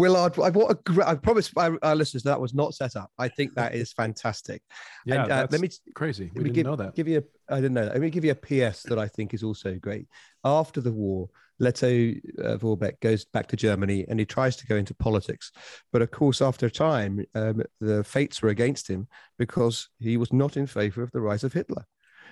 Willard, 0.00 0.38
I, 0.38 0.48
what 0.48 0.70
a 0.70 0.74
great, 0.74 1.06
I 1.06 1.14
promise 1.14 1.52
our, 1.58 1.78
our, 1.82 1.94
listeners 1.94 2.22
that 2.22 2.40
was 2.40 2.54
not 2.54 2.72
set 2.74 2.96
up. 2.96 3.10
I 3.18 3.28
think 3.28 3.54
that 3.56 3.74
is 3.74 3.92
fantastic. 3.92 4.62
Yeah, 5.04 5.24
and, 5.24 5.32
uh, 5.32 5.46
let 5.50 5.60
me 5.60 5.68
crazy. 5.94 6.30
We 6.34 6.40
let 6.40 6.44
me 6.44 6.50
give, 6.52 6.64
know 6.64 6.76
that. 6.76 6.94
Give 6.94 7.06
you, 7.06 7.18
a, 7.18 7.54
I 7.54 7.56
didn't 7.56 7.74
know 7.74 7.84
that. 7.84 7.92
Let 7.92 8.00
me 8.00 8.08
give 8.08 8.24
you 8.24 8.30
a 8.30 8.34
PS 8.34 8.82
that 8.84 8.98
I 8.98 9.08
think 9.08 9.34
is 9.34 9.42
also 9.42 9.74
great. 9.74 10.08
After 10.42 10.80
the 10.80 10.90
war, 10.90 11.28
Leto 11.58 12.12
uh, 12.42 12.56
Vorbeck 12.56 12.98
goes 13.00 13.26
back 13.26 13.48
to 13.48 13.56
Germany 13.56 14.06
and 14.08 14.18
he 14.18 14.24
tries 14.24 14.56
to 14.56 14.66
go 14.66 14.76
into 14.76 14.94
politics. 14.94 15.52
But 15.92 16.00
of 16.00 16.10
course, 16.10 16.40
after 16.40 16.64
a 16.64 16.70
time, 16.70 17.22
um, 17.34 17.62
the 17.82 18.02
fates 18.02 18.40
were 18.40 18.48
against 18.48 18.88
him 18.88 19.06
because 19.38 19.90
he 19.98 20.16
was 20.16 20.32
not 20.32 20.56
in 20.56 20.66
favor 20.66 21.02
of 21.02 21.10
the 21.10 21.20
rise 21.20 21.44
of 21.44 21.52
Hitler. 21.52 21.84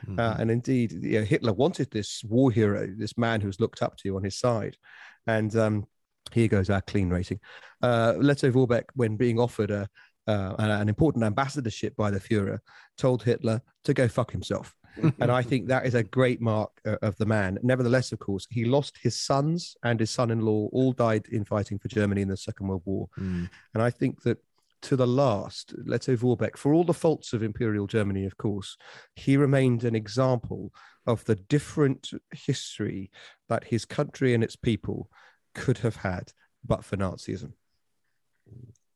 Mm-hmm. 0.06 0.18
Uh, 0.18 0.36
and 0.38 0.50
indeed, 0.50 0.92
you 0.92 1.18
know, 1.18 1.24
Hitler 1.26 1.52
wanted 1.52 1.90
this 1.90 2.24
war 2.24 2.50
hero, 2.50 2.88
this 2.96 3.18
man 3.18 3.42
who 3.42 3.48
was 3.48 3.60
looked 3.60 3.82
up 3.82 3.98
to 3.98 4.16
on 4.16 4.24
his 4.24 4.38
side. 4.38 4.78
And 5.26 5.54
um, 5.54 5.86
here 6.32 6.48
goes 6.48 6.70
our 6.70 6.82
clean 6.82 7.10
rating. 7.10 7.40
Uh, 7.82 8.14
Lettow 8.14 8.52
Vorbeck, 8.52 8.84
when 8.94 9.16
being 9.16 9.38
offered 9.38 9.70
a, 9.70 9.88
uh, 10.26 10.54
an 10.58 10.88
important 10.88 11.24
ambassadorship 11.24 11.96
by 11.96 12.10
the 12.10 12.20
Fuhrer, 12.20 12.58
told 12.96 13.22
Hitler 13.22 13.62
to 13.84 13.94
go 13.94 14.08
fuck 14.08 14.30
himself. 14.30 14.74
and 15.20 15.30
I 15.30 15.42
think 15.42 15.68
that 15.68 15.86
is 15.86 15.94
a 15.94 16.02
great 16.02 16.40
mark 16.40 16.70
uh, 16.86 16.96
of 17.02 17.16
the 17.16 17.26
man. 17.26 17.58
Nevertheless, 17.62 18.12
of 18.12 18.18
course, 18.18 18.46
he 18.50 18.64
lost 18.64 18.98
his 19.00 19.20
sons 19.20 19.76
and 19.84 20.00
his 20.00 20.10
son-in-law 20.10 20.68
all 20.72 20.92
died 20.92 21.26
in 21.30 21.44
fighting 21.44 21.78
for 21.78 21.88
Germany 21.88 22.22
in 22.22 22.28
the 22.28 22.36
Second 22.36 22.68
World 22.68 22.82
War. 22.84 23.08
Mm. 23.18 23.48
And 23.74 23.82
I 23.82 23.90
think 23.90 24.22
that 24.22 24.38
to 24.82 24.96
the 24.96 25.06
last, 25.06 25.74
Lettow 25.86 26.16
Vorbeck, 26.16 26.56
for 26.56 26.72
all 26.72 26.84
the 26.84 26.94
faults 26.94 27.32
of 27.32 27.42
Imperial 27.42 27.86
Germany, 27.86 28.24
of 28.24 28.36
course, 28.36 28.76
he 29.14 29.36
remained 29.36 29.84
an 29.84 29.94
example 29.94 30.72
of 31.06 31.24
the 31.24 31.34
different 31.34 32.10
history 32.32 33.10
that 33.48 33.64
his 33.64 33.84
country 33.84 34.34
and 34.34 34.44
its 34.44 34.56
people 34.56 35.10
could 35.58 35.78
have 35.78 35.96
had 35.96 36.32
but 36.64 36.84
for 36.84 36.96
Nazism. 36.96 37.52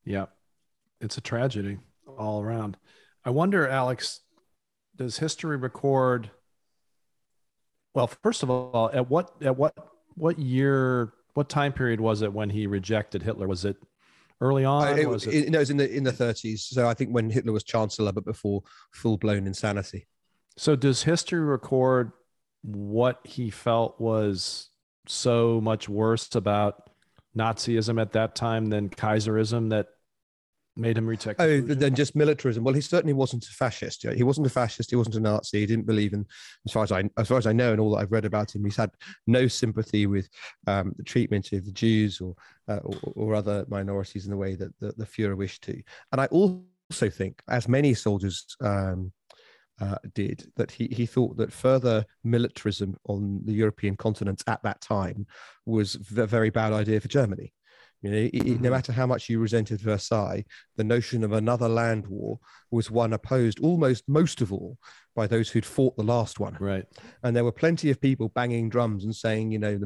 Yeah, 0.05 0.25
it's 0.99 1.17
a 1.17 1.21
tragedy 1.21 1.79
all 2.17 2.41
around. 2.41 2.77
I 3.25 3.29
wonder, 3.29 3.67
Alex, 3.67 4.21
does 4.95 5.17
history 5.17 5.57
record? 5.57 6.29
Well, 7.93 8.07
first 8.07 8.43
of 8.43 8.49
all, 8.49 8.89
at 8.93 9.09
what 9.09 9.31
at 9.41 9.57
what 9.57 9.73
what 10.15 10.39
year, 10.39 11.13
what 11.33 11.49
time 11.49 11.73
period 11.73 11.99
was 11.99 12.21
it 12.21 12.33
when 12.33 12.49
he 12.49 12.67
rejected 12.67 13.23
Hitler? 13.23 13.47
Was 13.47 13.65
it 13.65 13.77
early 14.41 14.65
on? 14.65 14.87
Uh, 14.87 14.95
it, 14.95 15.09
was 15.09 15.25
it... 15.25 15.45
it, 15.45 15.49
no, 15.49 15.59
it 15.59 15.61
was 15.61 15.69
in 15.69 15.77
the 15.77 15.89
in 15.89 16.03
the 16.03 16.11
30s. 16.11 16.59
So 16.59 16.87
I 16.87 16.93
think 16.93 17.11
when 17.11 17.29
Hitler 17.29 17.53
was 17.53 17.63
chancellor, 17.63 18.11
but 18.11 18.25
before 18.25 18.63
full 18.91 19.17
blown 19.17 19.47
insanity. 19.47 20.07
So 20.57 20.75
does 20.75 21.03
history 21.03 21.39
record 21.39 22.11
what 22.61 23.19
he 23.23 23.49
felt 23.49 23.99
was 23.99 24.69
so 25.07 25.59
much 25.61 25.89
worse 25.89 26.33
about 26.35 26.89
Nazism 27.37 27.99
at 28.01 28.13
that 28.13 28.35
time 28.35 28.67
than 28.67 28.89
Kaiserism 28.89 29.69
that 29.69 29.87
made 30.75 30.97
him 30.97 31.05
retake? 31.05 31.35
Oh, 31.39 31.61
than 31.61 31.95
just 31.95 32.15
militarism. 32.15 32.63
Well, 32.63 32.73
he 32.73 32.81
certainly 32.81 33.13
wasn't 33.13 33.45
a 33.45 33.51
fascist. 33.51 34.03
Yeah? 34.03 34.13
He 34.13 34.23
wasn't 34.23 34.47
a 34.47 34.49
fascist. 34.49 34.89
He 34.89 34.95
wasn't 34.95 35.15
a 35.15 35.19
Nazi. 35.19 35.59
He 35.59 35.65
didn't 35.65 35.85
believe 35.85 36.13
in, 36.13 36.25
as 36.65 36.71
far 36.71 36.83
as 36.83 36.91
I, 36.91 37.09
as 37.17 37.27
far 37.27 37.37
as 37.37 37.47
I 37.47 37.53
know, 37.53 37.71
and 37.71 37.79
all 37.79 37.91
that 37.91 37.97
I've 37.97 38.11
read 38.11 38.25
about 38.25 38.55
him, 38.55 38.63
he's 38.63 38.75
had 38.75 38.91
no 39.27 39.47
sympathy 39.47 40.07
with 40.07 40.29
um, 40.67 40.93
the 40.97 41.03
treatment 41.03 41.51
of 41.51 41.65
the 41.65 41.71
Jews 41.71 42.21
or, 42.21 42.35
uh, 42.67 42.77
or, 42.77 42.95
or 43.15 43.35
other 43.35 43.65
minorities 43.67 44.25
in 44.25 44.31
the 44.31 44.37
way 44.37 44.55
that 44.55 44.77
the, 44.79 44.93
the 44.97 45.05
Führer 45.05 45.37
wished 45.37 45.63
to. 45.63 45.81
And 46.11 46.19
I 46.19 46.25
also 46.27 47.09
think, 47.09 47.41
as 47.47 47.67
many 47.67 47.93
soldiers 47.93 48.55
um, 48.61 49.11
uh, 49.79 49.95
did 50.13 50.51
that 50.55 50.71
he, 50.71 50.87
he 50.87 51.05
thought 51.05 51.37
that 51.37 51.51
further 51.51 52.05
militarism 52.23 52.95
on 53.07 53.41
the 53.45 53.53
European 53.53 53.95
continent 53.95 54.43
at 54.47 54.61
that 54.63 54.81
time 54.81 55.25
was 55.65 55.95
a 55.95 56.27
very 56.27 56.49
bad 56.49 56.73
idea 56.73 56.99
for 56.99 57.07
Germany. 57.07 57.53
You 58.03 58.11
know, 58.11 58.17
mm-hmm. 58.17 58.61
no 58.61 58.69
matter 58.69 58.91
how 58.91 59.07
much 59.07 59.29
you 59.29 59.39
resented 59.39 59.81
Versailles, 59.81 60.43
the 60.75 60.83
notion 60.83 61.23
of 61.23 61.31
another 61.31 61.69
land 61.69 62.05
war 62.05 62.37
was 62.69 62.91
one 62.91 63.13
opposed 63.13 63.59
almost 63.61 64.03
most 64.07 64.41
of 64.41 64.51
all 64.51 64.77
by 65.15 65.25
those 65.27 65.49
who'd 65.49 65.65
fought 65.65 65.95
the 65.95 66.03
last 66.03 66.39
one. 66.39 66.57
Right. 66.59 66.85
And 67.23 67.35
there 67.35 67.43
were 67.43 67.51
plenty 67.51 67.89
of 67.91 68.01
people 68.01 68.29
banging 68.29 68.69
drums 68.69 69.05
and 69.05 69.15
saying, 69.15 69.51
you 69.51 69.59
know, 69.59 69.77
the 69.77 69.85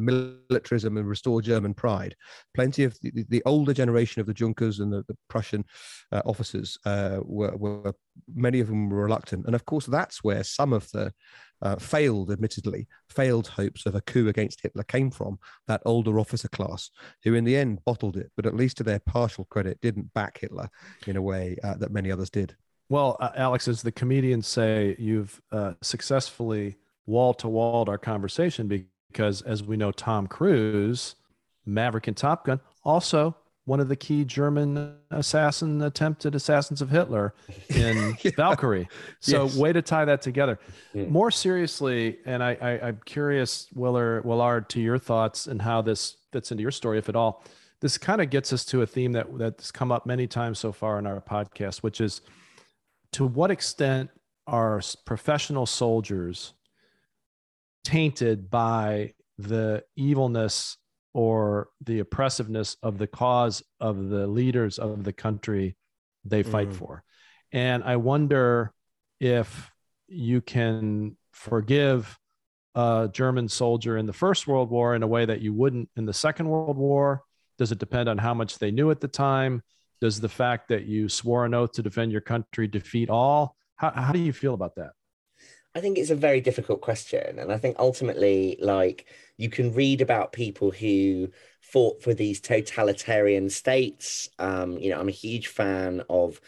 militarism 0.49 0.97
and 0.97 1.07
restore 1.07 1.41
German 1.41 1.73
pride. 1.73 2.15
Plenty 2.55 2.83
of 2.85 2.97
the, 3.01 3.25
the 3.29 3.43
older 3.45 3.73
generation 3.73 4.19
of 4.19 4.25
the 4.25 4.33
Junkers 4.33 4.79
and 4.79 4.91
the, 4.91 5.03
the 5.07 5.17
Prussian 5.29 5.65
uh, 6.11 6.21
officers 6.25 6.77
uh, 6.85 7.19
were, 7.23 7.55
were, 7.55 7.93
many 8.33 8.61
of 8.61 8.67
them 8.67 8.89
were 8.89 9.03
reluctant. 9.03 9.45
And 9.45 9.53
of 9.53 9.65
course, 9.65 9.85
that's 9.85 10.23
where 10.23 10.43
some 10.43 10.73
of 10.73 10.89
the 10.91 11.13
uh, 11.61 11.75
failed, 11.77 12.31
admittedly, 12.31 12.87
failed 13.09 13.47
hopes 13.47 13.85
of 13.85 13.95
a 13.95 14.01
coup 14.01 14.27
against 14.27 14.61
Hitler 14.61 14.83
came 14.83 15.11
from 15.11 15.39
that 15.67 15.81
older 15.85 16.19
officer 16.19 16.47
class, 16.49 16.91
who 17.23 17.33
in 17.33 17.43
the 17.43 17.57
end 17.57 17.83
bottled 17.85 18.17
it, 18.17 18.31
but 18.35 18.45
at 18.45 18.55
least 18.55 18.77
to 18.77 18.83
their 18.83 18.99
partial 18.99 19.45
credit, 19.45 19.81
didn't 19.81 20.13
back 20.13 20.39
Hitler 20.39 20.69
in 21.05 21.17
a 21.17 21.21
way 21.21 21.57
uh, 21.63 21.75
that 21.75 21.91
many 21.91 22.11
others 22.11 22.29
did. 22.29 22.55
Well, 22.89 23.17
uh, 23.19 23.31
Alex, 23.35 23.67
as 23.67 23.81
the 23.81 23.91
comedians 23.91 24.47
say, 24.47 24.95
you've 24.97 25.41
uh, 25.51 25.73
successfully 25.81 26.77
wall 27.05 27.33
to 27.35 27.47
walled 27.47 27.89
our 27.89 27.97
conversation 27.97 28.67
because, 28.67 29.41
as 29.41 29.63
we 29.63 29.77
know, 29.77 29.91
Tom 29.91 30.27
Cruise, 30.27 31.15
Maverick 31.65 32.07
and 32.07 32.15
Top 32.15 32.45
Gun, 32.45 32.59
also 32.83 33.35
one 33.67 33.81
of 33.81 33.89
the 33.89 33.97
key 33.97 34.23
German 34.23 34.95
assassin 35.11 35.81
attempted 35.81 36.33
assassins 36.35 36.81
of 36.81 36.89
Hitler 36.89 37.33
in 37.67 38.15
yeah. 38.21 38.31
Valkyrie. 38.37 38.87
So 39.19 39.43
yes. 39.43 39.57
way 39.57 39.73
to 39.73 39.81
tie 39.81 40.05
that 40.05 40.21
together. 40.21 40.57
More 40.93 41.31
seriously, 41.31 42.19
and 42.25 42.41
I, 42.41 42.57
I, 42.61 42.87
am 42.87 43.01
curious, 43.03 43.67
Willer, 43.75 44.21
Willard, 44.23 44.69
to 44.69 44.79
your 44.79 44.97
thoughts 44.97 45.47
and 45.47 45.61
how 45.61 45.81
this 45.81 46.15
fits 46.31 46.49
into 46.51 46.61
your 46.61 46.71
story, 46.71 46.97
if 46.97 47.09
at 47.09 47.17
all. 47.17 47.43
This 47.81 47.97
kind 47.97 48.21
of 48.21 48.29
gets 48.29 48.53
us 48.53 48.63
to 48.65 48.83
a 48.83 48.87
theme 48.87 49.11
that 49.11 49.37
that's 49.37 49.69
come 49.69 49.91
up 49.91 50.05
many 50.05 50.27
times 50.27 50.59
so 50.59 50.71
far 50.71 50.97
in 50.97 51.05
our 51.05 51.19
podcast, 51.19 51.79
which 51.79 51.99
is 51.99 52.21
to 53.11 53.25
what 53.27 53.51
extent 53.51 54.09
are 54.47 54.81
professional 55.05 55.65
soldiers 55.65 56.53
tainted 57.83 58.49
by 58.49 59.13
the 59.37 59.83
evilness 59.97 60.77
or 61.17 61.69
the 61.83 61.97
oppressiveness 61.97 62.77
of 62.83 62.99
the 62.99 63.07
cause 63.07 63.63
of 63.79 64.09
the 64.09 64.27
leaders 64.27 64.77
of 64.77 65.03
the 65.03 65.11
country 65.11 65.75
they 66.23 66.43
fight 66.43 66.69
mm. 66.69 66.75
for. 66.75 67.03
And 67.51 67.83
I 67.83 67.95
wonder 67.95 68.71
if 69.19 69.71
you 70.07 70.41
can 70.41 71.17
forgive 71.31 72.19
a 72.75 73.09
German 73.11 73.49
soldier 73.49 73.97
in 73.97 74.05
the 74.05 74.13
First 74.13 74.45
World 74.45 74.69
War 74.69 74.93
in 74.93 75.01
a 75.01 75.07
way 75.07 75.25
that 75.25 75.41
you 75.41 75.55
wouldn't 75.55 75.89
in 75.95 76.05
the 76.05 76.13
Second 76.13 76.49
World 76.49 76.77
War. 76.77 77.23
Does 77.57 77.71
it 77.71 77.79
depend 77.79 78.09
on 78.09 78.19
how 78.19 78.35
much 78.35 78.59
they 78.59 78.69
knew 78.69 78.91
at 78.91 79.01
the 79.01 79.07
time? 79.07 79.63
Does 79.99 80.21
the 80.21 80.29
fact 80.29 80.67
that 80.67 80.85
you 80.85 81.09
swore 81.09 81.45
an 81.45 81.55
oath 81.55 81.71
to 81.71 81.81
defend 81.81 82.11
your 82.11 82.21
country 82.21 82.67
defeat 82.67 83.09
all? 83.09 83.55
How, 83.77 83.89
how 83.89 84.11
do 84.11 84.19
you 84.19 84.33
feel 84.33 84.53
about 84.53 84.75
that? 84.75 84.91
I 85.77 85.79
think 85.79 85.99
it's 85.99 86.09
a 86.09 86.15
very 86.15 86.41
difficult 86.41 86.81
question. 86.81 87.37
And 87.37 87.51
I 87.51 87.59
think 87.59 87.75
ultimately, 87.77 88.57
like, 88.59 89.05
you 89.37 89.47
can 89.47 89.75
read 89.75 90.01
about 90.01 90.31
people 90.31 90.71
who 90.71 91.29
fought 91.61 92.01
for 92.01 92.15
these 92.15 92.41
totalitarian 92.41 93.47
states. 93.51 94.27
Um, 94.39 94.79
you 94.79 94.89
know, 94.89 94.99
I'm 94.99 95.07
a 95.07 95.11
huge 95.11 95.47
fan 95.47 96.01
of. 96.09 96.41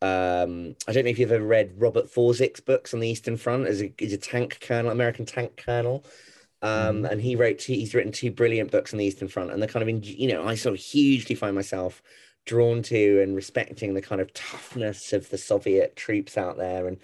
Um, 0.00 0.76
I 0.88 0.92
don't 0.92 1.04
know 1.04 1.10
if 1.10 1.18
you've 1.18 1.30
ever 1.30 1.44
read 1.44 1.74
Robert 1.76 2.06
Forczyk's 2.06 2.60
books 2.60 2.94
on 2.94 3.00
the 3.00 3.08
Eastern 3.08 3.36
Front 3.36 3.66
as 3.66 3.82
a, 3.82 3.92
he's 3.98 4.14
a 4.14 4.16
tank 4.16 4.56
colonel, 4.62 4.90
American 4.90 5.26
tank 5.26 5.58
colonel. 5.58 6.06
Um, 6.62 7.02
mm. 7.02 7.10
and 7.10 7.20
he 7.20 7.36
wrote, 7.36 7.58
two, 7.58 7.74
he's 7.74 7.94
written 7.94 8.12
two 8.12 8.30
brilliant 8.30 8.70
books 8.70 8.94
on 8.94 8.98
the 8.98 9.04
Eastern 9.04 9.28
Front. 9.28 9.50
And 9.50 9.62
the 9.62 9.68
kind 9.68 9.86
of, 9.86 10.04
you 10.06 10.28
know, 10.28 10.48
I 10.48 10.54
sort 10.54 10.74
of 10.74 10.80
hugely 10.80 11.34
find 11.34 11.54
myself 11.54 12.02
drawn 12.46 12.80
to 12.84 13.20
and 13.20 13.36
respecting 13.36 13.92
the 13.92 14.00
kind 14.00 14.22
of 14.22 14.32
toughness 14.32 15.12
of 15.12 15.28
the 15.28 15.36
Soviet 15.36 15.96
troops 15.96 16.38
out 16.38 16.56
there. 16.56 16.88
And 16.88 16.96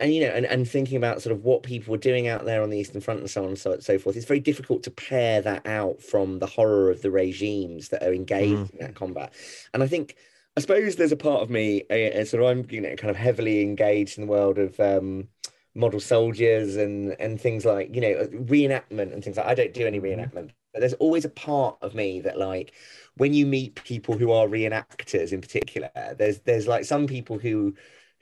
and 0.00 0.12
you 0.12 0.20
know, 0.22 0.28
and, 0.28 0.46
and 0.46 0.68
thinking 0.68 0.96
about 0.96 1.22
sort 1.22 1.34
of 1.34 1.44
what 1.44 1.62
people 1.62 1.92
were 1.92 1.98
doing 1.98 2.28
out 2.28 2.44
there 2.44 2.62
on 2.62 2.70
the 2.70 2.78
Eastern 2.78 3.00
Front 3.00 3.20
and 3.20 3.30
so 3.30 3.42
on 3.42 3.48
and 3.48 3.58
so, 3.58 3.78
so 3.78 3.98
forth, 3.98 4.16
it's 4.16 4.26
very 4.26 4.40
difficult 4.40 4.82
to 4.84 4.90
pair 4.90 5.40
that 5.42 5.66
out 5.66 6.02
from 6.02 6.38
the 6.38 6.46
horror 6.46 6.90
of 6.90 7.02
the 7.02 7.10
regimes 7.10 7.88
that 7.90 8.02
are 8.02 8.12
engaged 8.12 8.54
mm. 8.54 8.70
in 8.72 8.78
that 8.80 8.94
combat. 8.94 9.32
And 9.74 9.82
I 9.82 9.86
think, 9.86 10.16
I 10.56 10.60
suppose 10.60 10.96
there's 10.96 11.12
a 11.12 11.16
part 11.16 11.42
of 11.42 11.50
me, 11.50 11.84
uh, 11.90 12.24
sort 12.24 12.42
of, 12.42 12.48
I'm 12.48 12.66
you 12.70 12.80
know, 12.80 12.96
kind 12.96 13.10
of 13.10 13.16
heavily 13.16 13.62
engaged 13.62 14.18
in 14.18 14.26
the 14.26 14.30
world 14.30 14.58
of 14.58 14.78
um, 14.80 15.28
model 15.76 16.00
soldiers 16.00 16.76
and 16.76 17.14
and 17.20 17.40
things 17.40 17.64
like 17.64 17.94
you 17.94 18.00
know 18.00 18.26
reenactment 18.32 19.12
and 19.12 19.22
things 19.22 19.36
like. 19.36 19.46
I 19.46 19.54
don't 19.54 19.74
do 19.74 19.86
any 19.86 20.00
mm-hmm. 20.00 20.20
reenactment, 20.20 20.50
but 20.72 20.80
there's 20.80 20.94
always 20.94 21.24
a 21.24 21.30
part 21.30 21.76
of 21.82 21.94
me 21.94 22.20
that 22.22 22.38
like 22.38 22.72
when 23.16 23.34
you 23.34 23.46
meet 23.46 23.82
people 23.84 24.16
who 24.16 24.32
are 24.32 24.48
reenactors 24.48 25.32
in 25.32 25.40
particular, 25.40 25.90
there's 26.18 26.40
there's 26.40 26.66
like 26.66 26.84
some 26.84 27.06
people 27.06 27.38
who 27.38 27.74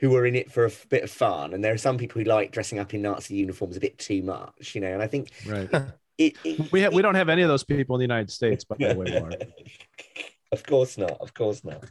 who 0.05 0.15
are 0.15 0.27
in 0.27 0.35
it 0.35 0.53
for 0.53 0.67
a 0.67 0.71
bit 0.91 1.03
of 1.03 1.11
fun, 1.11 1.55
and 1.55 1.65
there 1.65 1.73
are 1.73 1.79
some 1.79 1.97
people 1.97 2.21
who 2.21 2.29
like 2.29 2.53
dressing 2.53 2.79
up 2.79 2.93
in 2.93 3.01
Nazi 3.01 3.37
uniforms 3.37 3.75
a 3.77 3.81
bit 3.81 3.97
too 3.99 4.23
much, 4.23 4.75
you 4.75 4.83
know. 4.83 4.93
And 4.93 5.03
I 5.03 5.07
think 5.07 5.31
right. 5.47 5.71
It, 6.19 6.37
it, 6.45 6.71
we 6.71 6.83
ha- 6.83 6.91
we 6.93 7.03
don't 7.03 7.15
have 7.15 7.31
any 7.31 7.43
of 7.43 7.49
those 7.49 7.65
people 7.65 7.97
in 7.97 8.01
the 8.01 8.05
United 8.05 8.31
States, 8.31 8.65
by 8.65 8.77
the 8.79 8.95
way, 8.95 9.19
Mark. 9.19 9.35
of 10.53 10.63
course 10.63 10.99
not. 10.99 11.17
Of 11.21 11.33
course 11.33 11.65
not. 11.65 11.85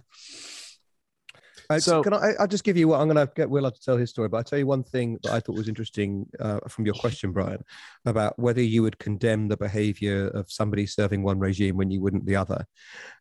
Uh, 1.69 1.79
so 1.79 2.03
can 2.03 2.13
I? 2.13 2.33
I'll 2.39 2.47
just 2.47 2.63
give 2.63 2.77
you 2.77 2.87
what 2.87 3.01
I'm 3.01 3.09
going 3.09 3.25
to 3.25 3.33
get 3.35 3.49
Will 3.49 3.69
to 3.69 3.81
tell 3.81 3.97
his 3.97 4.11
story, 4.11 4.29
but 4.29 4.37
I'll 4.37 4.43
tell 4.43 4.59
you 4.59 4.67
one 4.67 4.83
thing 4.83 5.17
that 5.23 5.33
I 5.33 5.39
thought 5.39 5.55
was 5.55 5.67
interesting 5.67 6.27
uh, 6.39 6.59
from 6.69 6.85
your 6.85 6.95
question, 6.95 7.31
Bryan, 7.31 7.63
about 8.05 8.37
whether 8.37 8.61
you 8.61 8.83
would 8.83 8.99
condemn 8.99 9.47
the 9.47 9.57
behaviour 9.57 10.27
of 10.27 10.51
somebody 10.51 10.85
serving 10.85 11.23
one 11.23 11.39
regime 11.39 11.75
when 11.75 11.89
you 11.89 11.99
wouldn't 11.99 12.25
the 12.25 12.35
other. 12.35 12.65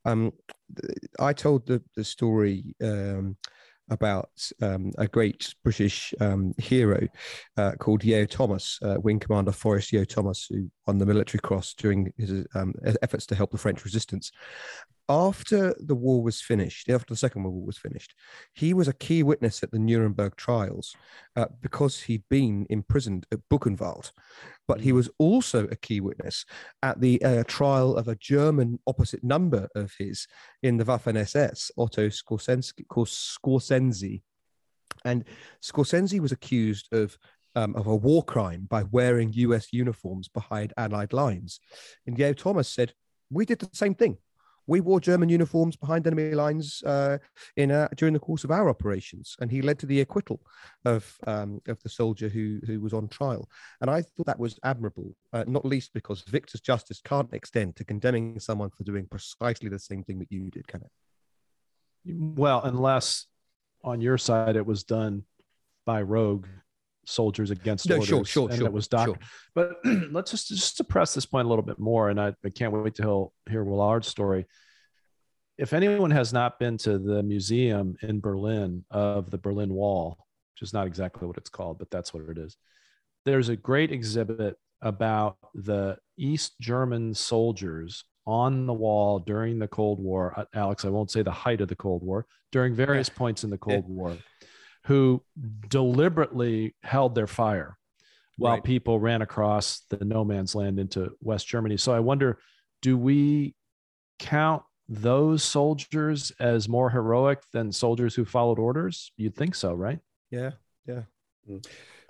Um, 0.04 0.32
I 1.18 1.32
told 1.32 1.66
the 1.66 1.82
the 1.96 2.04
story. 2.04 2.76
Um, 2.82 3.38
about 3.92 4.30
um, 4.60 4.90
a 4.98 5.06
great 5.06 5.54
British 5.62 6.14
um, 6.20 6.54
hero 6.58 7.06
uh, 7.56 7.72
called 7.78 8.02
Yeo 8.02 8.24
Thomas, 8.24 8.78
uh, 8.82 8.96
Wing 9.00 9.20
Commander 9.20 9.52
Forest 9.52 9.92
Yeo 9.92 10.04
Thomas, 10.04 10.46
who 10.48 10.70
won 10.86 10.98
the 10.98 11.06
Military 11.06 11.40
Cross 11.40 11.74
during 11.74 12.12
his 12.16 12.46
um, 12.54 12.74
efforts 13.02 13.26
to 13.26 13.34
help 13.34 13.50
the 13.50 13.58
French 13.58 13.84
resistance 13.84 14.32
after 15.12 15.74
the 15.78 15.94
war 15.94 16.22
was 16.22 16.40
finished, 16.40 16.88
after 16.88 17.12
the 17.12 17.18
Second 17.18 17.42
World 17.42 17.56
War 17.56 17.66
was 17.66 17.76
finished, 17.76 18.14
he 18.54 18.72
was 18.72 18.88
a 18.88 18.94
key 18.94 19.22
witness 19.22 19.62
at 19.62 19.70
the 19.70 19.78
Nuremberg 19.78 20.36
trials 20.36 20.96
uh, 21.36 21.44
because 21.60 22.00
he'd 22.00 22.24
been 22.30 22.66
imprisoned 22.70 23.26
at 23.30 23.46
Buchenwald. 23.50 24.10
But 24.66 24.80
he 24.80 24.90
mm. 24.90 24.94
was 24.94 25.10
also 25.18 25.66
a 25.66 25.76
key 25.76 26.00
witness 26.00 26.46
at 26.82 27.02
the 27.02 27.22
uh, 27.22 27.44
trial 27.46 27.94
of 27.96 28.08
a 28.08 28.16
German 28.16 28.78
opposite 28.86 29.22
number 29.22 29.68
of 29.74 29.92
his 29.98 30.26
in 30.62 30.78
the 30.78 30.84
Waffen 30.84 31.16
SS, 31.16 31.70
Otto 31.76 32.08
Skorzeny. 32.08 32.62
And 35.04 35.24
Skorzeny 35.60 36.20
was 36.20 36.32
accused 36.32 36.88
of 36.92 37.18
um, 37.54 37.76
of 37.76 37.86
a 37.86 37.94
war 37.94 38.24
crime 38.24 38.66
by 38.70 38.84
wearing 38.84 39.30
US 39.34 39.74
uniforms 39.74 40.26
behind 40.26 40.72
Allied 40.78 41.12
lines. 41.12 41.60
And 42.06 42.18
Yeo 42.18 42.32
Thomas 42.32 42.66
said, 42.66 42.94
We 43.28 43.44
did 43.44 43.58
the 43.58 43.68
same 43.74 43.94
thing 43.94 44.16
we 44.66 44.80
wore 44.80 45.00
German 45.00 45.28
uniforms 45.28 45.76
behind 45.76 46.06
enemy 46.06 46.34
lines 46.34 46.82
uh, 46.84 47.18
in 47.56 47.88
during 47.96 48.14
the 48.14 48.20
course 48.20 48.44
of 48.44 48.50
our 48.50 48.68
operations, 48.68 49.36
and 49.40 49.50
he 49.50 49.62
led 49.62 49.78
to 49.80 49.86
the 49.86 50.00
acquittal 50.00 50.40
of 50.84 51.16
um, 51.26 51.60
of 51.68 51.82
the 51.82 51.88
soldier 51.88 52.28
who 52.28 52.60
who 52.66 52.80
was 52.80 52.92
on 52.92 53.08
trial. 53.08 53.48
And 53.80 53.90
I 53.90 54.02
thought 54.02 54.26
that 54.26 54.38
was 54.38 54.58
admirable, 54.62 55.14
uh, 55.32 55.44
not 55.46 55.64
least 55.64 55.92
because 55.92 56.22
Victor's 56.22 56.60
justice 56.60 57.00
can't 57.04 57.32
extend 57.32 57.76
to 57.76 57.84
condemning 57.84 58.38
someone 58.38 58.70
for 58.70 58.84
doing 58.84 59.06
precisely 59.06 59.68
the 59.68 59.78
same 59.78 60.02
thing 60.04 60.18
that 60.20 60.30
you 60.30 60.50
did, 60.50 60.66
can 60.68 60.82
it? 60.82 60.90
Well, 62.04 62.62
unless 62.64 63.26
on 63.84 64.00
your 64.00 64.18
side 64.18 64.56
it 64.56 64.66
was 64.66 64.84
done 64.84 65.24
by 65.84 66.02
rogue 66.02 66.46
soldiers 67.12 67.50
against 67.50 67.88
no, 67.88 67.96
orders, 67.96 68.08
sure, 68.08 68.24
sure, 68.24 68.48
and 68.48 68.58
sure, 68.58 68.66
it 68.66 68.72
was 68.72 68.88
doc- 68.88 69.06
sure. 69.06 69.18
But 69.54 69.76
let's 70.10 70.30
just 70.30 70.48
just 70.48 70.76
to 70.78 70.84
press 70.84 71.14
this 71.14 71.26
point 71.26 71.46
a 71.46 71.48
little 71.48 71.64
bit 71.64 71.78
more, 71.78 72.10
and 72.10 72.20
I, 72.20 72.34
I 72.44 72.50
can't 72.50 72.72
wait 72.72 72.94
to 72.96 73.32
hear 73.48 73.64
Willard's 73.64 74.08
story. 74.08 74.46
If 75.58 75.72
anyone 75.72 76.10
has 76.10 76.32
not 76.32 76.58
been 76.58 76.78
to 76.78 76.98
the 76.98 77.22
museum 77.22 77.96
in 78.02 78.20
Berlin 78.20 78.84
of 78.90 79.30
the 79.30 79.38
Berlin 79.38 79.72
Wall, 79.72 80.16
which 80.54 80.66
is 80.66 80.72
not 80.72 80.86
exactly 80.86 81.28
what 81.28 81.36
it's 81.36 81.50
called, 81.50 81.78
but 81.78 81.90
that's 81.90 82.14
what 82.14 82.28
it 82.28 82.38
is, 82.38 82.56
there's 83.24 83.48
a 83.48 83.56
great 83.56 83.92
exhibit 83.92 84.56
about 84.80 85.36
the 85.54 85.96
East 86.16 86.54
German 86.60 87.14
soldiers 87.14 88.04
on 88.26 88.66
the 88.66 88.72
wall 88.72 89.18
during 89.18 89.58
the 89.58 89.68
Cold 89.68 90.00
War. 90.00 90.32
Uh, 90.36 90.44
Alex, 90.54 90.84
I 90.84 90.88
won't 90.88 91.10
say 91.10 91.22
the 91.22 91.30
height 91.30 91.60
of 91.60 91.68
the 91.68 91.76
Cold 91.76 92.02
War, 92.02 92.26
during 92.50 92.74
various 92.74 93.08
points 93.20 93.44
in 93.44 93.50
the 93.50 93.58
Cold 93.58 93.88
War 93.88 94.16
who 94.84 95.22
deliberately 95.68 96.74
held 96.82 97.14
their 97.14 97.26
fire 97.26 97.76
while 98.36 98.54
right. 98.54 98.64
people 98.64 98.98
ran 98.98 99.22
across 99.22 99.82
the 99.90 100.04
no 100.04 100.24
man's 100.24 100.54
land 100.54 100.78
into 100.78 101.12
West 101.20 101.46
Germany. 101.46 101.76
So 101.76 101.92
I 101.92 102.00
wonder 102.00 102.38
do 102.80 102.98
we 102.98 103.54
count 104.18 104.62
those 104.88 105.42
soldiers 105.42 106.32
as 106.40 106.68
more 106.68 106.90
heroic 106.90 107.42
than 107.52 107.70
soldiers 107.70 108.14
who 108.14 108.24
followed 108.24 108.58
orders? 108.58 109.12
You'd 109.16 109.36
think 109.36 109.54
so, 109.54 109.72
right? 109.74 110.00
Yeah, 110.30 110.50
yeah. 110.86 111.02
Mm. 111.48 111.64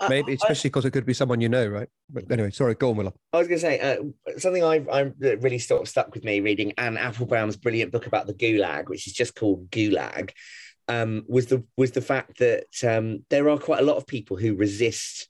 Maybe, 0.09 0.35
especially 0.35 0.71
because 0.71 0.85
it 0.85 0.91
could 0.91 1.07
be 1.07 1.15
someone 1.15 1.41
you 1.41 1.49
know, 1.49 1.67
right? 1.67 1.89
But 2.11 2.31
anyway, 2.31 2.51
sorry, 2.51 2.75
go 2.75 2.91
on, 2.91 2.97
Willa. 2.97 3.13
I 3.33 3.39
was 3.39 3.47
going 3.47 3.61
to 3.61 3.67
say 3.67 3.79
uh, 3.79 4.39
something 4.39 4.65
I, 4.65 4.85
I 4.91 5.13
really 5.21 5.59
sort 5.59 5.83
of 5.83 5.89
stuck 5.89 6.13
with 6.13 6.25
me 6.25 6.41
reading 6.41 6.73
Anne 6.77 6.97
Applebaum's 6.97 7.57
brilliant 7.57 7.93
book 7.93 8.07
about 8.07 8.27
the 8.27 8.35
Gulag, 8.35 8.89
which 8.89 9.07
is 9.07 9.13
just 9.13 9.37
called 9.37 9.71
Gulag 9.71 10.33
um, 10.93 11.25
was 11.27 11.47
the 11.47 11.65
was 11.77 11.93
the 11.93 12.03
fact 12.03 12.39
that 12.39 12.67
um, 12.85 13.25
there 13.31 13.49
are 13.49 13.59
quite 13.59 13.81
a 13.81 13.85
lot 13.85 13.97
of 13.97 14.07
people 14.07 14.37
who 14.37 14.55
resist 14.55 15.29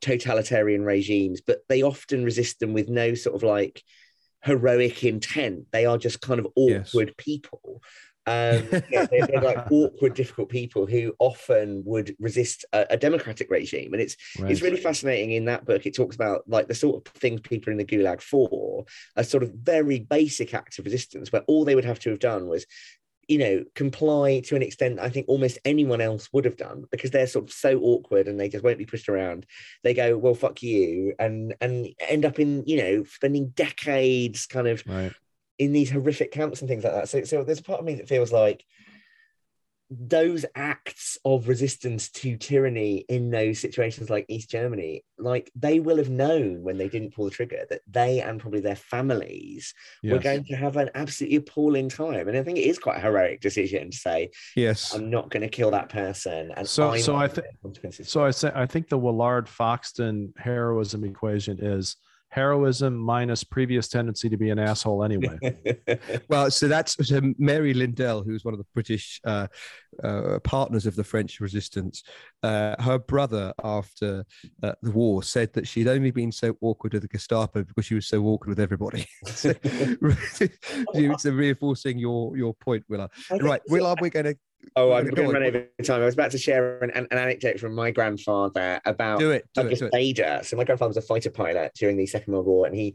totalitarian 0.00 0.84
regimes, 0.84 1.40
but 1.40 1.60
they 1.68 1.82
often 1.82 2.24
resist 2.24 2.60
them 2.60 2.72
with 2.72 2.88
no 2.88 3.14
sort 3.14 3.34
of 3.34 3.42
like 3.42 3.82
heroic 4.42 5.04
intent. 5.04 5.66
They 5.72 5.84
are 5.84 5.98
just 5.98 6.20
kind 6.20 6.38
of 6.38 6.46
awkward 6.54 7.08
yes. 7.08 7.14
people. 7.18 7.82
Um, 8.26 8.68
yeah, 8.90 9.06
they're, 9.06 9.26
they're, 9.26 9.40
like 9.40 9.70
awkward, 9.72 10.14
difficult 10.14 10.48
people 10.48 10.86
who 10.86 11.14
often 11.18 11.82
would 11.86 12.14
resist 12.20 12.64
a, 12.72 12.86
a 12.90 12.96
democratic 12.96 13.50
regime, 13.50 13.92
and 13.92 14.00
it's 14.00 14.16
right. 14.38 14.50
it's 14.50 14.62
really 14.62 14.76
fascinating. 14.76 15.32
In 15.32 15.46
that 15.46 15.64
book, 15.64 15.86
it 15.86 15.96
talks 15.96 16.14
about 16.14 16.42
like 16.46 16.68
the 16.68 16.74
sort 16.74 16.96
of 16.96 17.12
things 17.14 17.40
people 17.40 17.72
in 17.72 17.78
the 17.78 17.84
Gulag 17.84 18.20
for, 18.20 18.84
a 19.16 19.24
sort 19.24 19.42
of 19.42 19.50
very 19.54 20.00
basic 20.00 20.54
acts 20.54 20.78
of 20.78 20.84
resistance, 20.84 21.32
where 21.32 21.42
all 21.48 21.64
they 21.64 21.74
would 21.74 21.84
have 21.84 21.98
to 22.00 22.10
have 22.10 22.20
done 22.20 22.46
was 22.46 22.66
you 23.30 23.38
know, 23.38 23.64
comply 23.76 24.40
to 24.40 24.56
an 24.56 24.62
extent 24.62 24.98
I 24.98 25.08
think 25.08 25.28
almost 25.28 25.60
anyone 25.64 26.00
else 26.00 26.28
would 26.32 26.44
have 26.44 26.56
done 26.56 26.86
because 26.90 27.12
they're 27.12 27.28
sort 27.28 27.44
of 27.44 27.52
so 27.52 27.78
awkward 27.78 28.26
and 28.26 28.40
they 28.40 28.48
just 28.48 28.64
won't 28.64 28.76
be 28.76 28.86
pushed 28.86 29.08
around. 29.08 29.46
They 29.84 29.94
go, 29.94 30.18
well, 30.18 30.34
fuck 30.34 30.64
you, 30.64 31.14
and 31.16 31.54
and 31.60 31.94
end 32.08 32.24
up 32.24 32.40
in 32.40 32.64
you 32.66 32.76
know 32.78 33.04
spending 33.04 33.50
decades 33.50 34.46
kind 34.46 34.66
of 34.66 34.82
right. 34.84 35.12
in 35.60 35.72
these 35.72 35.92
horrific 35.92 36.32
camps 36.32 36.60
and 36.60 36.68
things 36.68 36.82
like 36.82 36.92
that. 36.92 37.08
So 37.08 37.22
so 37.22 37.44
there's 37.44 37.60
a 37.60 37.62
part 37.62 37.78
of 37.78 37.86
me 37.86 37.94
that 37.94 38.08
feels 38.08 38.32
like 38.32 38.64
those 39.90 40.44
acts 40.54 41.18
of 41.24 41.48
resistance 41.48 42.10
to 42.10 42.36
tyranny 42.36 43.04
in 43.08 43.30
those 43.30 43.58
situations 43.58 44.08
like 44.08 44.24
East 44.28 44.48
Germany, 44.48 45.04
like 45.18 45.50
they 45.56 45.80
will 45.80 45.96
have 45.96 46.08
known 46.08 46.62
when 46.62 46.78
they 46.78 46.88
didn't 46.88 47.12
pull 47.12 47.24
the 47.24 47.30
trigger 47.32 47.64
that 47.68 47.80
they 47.90 48.20
and 48.20 48.40
probably 48.40 48.60
their 48.60 48.76
families 48.76 49.74
yes. 50.02 50.12
were 50.12 50.20
going 50.20 50.44
to 50.44 50.54
have 50.54 50.76
an 50.76 50.90
absolutely 50.94 51.36
appalling 51.38 51.88
time. 51.88 52.28
And 52.28 52.36
I 52.36 52.42
think 52.44 52.58
it 52.58 52.68
is 52.68 52.78
quite 52.78 52.98
a 52.98 53.00
heroic 53.00 53.40
decision 53.40 53.90
to 53.90 53.96
say, 53.96 54.30
"Yes, 54.54 54.94
I'm 54.94 55.10
not 55.10 55.28
going 55.28 55.42
to 55.42 55.48
kill 55.48 55.72
that 55.72 55.88
person." 55.88 56.52
And 56.56 56.68
so, 56.68 56.96
so 56.96 57.16
I 57.16 57.26
think, 57.26 57.46
so 57.90 58.24
I 58.24 58.30
say, 58.30 58.52
I 58.54 58.66
think 58.66 58.88
the 58.88 58.98
Willard 58.98 59.46
Foxton 59.46 60.32
heroism 60.38 61.04
equation 61.04 61.58
is 61.60 61.96
heroism 62.30 62.96
minus 62.96 63.44
previous 63.44 63.88
tendency 63.88 64.28
to 64.28 64.36
be 64.36 64.50
an 64.50 64.58
asshole 64.58 65.04
anyway. 65.04 65.38
well, 66.28 66.50
so 66.50 66.68
that's 66.68 66.96
so 67.06 67.20
Mary 67.38 67.74
Lindell, 67.74 68.22
who's 68.22 68.44
one 68.44 68.54
of 68.54 68.58
the 68.58 68.66
British 68.72 69.20
uh, 69.24 69.48
uh, 70.02 70.38
partners 70.44 70.86
of 70.86 70.94
the 70.94 71.04
French 71.04 71.40
resistance. 71.40 72.02
Uh, 72.42 72.80
her 72.80 72.98
brother, 72.98 73.52
after 73.62 74.24
uh, 74.62 74.72
the 74.82 74.90
war, 74.92 75.22
said 75.22 75.52
that 75.54 75.66
she'd 75.66 75.88
only 75.88 76.10
been 76.10 76.32
so 76.32 76.56
awkward 76.60 76.92
with 76.92 77.02
the 77.02 77.08
Gestapo 77.08 77.64
because 77.64 77.84
she 77.84 77.94
was 77.94 78.06
so 78.06 78.22
awkward 78.24 78.50
with 78.50 78.60
everybody. 78.60 79.06
so, 79.26 79.52
it's 79.62 81.24
reinforcing 81.24 81.98
your 81.98 82.36
your 82.36 82.54
point, 82.54 82.84
Willard. 82.88 83.10
Right, 83.40 83.60
Willard, 83.68 83.98
we're 84.00 84.10
going 84.10 84.26
to 84.26 84.36
Oh, 84.76 84.92
I'm 84.92 85.06
going 85.06 85.28
to 85.28 85.32
run 85.32 85.42
over 85.42 85.66
time. 85.84 86.02
I 86.02 86.04
was 86.04 86.14
about 86.14 86.30
to 86.32 86.38
share 86.38 86.78
an, 86.80 86.90
an, 86.90 87.06
anecdote 87.10 87.58
from 87.58 87.74
my 87.74 87.90
grandfather 87.90 88.80
about 88.84 89.18
do 89.18 89.30
it, 89.30 89.48
do 89.54 89.62
Douglas 89.62 89.82
it, 89.82 89.92
Bader. 89.92 90.40
So 90.42 90.56
my 90.56 90.64
grandfather 90.64 90.90
was 90.90 90.96
a 90.96 91.02
fighter 91.02 91.30
pilot 91.30 91.72
during 91.76 91.96
the 91.96 92.06
Second 92.06 92.32
World 92.32 92.46
War, 92.46 92.66
and 92.66 92.74
he 92.74 92.94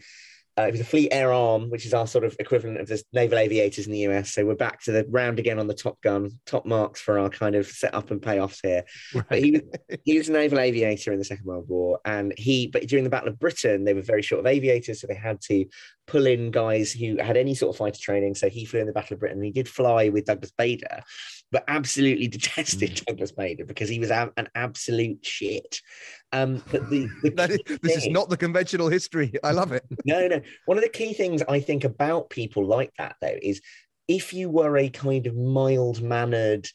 uh, 0.57 0.63
it 0.63 0.71
was 0.71 0.79
a 0.79 0.85
Fleet 0.85 1.09
Air 1.11 1.33
Arm, 1.33 1.69
which 1.69 1.85
is 1.85 1.93
our 1.93 2.07
sort 2.07 2.23
of 2.23 2.35
equivalent 2.39 2.79
of 2.79 2.87
the 2.87 3.03
naval 3.11 3.37
aviators 3.37 3.87
in 3.87 3.91
the 3.91 4.07
US. 4.07 4.33
So 4.33 4.45
we're 4.45 4.55
back 4.55 4.81
to 4.83 4.91
the 4.93 5.05
round 5.09 5.37
again 5.37 5.59
on 5.59 5.67
the 5.67 5.73
Top 5.73 5.99
Gun, 6.01 6.31
top 6.45 6.65
marks 6.65 7.01
for 7.01 7.19
our 7.19 7.29
kind 7.29 7.55
of 7.55 7.67
setup 7.67 8.09
and 8.09 8.21
payoffs 8.21 8.59
here. 8.63 8.83
Right. 9.13 9.25
But 9.27 9.39
he 9.39 9.51
was 9.51 9.61
he 10.05 10.17
was 10.17 10.29
a 10.29 10.33
naval 10.33 10.59
aviator 10.59 11.11
in 11.11 11.19
the 11.19 11.25
Second 11.25 11.45
World 11.45 11.65
War, 11.67 11.99
and 12.05 12.33
he 12.37 12.67
but 12.67 12.87
during 12.87 13.03
the 13.03 13.09
Battle 13.09 13.29
of 13.29 13.39
Britain 13.39 13.83
they 13.83 13.93
were 13.93 14.01
very 14.01 14.21
short 14.21 14.39
of 14.39 14.45
aviators, 14.45 15.01
so 15.01 15.07
they 15.07 15.15
had 15.15 15.41
to 15.41 15.65
pull 16.07 16.27
in 16.27 16.51
guys 16.51 16.91
who 16.91 17.17
had 17.17 17.37
any 17.37 17.55
sort 17.55 17.73
of 17.73 17.77
fighter 17.77 17.99
training. 17.99 18.35
So 18.35 18.49
he 18.49 18.65
flew 18.65 18.79
in 18.79 18.87
the 18.87 18.93
Battle 18.93 19.15
of 19.15 19.19
Britain, 19.19 19.37
and 19.37 19.45
he 19.45 19.51
did 19.51 19.67
fly 19.67 20.09
with 20.09 20.25
Douglas 20.25 20.51
Bader, 20.57 21.01
but 21.51 21.63
absolutely 21.67 22.27
detested 22.29 22.91
mm. 22.91 23.05
Douglas 23.05 23.31
Bader 23.31 23.65
because 23.65 23.89
he 23.89 23.99
was 23.99 24.11
an 24.11 24.31
absolute 24.55 25.25
shit. 25.25 25.81
Um, 26.31 26.63
but 26.71 26.89
the, 26.89 27.07
the 27.23 27.59
is, 27.69 27.79
this 27.81 27.97
is 27.97 28.07
not 28.07 28.29
the 28.29 28.37
conventional 28.37 28.89
history. 28.89 29.33
I 29.43 29.51
love 29.51 29.71
it. 29.71 29.83
no, 30.05 30.27
no. 30.27 30.41
One 30.65 30.77
of 30.77 30.83
the 30.83 30.89
key 30.89 31.13
things 31.13 31.41
I 31.47 31.59
think 31.59 31.83
about 31.83 32.29
people 32.29 32.65
like 32.65 32.91
that, 32.97 33.15
though, 33.21 33.37
is 33.41 33.61
if 34.07 34.33
you 34.33 34.49
were 34.49 34.77
a 34.77 34.89
kind 34.89 35.27
of 35.27 35.35
mild 35.35 36.01
mannered, 36.01 36.67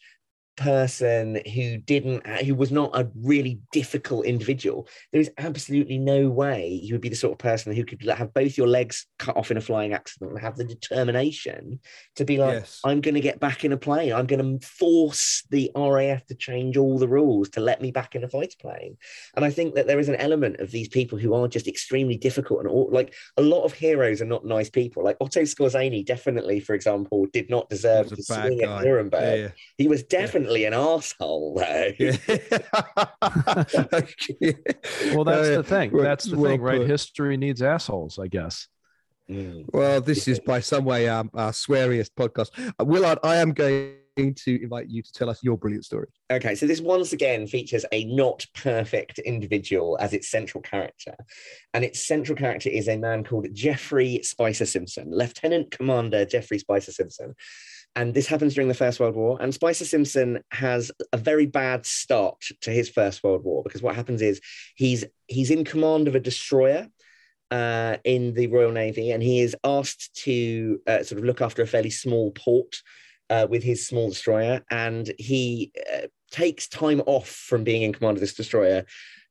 person 0.60 1.40
who 1.54 1.78
didn't 1.78 2.26
who 2.44 2.54
was 2.54 2.70
not 2.70 2.90
a 2.92 3.08
really 3.22 3.58
difficult 3.72 4.26
individual 4.26 4.86
there 5.10 5.20
is 5.20 5.30
absolutely 5.38 5.96
no 5.96 6.28
way 6.28 6.78
you 6.82 6.92
would 6.92 7.00
be 7.00 7.08
the 7.08 7.16
sort 7.16 7.32
of 7.32 7.38
person 7.38 7.74
who 7.74 7.82
could 7.82 8.02
have 8.02 8.34
both 8.34 8.58
your 8.58 8.66
legs 8.66 9.06
cut 9.18 9.34
off 9.38 9.50
in 9.50 9.56
a 9.56 9.60
flying 9.60 9.94
accident 9.94 10.32
and 10.32 10.40
have 10.40 10.58
the 10.58 10.64
determination 10.64 11.80
to 12.14 12.26
be 12.26 12.36
like 12.36 12.52
yes. 12.52 12.78
i'm 12.84 13.00
going 13.00 13.14
to 13.14 13.22
get 13.22 13.40
back 13.40 13.64
in 13.64 13.72
a 13.72 13.76
plane 13.76 14.12
i'm 14.12 14.26
going 14.26 14.60
to 14.60 14.66
force 14.66 15.44
the 15.48 15.70
raf 15.74 16.26
to 16.26 16.34
change 16.34 16.76
all 16.76 16.98
the 16.98 17.08
rules 17.08 17.48
to 17.48 17.60
let 17.60 17.80
me 17.80 17.90
back 17.90 18.14
in 18.14 18.22
a 18.22 18.28
fighter 18.28 18.56
plane 18.60 18.98
and 19.36 19.46
i 19.46 19.50
think 19.50 19.74
that 19.74 19.86
there 19.86 19.98
is 19.98 20.10
an 20.10 20.16
element 20.16 20.60
of 20.60 20.70
these 20.70 20.88
people 20.88 21.16
who 21.16 21.32
are 21.32 21.48
just 21.48 21.68
extremely 21.68 22.18
difficult 22.18 22.60
and 22.60 22.68
all, 22.68 22.90
like 22.92 23.14
a 23.38 23.42
lot 23.42 23.64
of 23.64 23.72
heroes 23.72 24.20
are 24.20 24.26
not 24.26 24.44
nice 24.44 24.68
people 24.68 25.02
like 25.02 25.16
otto 25.22 25.40
skorzeny 25.40 26.04
definitely 26.04 26.60
for 26.60 26.74
example 26.74 27.26
did 27.32 27.48
not 27.48 27.70
deserve 27.70 28.08
to 28.08 28.22
swing 28.22 28.58
guy. 28.58 28.76
at 28.76 28.84
nuremberg 28.84 29.22
yeah, 29.22 29.34
yeah. 29.44 29.50
he 29.78 29.88
was 29.88 30.02
definitely 30.02 30.49
definitely 30.50 30.64
an 30.64 30.74
asshole, 30.74 31.54
though. 31.54 31.92
Yeah. 31.98 32.16
well, 35.14 35.24
that's 35.24 35.48
the 35.48 35.64
thing. 35.64 35.96
That's 35.96 36.24
the 36.24 36.36
well 36.36 36.52
thing, 36.52 36.60
right? 36.60 36.86
History 36.86 37.36
needs 37.36 37.62
assholes, 37.62 38.18
I 38.18 38.26
guess. 38.26 38.66
Mm. 39.30 39.66
Well, 39.72 40.00
this 40.00 40.26
is 40.26 40.40
by 40.40 40.58
some 40.60 40.84
way 40.84 41.08
um, 41.08 41.30
our 41.34 41.52
sweariest 41.52 42.10
podcast. 42.18 42.48
Uh, 42.58 42.84
Willard, 42.84 43.18
I 43.22 43.36
am 43.36 43.52
going 43.52 43.94
to 44.16 44.62
invite 44.62 44.88
you 44.88 45.02
to 45.02 45.12
tell 45.12 45.30
us 45.30 45.38
your 45.42 45.56
brilliant 45.56 45.84
story. 45.84 46.08
Okay, 46.32 46.56
so 46.56 46.66
this 46.66 46.80
once 46.80 47.12
again 47.12 47.46
features 47.46 47.84
a 47.92 48.04
not 48.06 48.44
perfect 48.54 49.20
individual 49.20 49.96
as 50.00 50.12
its 50.12 50.28
central 50.28 50.62
character. 50.62 51.14
And 51.74 51.84
its 51.84 52.04
central 52.04 52.36
character 52.36 52.68
is 52.68 52.88
a 52.88 52.96
man 52.96 53.22
called 53.22 53.46
Geoffrey 53.54 54.20
Spicer 54.24 54.66
Simson, 54.66 55.12
Lieutenant 55.12 55.70
Commander 55.70 56.24
Geoffrey 56.24 56.58
Spicer 56.58 56.90
Simson. 56.90 57.36
And 57.96 58.14
this 58.14 58.26
happens 58.26 58.54
during 58.54 58.68
the 58.68 58.74
First 58.74 59.00
World 59.00 59.16
War. 59.16 59.38
And 59.40 59.52
Spicer 59.52 59.84
Simson 59.84 60.42
has 60.52 60.92
a 61.12 61.16
very 61.16 61.46
bad 61.46 61.84
start 61.84 62.44
to 62.62 62.70
his 62.70 62.88
First 62.88 63.24
World 63.24 63.44
War 63.44 63.62
because 63.64 63.82
what 63.82 63.96
happens 63.96 64.22
is 64.22 64.40
he's 64.76 65.04
he's 65.26 65.50
in 65.50 65.64
command 65.64 66.06
of 66.06 66.14
a 66.14 66.20
destroyer 66.20 66.88
uh, 67.50 67.96
in 68.04 68.34
the 68.34 68.46
Royal 68.46 68.70
Navy, 68.70 69.10
and 69.10 69.22
he 69.22 69.40
is 69.40 69.56
asked 69.64 70.14
to 70.24 70.80
uh, 70.86 71.02
sort 71.02 71.18
of 71.18 71.24
look 71.24 71.40
after 71.40 71.62
a 71.62 71.66
fairly 71.66 71.90
small 71.90 72.30
port 72.32 72.76
uh, 73.28 73.46
with 73.50 73.62
his 73.62 73.86
small 73.86 74.08
destroyer, 74.08 74.62
and 74.70 75.12
he 75.18 75.72
uh, 75.92 76.06
takes 76.30 76.68
time 76.68 77.02
off 77.06 77.28
from 77.28 77.64
being 77.64 77.82
in 77.82 77.92
command 77.92 78.16
of 78.16 78.20
this 78.20 78.34
destroyer 78.34 78.84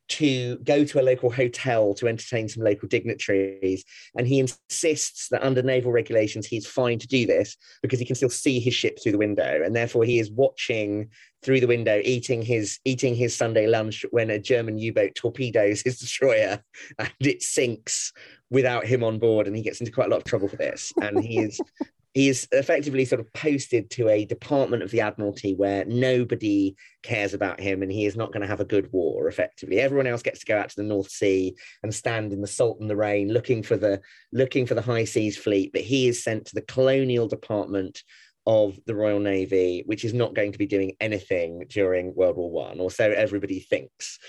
to 0.10 0.58
go 0.58 0.84
to 0.84 1.00
a 1.00 1.04
local 1.04 1.32
hotel 1.32 1.94
to 1.94 2.08
entertain 2.08 2.50
some 2.50 2.64
local 2.64 2.88
dignitaries. 2.88 3.86
And 4.18 4.28
he 4.28 4.40
insists 4.40 5.30
that 5.30 5.44
under 5.44 5.62
naval 5.62 5.92
regulations, 5.92 6.48
he's 6.48 6.68
fine 6.68 7.00
to 7.00 7.08
do 7.08 7.26
this 7.26 7.56
because 7.82 8.00
he 8.00 8.06
can 8.06 8.16
still 8.16 8.30
see 8.30 8.60
his 8.60 8.74
ship 8.74 8.98
through 9.02 9.14
the 9.14 9.18
window. 9.18 9.62
And 9.64 9.76
therefore, 9.76 10.04
he 10.04 10.20
is 10.20 10.32
watching 10.32 11.10
through 11.42 11.62
the 11.62 11.68
window, 11.68 12.02
eating 12.04 12.42
his 12.42 12.80
eating 12.84 13.16
his 13.16 13.36
Sunday 13.36 13.68
lunch 13.68 14.06
when 14.12 14.30
a 14.30 14.40
German 14.40 14.78
U-boat 14.78 15.16
torpedoes 15.16 15.82
his 15.82 16.00
destroyer 16.00 16.62
and 16.98 17.12
it 17.22 17.42
sinks 17.42 18.12
without 18.50 18.86
him 18.86 19.04
on 19.04 19.20
board. 19.20 19.48
And 19.48 19.56
he 19.56 19.62
gets 19.62 19.80
into 19.80 19.92
quite 19.92 20.08
a 20.08 20.10
lot 20.10 20.18
of 20.18 20.26
trouble 20.26 20.50
for 20.50 20.58
this. 20.58 20.92
And 21.02 21.24
he 21.24 21.40
is 21.40 21.62
he 22.20 22.28
is 22.28 22.50
effectively 22.52 23.06
sort 23.06 23.22
of 23.22 23.32
posted 23.32 23.90
to 23.90 24.10
a 24.10 24.26
department 24.26 24.84
of 24.84 24.92
the 24.92 25.00
Admiralty 25.00 25.56
where 25.56 25.86
nobody 25.86 26.76
cares 27.02 27.34
about 27.34 27.62
him 27.62 27.82
and 27.82 27.90
he 27.90 28.06
is 28.06 28.18
not 28.18 28.34
going 28.34 28.42
to 28.42 28.48
have 28.48 28.60
a 28.60 28.66
good 28.66 28.92
war 28.92 29.30
effectively. 29.30 29.80
Everyone 29.80 30.06
else 30.06 30.22
gets 30.22 30.42
to 30.42 30.46
go 30.46 30.58
out 30.58 30.68
to 30.68 30.76
the 30.76 30.84
North 30.84 31.10
Sea 31.10 31.56
and 31.82 31.96
stand 31.96 32.34
in 32.34 32.42
the 32.42 32.46
salt 32.48 32.82
and 32.82 32.90
the 32.90 32.96
rain 32.98 33.32
looking 33.32 33.64
for 33.64 33.78
the 33.78 34.02
looking 34.34 34.66
for 34.66 34.76
the 34.76 34.82
high 34.82 35.06
seas 35.06 35.38
fleet 35.38 35.72
but 35.72 35.80
he 35.80 36.10
is 36.10 36.22
sent 36.22 36.48
to 36.48 36.56
the 36.56 36.62
colonial 36.64 37.30
department 37.30 38.04
of 38.46 38.78
the 38.86 38.96
Royal 38.96 39.22
Navy 39.22 39.84
which 39.86 40.04
is 40.04 40.14
not 40.14 40.36
going 40.36 40.52
to 40.52 40.58
be 40.58 40.68
doing 40.68 40.98
anything 41.00 41.64
during 41.70 42.14
World 42.16 42.36
War 42.36 42.52
1 42.52 42.82
or 42.82 42.92
so 42.92 43.10
everybody 43.10 43.62
thinks 43.62 44.20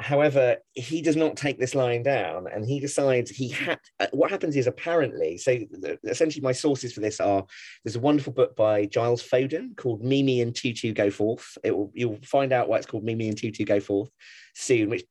However, 0.00 0.56
he 0.72 1.02
does 1.02 1.14
not 1.14 1.36
take 1.36 1.58
this 1.58 1.74
line 1.74 2.02
down 2.02 2.46
and 2.52 2.66
he 2.66 2.80
decides 2.80 3.30
he 3.30 3.48
had. 3.48 3.78
Uh, 4.00 4.06
what 4.12 4.30
happens 4.30 4.56
is 4.56 4.66
apparently, 4.66 5.38
so 5.38 5.56
essentially, 6.04 6.42
my 6.42 6.52
sources 6.52 6.92
for 6.92 7.00
this 7.00 7.20
are 7.20 7.44
there's 7.84 7.96
a 7.96 8.00
wonderful 8.00 8.32
book 8.32 8.56
by 8.56 8.86
Giles 8.86 9.22
Foden 9.22 9.76
called 9.76 10.02
Mimi 10.02 10.40
and 10.40 10.52
Toutou 10.52 10.92
Go 10.94 11.10
Forth. 11.10 11.56
It 11.62 11.76
will, 11.76 11.92
you'll 11.94 12.18
find 12.24 12.52
out 12.52 12.68
why 12.68 12.78
it's 12.78 12.86
called 12.86 13.04
Mimi 13.04 13.28
and 13.28 13.36
Toutou 13.36 13.64
Go 13.64 13.78
Forth 13.78 14.10
soon, 14.56 14.90
which 14.90 15.04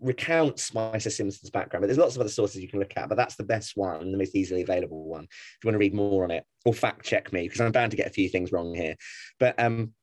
recounts 0.00 0.64
Spicer 0.64 1.10
Simson's 1.10 1.50
background. 1.50 1.82
But 1.82 1.88
there's 1.88 1.98
lots 1.98 2.14
of 2.14 2.20
other 2.20 2.30
sources 2.30 2.60
you 2.60 2.68
can 2.68 2.78
look 2.78 2.96
at, 2.96 3.08
but 3.08 3.16
that's 3.16 3.36
the 3.36 3.44
best 3.44 3.76
one, 3.76 4.12
the 4.12 4.18
most 4.18 4.36
easily 4.36 4.62
available 4.62 5.04
one. 5.04 5.24
If 5.24 5.58
you 5.64 5.68
want 5.68 5.74
to 5.74 5.78
read 5.78 5.94
more 5.94 6.24
on 6.24 6.30
it 6.30 6.44
or 6.64 6.74
fact 6.74 7.04
check 7.04 7.32
me, 7.32 7.42
because 7.42 7.60
I'm 7.60 7.72
bound 7.72 7.90
to 7.90 7.96
get 7.96 8.06
a 8.06 8.10
few 8.10 8.28
things 8.28 8.52
wrong 8.52 8.74
here. 8.74 8.96
But 9.40 9.58
um, 9.58 9.94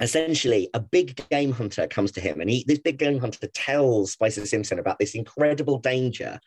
essentially 0.00 0.68
a 0.74 0.80
big 0.80 1.20
game 1.30 1.52
hunter 1.52 1.86
comes 1.86 2.12
to 2.12 2.20
him 2.20 2.40
and 2.40 2.50
he 2.50 2.64
this 2.66 2.78
big 2.78 2.98
game 2.98 3.18
hunter 3.18 3.46
tells 3.54 4.12
Spicer 4.12 4.44
Simson 4.44 4.78
about 4.78 4.98
this 4.98 5.14
incredible 5.14 5.78
danger 5.78 6.38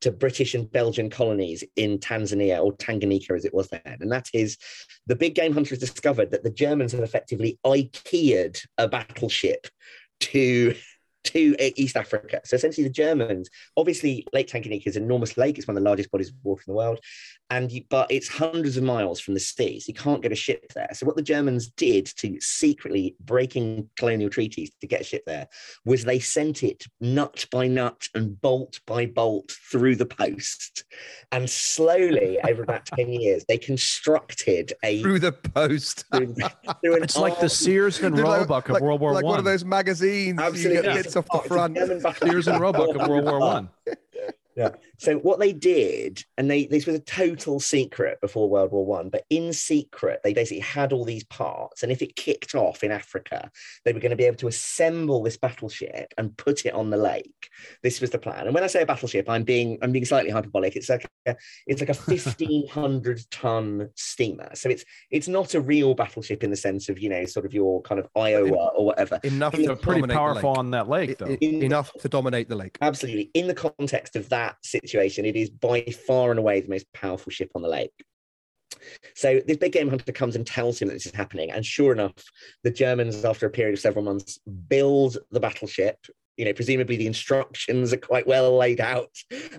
to 0.00 0.10
British 0.10 0.54
and 0.54 0.70
Belgian 0.70 1.10
colonies 1.10 1.64
in 1.76 1.98
Tanzania 1.98 2.62
or 2.62 2.76
Tanganyika 2.76 3.36
as 3.36 3.44
it 3.44 3.54
was 3.54 3.68
then. 3.68 3.98
And 4.00 4.12
that 4.12 4.28
is 4.34 4.58
the 5.06 5.16
big 5.16 5.34
game 5.34 5.52
hunter 5.52 5.70
has 5.70 5.78
discovered 5.78 6.30
that 6.30 6.42
the 6.42 6.50
Germans 6.50 6.92
have 6.92 7.02
effectively 7.02 7.58
IKEA'd 7.64 8.60
a 8.78 8.88
battleship 8.88 9.66
to 10.20 10.74
to 11.26 11.56
uh, 11.60 11.70
East 11.76 11.96
Africa. 11.96 12.40
So 12.44 12.56
essentially, 12.56 12.84
the 12.84 12.92
Germans, 12.92 13.48
obviously, 13.76 14.26
Lake 14.32 14.48
Tanganyika 14.48 14.86
is 14.86 14.96
an 14.96 15.04
enormous 15.04 15.36
lake. 15.36 15.58
It's 15.58 15.66
one 15.66 15.76
of 15.76 15.82
the 15.82 15.88
largest 15.88 16.10
bodies 16.10 16.30
of 16.30 16.34
water 16.42 16.62
in 16.66 16.72
the 16.72 16.76
world, 16.76 17.00
and 17.50 17.70
you, 17.70 17.82
but 17.88 18.10
it's 18.10 18.28
hundreds 18.28 18.76
of 18.76 18.82
miles 18.82 19.20
from 19.20 19.34
the 19.34 19.40
sea, 19.40 19.80
so 19.80 19.86
you 19.88 19.94
can't 19.94 20.22
get 20.22 20.32
a 20.32 20.36
ship 20.36 20.72
there. 20.74 20.88
So 20.92 21.06
what 21.06 21.16
the 21.16 21.22
Germans 21.22 21.68
did 21.68 22.06
to 22.16 22.38
secretly 22.40 23.16
breaking 23.20 23.88
colonial 23.96 24.30
treaties 24.30 24.70
to 24.80 24.86
get 24.86 25.02
a 25.02 25.04
ship 25.04 25.22
there 25.26 25.46
was 25.84 26.04
they 26.04 26.18
sent 26.18 26.62
it 26.62 26.84
nut 27.00 27.46
by 27.50 27.68
nut 27.68 28.08
and 28.14 28.40
bolt 28.40 28.80
by 28.86 29.06
bolt 29.06 29.52
through 29.70 29.96
the 29.96 30.06
post, 30.06 30.84
and 31.32 31.48
slowly 31.48 32.38
over 32.42 32.62
about 32.62 32.86
ten 32.96 33.08
years 33.08 33.44
they 33.48 33.58
constructed 33.58 34.72
a 34.84 35.02
through 35.02 35.18
the 35.18 35.32
post. 35.32 36.04
through, 36.12 36.34
through 36.34 37.02
it's 37.02 37.16
like 37.16 37.38
the 37.40 37.48
Sears 37.48 38.00
and 38.00 38.18
Roebuck 38.18 38.68
like, 38.68 38.80
of 38.80 38.82
World 38.82 39.00
War 39.00 39.12
like 39.12 39.24
One. 39.24 39.32
one 39.32 39.38
of 39.38 39.44
those 39.44 39.64
magazines. 39.64 40.40
Absolutely, 40.40 40.90
it's 40.92 41.15
off 41.16 41.26
the 41.30 41.48
front. 41.48 41.78
Sears 42.18 42.48
and 42.48 42.60
Roebuck 42.60 42.94
of 42.94 43.08
World 43.08 43.24
War 43.24 43.40
One. 43.40 43.68
Yeah. 44.56 44.70
So 44.98 45.16
what 45.18 45.38
they 45.38 45.52
did, 45.52 46.24
and 46.38 46.50
they 46.50 46.66
this 46.66 46.86
was 46.86 46.96
a 46.96 47.00
total 47.00 47.60
secret 47.60 48.18
before 48.22 48.48
World 48.48 48.72
War 48.72 48.86
One, 48.86 49.10
but 49.10 49.24
in 49.28 49.52
secret, 49.52 50.20
they 50.24 50.32
basically 50.32 50.60
had 50.60 50.94
all 50.94 51.04
these 51.04 51.24
parts, 51.24 51.82
and 51.82 51.92
if 51.92 52.00
it 52.00 52.16
kicked 52.16 52.54
off 52.54 52.82
in 52.82 52.90
Africa, 52.90 53.50
they 53.84 53.92
were 53.92 54.00
going 54.00 54.10
to 54.10 54.16
be 54.16 54.24
able 54.24 54.38
to 54.38 54.48
assemble 54.48 55.22
this 55.22 55.36
battleship 55.36 56.14
and 56.16 56.36
put 56.38 56.64
it 56.64 56.74
on 56.74 56.88
the 56.88 56.96
lake. 56.96 57.50
This 57.82 58.00
was 58.00 58.10
the 58.10 58.18
plan. 58.18 58.46
And 58.46 58.54
when 58.54 58.64
I 58.64 58.68
say 58.68 58.82
a 58.82 58.86
battleship, 58.86 59.28
I'm 59.28 59.44
being 59.44 59.78
I'm 59.82 59.92
being 59.92 60.06
slightly 60.06 60.30
hyperbolic. 60.30 60.74
It's 60.74 60.88
like 60.88 61.06
a, 61.26 61.36
it's 61.66 61.80
like 61.80 61.90
a 61.90 61.94
fifteen 61.94 62.66
hundred 62.68 63.20
ton 63.30 63.90
steamer. 63.94 64.48
So 64.54 64.70
it's 64.70 64.84
it's 65.10 65.28
not 65.28 65.54
a 65.54 65.60
real 65.60 65.94
battleship 65.94 66.42
in 66.42 66.50
the 66.50 66.56
sense 66.56 66.88
of 66.88 66.98
you 66.98 67.10
know 67.10 67.26
sort 67.26 67.44
of 67.44 67.52
your 67.52 67.82
kind 67.82 67.98
of 67.98 68.08
Iowa 68.16 68.70
or 68.74 68.86
whatever. 68.86 69.20
Enough 69.22 69.54
to 69.54 69.76
pretty 69.76 70.06
powerful 70.06 70.50
on 70.52 70.70
that 70.70 70.88
lake, 70.88 71.18
though. 71.18 71.26
In, 71.26 71.62
enough 71.62 71.92
to 72.00 72.08
dominate 72.08 72.48
the 72.48 72.56
lake. 72.56 72.78
Absolutely. 72.80 73.30
In 73.34 73.48
the 73.48 73.54
context 73.54 74.16
of 74.16 74.30
that 74.30 74.45
situation 74.62 74.96
situation, 74.96 75.24
it 75.24 75.36
is 75.36 75.50
by 75.50 75.82
far 76.06 76.30
and 76.30 76.38
away 76.38 76.60
the 76.60 76.68
most 76.68 76.86
powerful 76.92 77.30
ship 77.30 77.50
on 77.54 77.62
the 77.62 77.68
lake. 77.68 77.92
So 79.14 79.40
this 79.46 79.56
big 79.56 79.72
game 79.72 79.88
hunter 79.88 80.12
comes 80.12 80.36
and 80.36 80.46
tells 80.46 80.80
him 80.80 80.88
that 80.88 80.94
this 80.94 81.06
is 81.06 81.14
happening. 81.14 81.50
And 81.50 81.64
sure 81.64 81.92
enough, 81.92 82.14
the 82.62 82.70
Germans, 82.70 83.24
after 83.24 83.46
a 83.46 83.50
period 83.50 83.74
of 83.74 83.80
several 83.80 84.04
months, 84.04 84.38
build 84.68 85.18
the 85.30 85.40
battleship 85.40 85.98
you 86.36 86.44
know, 86.44 86.52
presumably 86.52 86.96
the 86.96 87.06
instructions 87.06 87.92
are 87.92 87.98
quite 87.98 88.26
well 88.26 88.56
laid 88.56 88.80
out. 88.80 89.10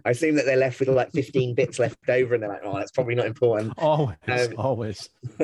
I 0.06 0.12
assume 0.12 0.36
that 0.36 0.46
they're 0.46 0.58
left 0.58 0.80
with 0.80 0.90
like 0.90 1.12
15 1.12 1.56
bits 1.56 1.80
left 1.80 1.98
over, 2.08 2.36
and 2.36 2.44
they're 2.44 2.52
like, 2.52 2.62
oh, 2.64 2.78
that's 2.78 2.92
probably 2.92 3.16
not 3.16 3.26
important. 3.26 3.74
Always, 3.78 4.18
um, 4.28 4.54
always. 4.58 5.10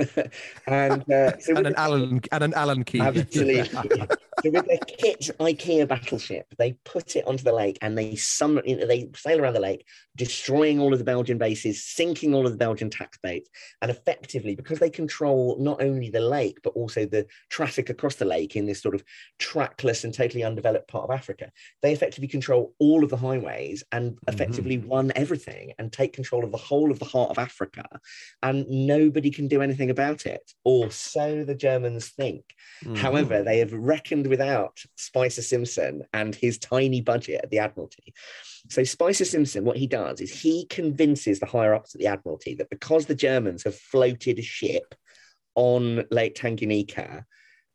and 0.67 1.11
uh, 1.11 1.37
so 1.39 1.53
and 1.55 1.67
an 1.67 1.73
Allen 1.75 2.21
and 2.31 2.43
an 2.43 2.53
Allen 2.53 2.83
key. 2.83 3.01
Absolutely. 3.01 4.07
so 4.43 4.49
with 4.51 4.67
their 4.67 4.77
kit 4.77 5.29
IKEA 5.39 5.87
battleship, 5.87 6.45
they 6.57 6.73
put 6.85 7.15
it 7.15 7.27
onto 7.27 7.43
the 7.43 7.53
lake 7.53 7.77
and 7.81 7.97
they 7.97 8.15
sum, 8.15 8.61
they 8.65 9.09
sail 9.15 9.41
around 9.41 9.53
the 9.53 9.59
lake, 9.59 9.85
destroying 10.15 10.79
all 10.79 10.93
of 10.93 10.99
the 10.99 11.05
Belgian 11.05 11.37
bases, 11.37 11.83
sinking 11.83 12.33
all 12.33 12.45
of 12.45 12.51
the 12.51 12.57
Belgian 12.57 12.89
tax 12.89 13.17
baits, 13.21 13.49
and 13.81 13.89
effectively 13.89 14.55
because 14.55 14.79
they 14.79 14.89
control 14.89 15.57
not 15.59 15.81
only 15.81 16.09
the 16.09 16.19
lake 16.19 16.59
but 16.63 16.71
also 16.71 17.05
the 17.05 17.25
traffic 17.49 17.89
across 17.89 18.15
the 18.15 18.25
lake 18.25 18.55
in 18.55 18.65
this 18.65 18.81
sort 18.81 18.95
of 18.95 19.03
trackless 19.39 20.03
and 20.03 20.13
totally 20.13 20.43
undeveloped 20.43 20.87
part 20.87 21.03
of 21.03 21.11
Africa 21.11 21.23
Africa. 21.23 21.51
They 21.81 21.93
effectively 21.93 22.27
control 22.27 22.73
all 22.79 23.03
of 23.03 23.09
the 23.09 23.17
highways 23.17 23.83
and 23.91 24.11
mm-hmm. 24.11 24.33
effectively 24.33 24.77
mm-hmm. 24.77 24.91
run 24.91 25.11
everything 25.15 25.73
and 25.79 25.91
take 25.91 26.13
control 26.13 26.43
of 26.43 26.51
the 26.51 26.57
whole 26.57 26.91
of 26.91 26.99
the 26.99 27.05
heart 27.05 27.31
of 27.31 27.37
Africa. 27.37 27.85
And 28.41 28.67
nobody 28.69 29.31
can 29.31 29.47
do 29.47 29.61
anything 29.61 29.89
about 29.89 30.25
it, 30.25 30.51
or 30.63 30.91
so 30.91 31.43
the 31.43 31.55
Germans 31.55 32.09
think. 32.09 32.43
Mm-hmm. 32.83 32.95
However, 32.95 33.43
they 33.43 33.59
have 33.59 33.73
reckoned 33.73 34.27
without 34.33 34.83
Spicer 34.95 35.43
Simson 35.43 36.01
and 36.11 36.33
his 36.33 36.57
tiny 36.57 37.01
budget 37.01 37.41
at 37.43 37.51
the 37.51 37.59
Admiralty. 37.59 38.15
So 38.67 38.83
Spicer 38.83 39.25
Simson, 39.25 39.63
what 39.63 39.77
he 39.77 39.85
does 39.85 40.21
is 40.21 40.41
he 40.41 40.65
convinces 40.65 41.39
the 41.39 41.45
higher 41.45 41.75
ups 41.75 41.93
at 41.93 41.99
the 41.99 42.07
Admiralty 42.07 42.55
that 42.55 42.71
because 42.71 43.05
the 43.05 43.13
Germans 43.13 43.63
have 43.63 43.75
floated 43.75 44.39
a 44.39 44.41
ship 44.41 44.95
on 45.53 46.05
Lake 46.09 46.33
Tanganyika, 46.33 47.25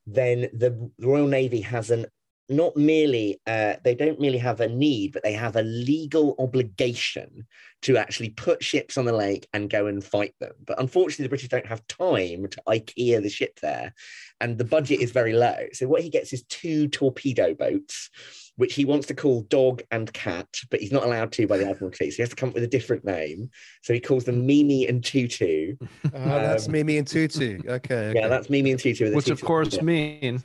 then 0.04 0.48
the 0.52 0.90
Royal 0.98 1.28
Navy 1.28 1.60
has 1.60 1.92
an 1.92 2.06
not 2.48 2.76
merely 2.76 3.40
uh, 3.46 3.74
they 3.84 3.94
don't 3.94 4.20
merely 4.20 4.38
have 4.38 4.60
a 4.60 4.68
need 4.68 5.12
but 5.12 5.22
they 5.22 5.32
have 5.32 5.56
a 5.56 5.62
legal 5.62 6.34
obligation 6.38 7.46
to 7.82 7.96
actually 7.96 8.30
put 8.30 8.64
ships 8.64 8.96
on 8.96 9.04
the 9.04 9.12
lake 9.12 9.46
and 9.52 9.70
go 9.70 9.86
and 9.86 10.02
fight 10.02 10.34
them. 10.40 10.52
But 10.66 10.80
unfortunately 10.80 11.24
the 11.24 11.28
british 11.28 11.48
don't 11.48 11.66
have 11.66 11.86
time 11.86 12.48
to 12.48 12.62
ikea 12.66 13.22
the 13.22 13.28
ship 13.28 13.60
there 13.60 13.94
and 14.40 14.56
the 14.56 14.64
budget 14.64 15.00
is 15.00 15.12
very 15.12 15.32
low. 15.32 15.66
So 15.72 15.86
what 15.86 16.02
he 16.02 16.08
gets 16.08 16.32
is 16.32 16.42
two 16.44 16.88
torpedo 16.88 17.54
boats 17.54 18.10
which 18.56 18.74
he 18.74 18.84
wants 18.84 19.06
to 19.06 19.14
call 19.14 19.42
dog 19.42 19.82
and 19.90 20.12
cat 20.12 20.48
but 20.70 20.80
he's 20.80 20.92
not 20.92 21.04
allowed 21.04 21.32
to 21.32 21.46
by 21.46 21.58
the 21.58 21.68
admiralty. 21.68 22.10
So 22.10 22.16
he 22.16 22.22
has 22.22 22.30
to 22.30 22.36
come 22.36 22.48
up 22.48 22.54
with 22.54 22.64
a 22.64 22.68
different 22.68 23.04
name. 23.04 23.50
So 23.82 23.92
he 23.92 24.00
calls 24.00 24.24
them 24.24 24.46
mimi 24.46 24.88
and 24.88 25.02
Toutou. 25.02 25.76
Oh, 25.80 25.86
um, 26.14 26.42
that's 26.42 26.66
mimi 26.66 26.96
and 26.96 27.06
Toutou. 27.06 27.60
Okay, 27.60 27.72
okay, 27.74 28.12
yeah 28.18 28.28
that's 28.28 28.48
mimi 28.48 28.70
and 28.70 28.80
Toutou 28.80 29.14
which 29.14 29.28
of 29.28 29.40
course 29.42 29.80
mean 29.82 30.42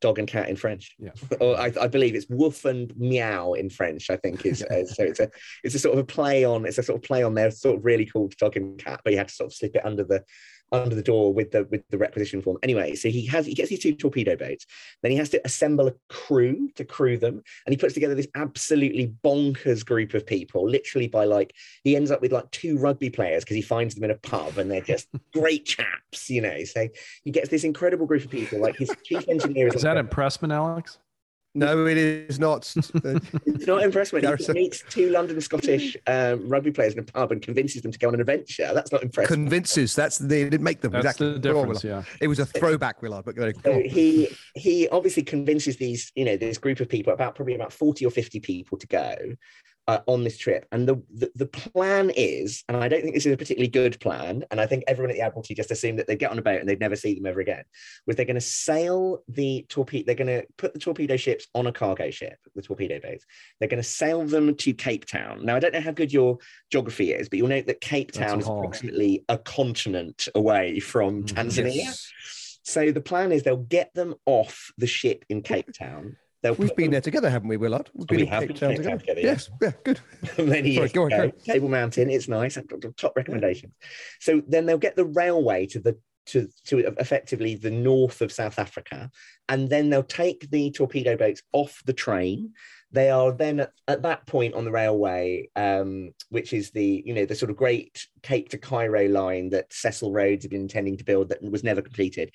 dog 0.00 0.18
and 0.18 0.28
cat 0.28 0.48
in 0.48 0.56
French. 0.56 0.94
Yeah. 0.98 1.10
or 1.40 1.58
I, 1.58 1.72
I, 1.80 1.88
believe 1.88 2.14
it's 2.14 2.26
woof 2.28 2.64
and 2.64 2.94
meow 2.96 3.54
in 3.54 3.70
French. 3.70 4.10
I 4.10 4.16
think 4.16 4.44
is 4.44 4.62
uh, 4.62 4.84
so 4.84 5.04
it's 5.04 5.20
a 5.20 5.30
it's 5.64 5.74
a 5.74 5.78
sort 5.78 5.94
of 5.94 6.00
a 6.00 6.04
play 6.04 6.44
on 6.44 6.66
it's 6.66 6.78
a 6.78 6.82
sort 6.82 7.02
of 7.02 7.02
play 7.02 7.22
on 7.22 7.34
their 7.34 7.50
sort 7.50 7.78
of 7.78 7.84
really 7.84 8.06
called 8.06 8.36
dog 8.36 8.56
and 8.56 8.78
cat, 8.78 9.00
but 9.04 9.12
you 9.12 9.18
had 9.18 9.28
to 9.28 9.34
sort 9.34 9.50
of 9.50 9.54
slip 9.54 9.74
it 9.74 9.84
under 9.84 10.04
the 10.04 10.22
under 10.72 10.94
the 10.94 11.02
door 11.02 11.32
with 11.32 11.52
the 11.52 11.64
with 11.64 11.82
the 11.90 11.98
requisition 11.98 12.42
form. 12.42 12.58
Anyway, 12.62 12.94
so 12.94 13.08
he 13.08 13.26
has 13.26 13.46
he 13.46 13.54
gets 13.54 13.70
these 13.70 13.78
two 13.78 13.94
torpedo 13.94 14.36
boats. 14.36 14.66
Then 15.02 15.10
he 15.10 15.16
has 15.16 15.28
to 15.30 15.40
assemble 15.44 15.88
a 15.88 15.94
crew 16.08 16.70
to 16.74 16.84
crew 16.84 17.18
them, 17.18 17.42
and 17.64 17.72
he 17.72 17.76
puts 17.76 17.94
together 17.94 18.14
this 18.14 18.28
absolutely 18.34 19.14
bonkers 19.24 19.84
group 19.84 20.14
of 20.14 20.26
people. 20.26 20.68
Literally 20.68 21.08
by 21.08 21.24
like 21.24 21.54
he 21.84 21.96
ends 21.96 22.10
up 22.10 22.20
with 22.20 22.32
like 22.32 22.50
two 22.50 22.78
rugby 22.78 23.10
players 23.10 23.44
because 23.44 23.56
he 23.56 23.62
finds 23.62 23.94
them 23.94 24.04
in 24.04 24.10
a 24.10 24.16
pub 24.16 24.58
and 24.58 24.70
they're 24.70 24.80
just 24.80 25.08
great 25.32 25.66
chaps, 25.66 26.28
you 26.28 26.40
know. 26.40 26.64
So 26.64 26.88
he 27.24 27.30
gets 27.30 27.48
this 27.48 27.64
incredible 27.64 28.06
group 28.06 28.24
of 28.24 28.30
people. 28.30 28.60
Like 28.60 28.76
his 28.76 28.90
chief 29.04 29.28
engineer 29.28 29.68
is. 29.68 29.76
Is 29.76 29.82
that 29.82 29.96
impressment, 29.96 30.52
Alex? 30.52 30.98
No, 31.56 31.86
it 31.86 31.96
is 31.96 32.38
not. 32.38 32.70
it's 32.76 32.92
not 33.66 33.82
impressive. 33.82 34.22
He 34.22 34.52
meets 34.52 34.82
two 34.90 35.08
London 35.08 35.40
Scottish 35.40 35.96
um, 36.06 36.46
rugby 36.48 36.70
players 36.70 36.92
in 36.92 36.98
a 36.98 37.02
pub 37.02 37.32
and 37.32 37.40
convinces 37.40 37.80
them 37.80 37.92
to 37.92 37.98
go 37.98 38.08
on 38.08 38.14
an 38.14 38.20
adventure. 38.20 38.70
That's 38.74 38.92
not 38.92 39.02
impressive. 39.02 39.32
Convinces. 39.32 39.94
That's 39.94 40.18
they 40.18 40.44
didn't 40.44 40.62
make 40.62 40.82
them 40.82 40.92
That's 40.92 41.04
exactly. 41.04 41.32
The 41.32 41.38
difference, 41.38 41.82
yeah. 41.82 42.02
It 42.20 42.28
was 42.28 42.40
a 42.40 42.46
throwback, 42.46 43.00
Willard. 43.00 43.24
But 43.24 43.36
go, 43.36 43.52
so 43.64 43.80
he 43.80 44.28
he 44.54 44.86
obviously 44.90 45.22
convinces 45.22 45.78
these 45.78 46.12
you 46.14 46.26
know 46.26 46.36
this 46.36 46.58
group 46.58 46.80
of 46.80 46.88
people 46.90 47.14
about 47.14 47.34
probably 47.34 47.54
about 47.54 47.72
forty 47.72 48.04
or 48.04 48.10
fifty 48.10 48.38
people 48.38 48.76
to 48.76 48.86
go, 48.86 49.16
uh, 49.88 50.00
on 50.06 50.24
this 50.24 50.36
trip. 50.36 50.66
And 50.72 50.88
the, 50.88 51.02
the, 51.14 51.30
the 51.34 51.46
plan 51.46 52.10
is, 52.16 52.64
and 52.68 52.76
I 52.76 52.88
don't 52.88 53.02
think 53.02 53.14
this 53.14 53.26
is 53.26 53.32
a 53.32 53.36
particularly 53.36 53.68
good 53.68 54.00
plan, 54.00 54.44
and 54.50 54.60
I 54.60 54.66
think 54.66 54.84
everyone 54.86 55.10
at 55.10 55.16
the 55.16 55.22
Admiralty 55.22 55.54
just 55.54 55.70
assumed 55.70 55.98
that 55.98 56.06
they'd 56.06 56.18
get 56.18 56.30
on 56.30 56.38
a 56.38 56.42
boat 56.42 56.60
and 56.60 56.68
they'd 56.68 56.80
never 56.80 56.96
see 56.96 57.14
them 57.14 57.26
ever 57.26 57.40
again. 57.40 57.64
Was 58.06 58.16
they're 58.16 58.24
going 58.24 58.34
to 58.34 58.40
sail 58.40 59.22
the 59.28 59.64
torpedo? 59.68 60.06
They're 60.06 60.14
going 60.14 60.40
to 60.40 60.46
put 60.56 60.72
the 60.72 60.78
torpedo 60.78 61.16
ships 61.16 61.46
on 61.54 61.66
a 61.66 61.72
cargo 61.72 62.10
ship, 62.10 62.38
the 62.54 62.62
torpedo 62.62 63.00
boats. 63.00 63.24
They're 63.58 63.68
going 63.68 63.82
to 63.82 63.88
sail 63.88 64.24
them 64.24 64.54
to 64.56 64.72
Cape 64.72 65.04
Town. 65.04 65.44
Now 65.44 65.56
I 65.56 65.60
don't 65.60 65.74
know 65.74 65.80
how 65.80 65.92
good 65.92 66.12
your 66.12 66.38
geography 66.70 67.12
is, 67.12 67.28
but 67.28 67.38
you'll 67.38 67.48
note 67.48 67.66
that 67.66 67.80
Cape 67.80 68.12
Town 68.12 68.40
is 68.40 68.46
approximately 68.46 69.24
a 69.28 69.38
continent 69.38 70.28
away 70.34 70.80
from 70.80 71.22
mm-hmm. 71.22 71.36
Tanzania. 71.36 71.74
Yes. 71.74 72.12
So 72.62 72.90
the 72.90 73.00
plan 73.00 73.30
is 73.30 73.44
they'll 73.44 73.56
get 73.56 73.94
them 73.94 74.14
off 74.26 74.72
the 74.76 74.88
ship 74.88 75.24
in 75.28 75.42
Cape 75.42 75.72
Town 75.72 76.16
We've 76.42 76.76
been 76.76 76.90
there 76.90 77.00
together, 77.00 77.28
haven't 77.28 77.48
we, 77.48 77.56
Willard? 77.56 77.90
We've 77.94 78.06
been 78.06 78.20
we 78.20 78.26
have 78.26 78.46
Town 78.54 78.76
together. 78.76 78.98
together. 78.98 79.20
Yes, 79.20 79.50
yeah, 79.60 79.72
good. 79.84 80.00
Many 80.38 80.70
years 80.70 80.92
Sorry, 80.92 81.08
go 81.10 81.22
on. 81.22 81.32
Table 81.44 81.68
Mountain, 81.68 82.10
it's 82.10 82.28
nice. 82.28 82.58
Top 82.96 83.16
recommendations. 83.16 83.72
So 84.20 84.42
then 84.46 84.66
they'll 84.66 84.78
get 84.78 84.96
the 84.96 85.06
railway 85.06 85.66
to 85.66 85.80
the 85.80 85.98
to, 86.26 86.48
to 86.66 86.78
effectively 86.98 87.54
the 87.54 87.70
north 87.70 88.20
of 88.20 88.32
South 88.32 88.58
Africa, 88.58 89.10
and 89.48 89.68
then 89.70 89.90
they'll 89.90 90.02
take 90.02 90.50
the 90.50 90.70
torpedo 90.72 91.16
boats 91.16 91.42
off 91.52 91.82
the 91.86 91.92
train. 91.92 92.52
They 92.92 93.10
are 93.10 93.32
then 93.32 93.60
at, 93.60 93.72
at 93.88 94.02
that 94.02 94.26
point 94.26 94.54
on 94.54 94.64
the 94.64 94.72
railway, 94.72 95.48
um, 95.56 96.12
which 96.30 96.52
is 96.52 96.70
the 96.70 97.02
you 97.04 97.14
know 97.14 97.26
the 97.26 97.34
sort 97.34 97.50
of 97.50 97.56
great 97.56 98.06
Cape 98.22 98.48
to 98.50 98.58
Cairo 98.58 99.08
line 99.08 99.50
that 99.50 99.72
Cecil 99.72 100.12
Rhodes 100.12 100.44
had 100.44 100.50
been 100.50 100.62
intending 100.62 100.96
to 100.96 101.04
build 101.04 101.28
that 101.28 101.42
was 101.42 101.64
never 101.64 101.82
completed. 101.82 102.32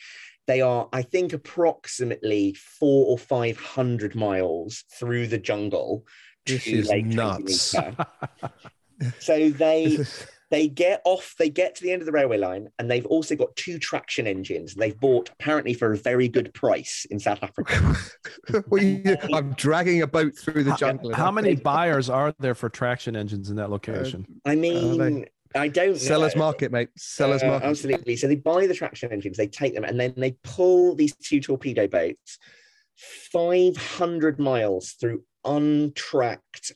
They 0.47 0.61
are, 0.61 0.89
I 0.91 1.01
think, 1.03 1.33
approximately 1.33 2.53
four 2.53 3.07
or 3.07 3.17
five 3.17 3.57
hundred 3.57 4.15
miles 4.15 4.83
through 4.99 5.27
the 5.27 5.37
jungle. 5.37 6.05
This 6.45 6.67
is 6.67 6.89
Lake 6.89 7.05
nuts. 7.05 7.75
so 9.19 9.49
they 9.49 9.99
they 10.51 10.67
get 10.67 11.01
off, 11.05 11.33
they 11.39 11.49
get 11.49 11.75
to 11.75 11.83
the 11.83 11.91
end 11.91 12.01
of 12.01 12.05
the 12.05 12.11
railway 12.11 12.37
line, 12.37 12.67
and 12.77 12.91
they've 12.91 13.05
also 13.05 13.35
got 13.35 13.55
two 13.55 13.79
traction 13.79 14.27
engines 14.27 14.75
they've 14.75 14.99
bought 14.99 15.29
apparently 15.29 15.73
for 15.73 15.93
a 15.93 15.97
very 15.97 16.27
good 16.27 16.53
price 16.53 17.05
in 17.09 17.19
South 17.19 17.41
Africa. 17.41 17.95
well, 18.67 18.83
you, 18.83 19.17
I'm 19.33 19.53
dragging 19.53 20.01
a 20.01 20.07
boat 20.07 20.37
through 20.37 20.65
the 20.65 20.75
jungle. 20.75 21.13
How, 21.13 21.25
how 21.25 21.31
many 21.31 21.55
buyers 21.55 22.09
are 22.09 22.35
there 22.37 22.53
for 22.53 22.67
traction 22.67 23.15
engines 23.15 23.49
in 23.49 23.55
that 23.55 23.71
location? 23.71 24.25
Uh, 24.45 24.51
I 24.51 24.55
mean, 24.55 25.25
I 25.55 25.67
don't 25.67 25.97
sellers 25.97 26.35
know. 26.35 26.39
market, 26.39 26.71
mate. 26.71 26.89
Sellers 26.97 27.43
uh, 27.43 27.47
market. 27.47 27.67
Absolutely. 27.67 28.15
So 28.15 28.27
they 28.27 28.35
buy 28.35 28.67
the 28.67 28.73
traction 28.73 29.11
engines, 29.11 29.37
they 29.37 29.47
take 29.47 29.73
them, 29.73 29.83
and 29.83 29.99
then 29.99 30.13
they 30.17 30.37
pull 30.43 30.95
these 30.95 31.15
two 31.15 31.39
torpedo 31.39 31.87
boats 31.87 32.37
500 33.31 34.39
miles 34.39 34.91
through 34.99 35.23
untracked 35.43 36.73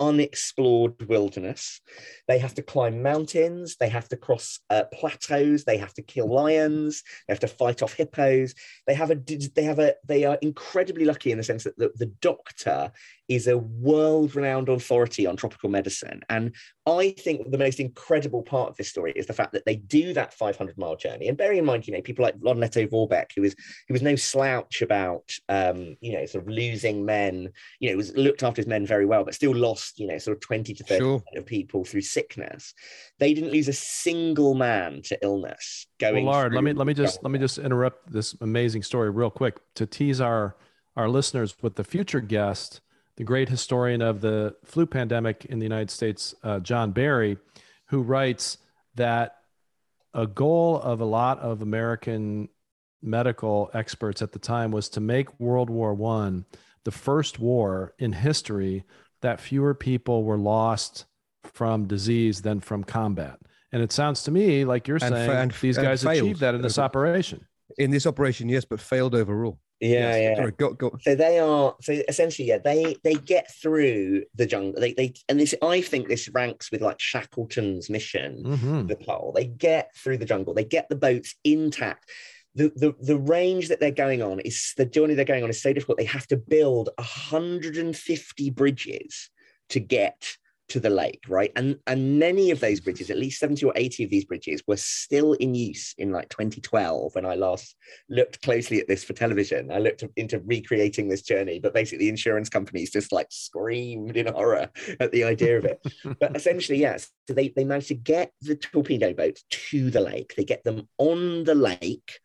unexplored 0.00 1.08
wilderness. 1.08 1.80
They 2.28 2.38
have 2.38 2.54
to 2.54 2.62
climb 2.62 3.02
mountains, 3.02 3.76
they 3.78 3.88
have 3.88 4.08
to 4.08 4.16
cross 4.16 4.60
uh, 4.70 4.84
plateaus, 4.92 5.64
they 5.64 5.76
have 5.78 5.94
to 5.94 6.02
kill 6.02 6.32
lions, 6.32 7.02
they 7.26 7.34
have 7.34 7.40
to 7.40 7.48
fight 7.48 7.82
off 7.82 7.94
hippos. 7.94 8.54
They 8.86 8.94
have 8.94 9.10
a 9.10 9.16
they 9.54 9.64
have 9.64 9.78
a 9.78 9.94
they 10.06 10.24
are 10.24 10.38
incredibly 10.40 11.04
lucky 11.04 11.32
in 11.32 11.38
the 11.38 11.44
sense 11.44 11.64
that 11.64 11.76
the, 11.78 11.90
the 11.96 12.06
doctor 12.06 12.92
is 13.28 13.46
a 13.46 13.58
world-renowned 13.58 14.68
authority 14.68 15.26
on 15.26 15.36
tropical 15.36 15.68
medicine 15.68 16.20
and 16.28 16.54
I 16.96 17.10
think 17.10 17.50
the 17.50 17.58
most 17.58 17.80
incredible 17.80 18.42
part 18.42 18.70
of 18.70 18.76
this 18.76 18.88
story 18.88 19.12
is 19.14 19.26
the 19.26 19.32
fact 19.32 19.52
that 19.52 19.66
they 19.66 19.76
do 19.76 20.14
that 20.14 20.32
500 20.32 20.78
mile 20.78 20.96
journey. 20.96 21.28
And 21.28 21.36
bearing 21.36 21.58
in 21.58 21.64
mind, 21.64 21.86
you 21.86 21.92
know, 21.92 22.00
people 22.00 22.22
like 22.22 22.38
von 22.40 22.56
Lettow-Vorbeck, 22.58 23.32
who 23.34 23.42
was 23.42 23.54
who 23.86 23.94
was 23.94 24.02
no 24.02 24.16
slouch 24.16 24.80
about, 24.80 25.30
um, 25.48 25.96
you 26.00 26.12
know, 26.12 26.24
sort 26.24 26.44
of 26.44 26.50
losing 26.50 27.04
men. 27.04 27.50
You 27.80 27.90
know, 27.90 27.96
was 27.96 28.16
looked 28.16 28.42
after 28.42 28.60
his 28.60 28.66
men 28.66 28.86
very 28.86 29.04
well, 29.04 29.24
but 29.24 29.34
still 29.34 29.54
lost, 29.54 29.98
you 29.98 30.06
know, 30.06 30.18
sort 30.18 30.36
of 30.36 30.40
20 30.40 30.74
to 30.74 30.84
30 30.84 30.98
sure. 30.98 31.22
of 31.36 31.46
people 31.46 31.84
through 31.84 32.02
sickness. 32.02 32.72
They 33.18 33.34
didn't 33.34 33.52
lose 33.52 33.68
a 33.68 33.72
single 33.72 34.54
man 34.54 35.02
to 35.04 35.18
illness. 35.22 35.86
Going. 35.98 36.24
Well, 36.24 36.34
Lard, 36.34 36.54
let 36.54 36.64
me 36.64 36.72
let 36.72 36.86
me 36.86 36.94
just 36.94 37.22
let 37.22 37.30
me 37.30 37.38
just 37.38 37.58
interrupt 37.58 38.10
this 38.10 38.34
amazing 38.40 38.82
story 38.82 39.10
real 39.10 39.30
quick 39.30 39.58
to 39.74 39.86
tease 39.86 40.20
our 40.20 40.56
our 40.96 41.08
listeners 41.08 41.54
with 41.60 41.76
the 41.76 41.84
future 41.84 42.20
guest 42.20 42.80
the 43.18 43.24
great 43.24 43.48
historian 43.48 44.00
of 44.00 44.20
the 44.20 44.54
flu 44.64 44.86
pandemic 44.86 45.44
in 45.46 45.58
the 45.58 45.64
United 45.64 45.90
States, 45.90 46.36
uh, 46.44 46.60
John 46.60 46.92
Barry, 46.92 47.36
who 47.86 48.00
writes 48.00 48.58
that 48.94 49.38
a 50.14 50.24
goal 50.24 50.80
of 50.80 51.00
a 51.00 51.04
lot 51.04 51.40
of 51.40 51.60
American 51.60 52.48
medical 53.02 53.70
experts 53.74 54.22
at 54.22 54.30
the 54.30 54.38
time 54.38 54.70
was 54.70 54.88
to 54.90 55.00
make 55.00 55.40
World 55.40 55.68
War 55.68 55.94
One 55.94 56.46
the 56.84 56.92
first 56.92 57.40
war 57.40 57.92
in 57.98 58.12
history 58.12 58.84
that 59.20 59.40
fewer 59.40 59.74
people 59.74 60.22
were 60.22 60.38
lost 60.38 61.04
from 61.42 61.88
disease 61.88 62.42
than 62.42 62.60
from 62.60 62.84
combat. 62.84 63.40
And 63.72 63.82
it 63.82 63.90
sounds 63.90 64.22
to 64.22 64.30
me 64.30 64.64
like 64.64 64.86
you're 64.86 64.98
and 65.02 65.12
saying 65.12 65.30
and, 65.30 65.52
these 65.60 65.76
guys 65.76 66.04
achieved 66.04 66.38
that 66.38 66.54
in 66.54 66.62
this 66.62 66.78
operation. 66.78 67.44
In 67.78 67.90
this 67.90 68.06
operation, 68.06 68.48
yes, 68.48 68.64
but 68.64 68.80
failed 68.80 69.16
overall. 69.16 69.58
Yeah, 69.80 70.16
yes. 70.16 70.20
yeah. 70.22 70.36
Sorry, 70.36 70.52
go, 70.52 70.72
go. 70.72 70.98
So 71.02 71.14
they 71.14 71.38
are 71.38 71.74
so 71.80 71.92
essentially, 72.08 72.48
yeah, 72.48 72.58
they 72.58 72.96
they 73.04 73.14
get 73.14 73.52
through 73.62 74.24
the 74.34 74.46
jungle. 74.46 74.80
They 74.80 74.92
they 74.92 75.14
and 75.28 75.38
this 75.38 75.54
I 75.62 75.80
think 75.80 76.08
this 76.08 76.28
ranks 76.28 76.72
with 76.72 76.80
like 76.80 76.98
Shackleton's 76.98 77.88
mission, 77.88 78.42
mm-hmm. 78.44 78.86
the 78.86 78.96
pole. 78.96 79.32
They 79.34 79.46
get 79.46 79.94
through 79.94 80.18
the 80.18 80.24
jungle, 80.24 80.54
they 80.54 80.64
get 80.64 80.88
the 80.88 80.96
boats 80.96 81.34
intact. 81.44 82.10
The, 82.54 82.72
the, 82.74 82.94
the 83.00 83.18
range 83.18 83.68
that 83.68 83.78
they're 83.78 83.92
going 83.92 84.20
on 84.20 84.40
is 84.40 84.72
the 84.76 84.86
journey 84.86 85.14
they're 85.14 85.24
going 85.24 85.44
on 85.44 85.50
is 85.50 85.62
so 85.62 85.72
difficult. 85.72 85.98
They 85.98 86.04
have 86.04 86.26
to 86.28 86.36
build 86.36 86.88
150 86.96 88.50
bridges 88.50 89.30
to 89.68 89.78
get 89.78 90.36
to 90.68 90.80
the 90.80 90.90
lake, 90.90 91.24
right? 91.28 91.52
And 91.56 91.78
and 91.86 92.18
many 92.18 92.50
of 92.50 92.60
those 92.60 92.80
bridges, 92.80 93.10
at 93.10 93.18
least 93.18 93.40
70 93.40 93.64
or 93.64 93.72
80 93.74 94.04
of 94.04 94.10
these 94.10 94.24
bridges, 94.24 94.62
were 94.66 94.76
still 94.76 95.32
in 95.34 95.54
use 95.54 95.94
in 95.98 96.12
like 96.12 96.28
2012 96.28 97.14
when 97.14 97.26
I 97.26 97.34
last 97.34 97.74
looked 98.08 98.42
closely 98.42 98.80
at 98.80 98.88
this 98.88 99.04
for 99.04 99.12
television. 99.12 99.70
I 99.70 99.78
looked 99.78 100.04
into 100.16 100.40
recreating 100.40 101.08
this 101.08 101.22
journey, 101.22 101.58
but 101.58 101.74
basically 101.74 102.04
the 102.04 102.10
insurance 102.10 102.48
companies 102.48 102.90
just 102.90 103.12
like 103.12 103.28
screamed 103.30 104.16
in 104.16 104.26
horror 104.26 104.70
at 105.00 105.12
the 105.12 105.24
idea 105.24 105.58
of 105.58 105.64
it. 105.64 105.80
but 106.20 106.36
essentially, 106.36 106.78
yes, 106.78 107.10
so 107.26 107.34
they, 107.34 107.48
they 107.48 107.64
managed 107.64 107.88
to 107.88 107.94
get 107.94 108.32
the 108.42 108.56
torpedo 108.56 109.12
boats 109.12 109.44
to 109.50 109.90
the 109.90 110.00
lake. 110.00 110.34
They 110.36 110.44
get 110.44 110.64
them 110.64 110.88
on 110.98 111.44
the 111.44 111.54
lake 111.54 112.20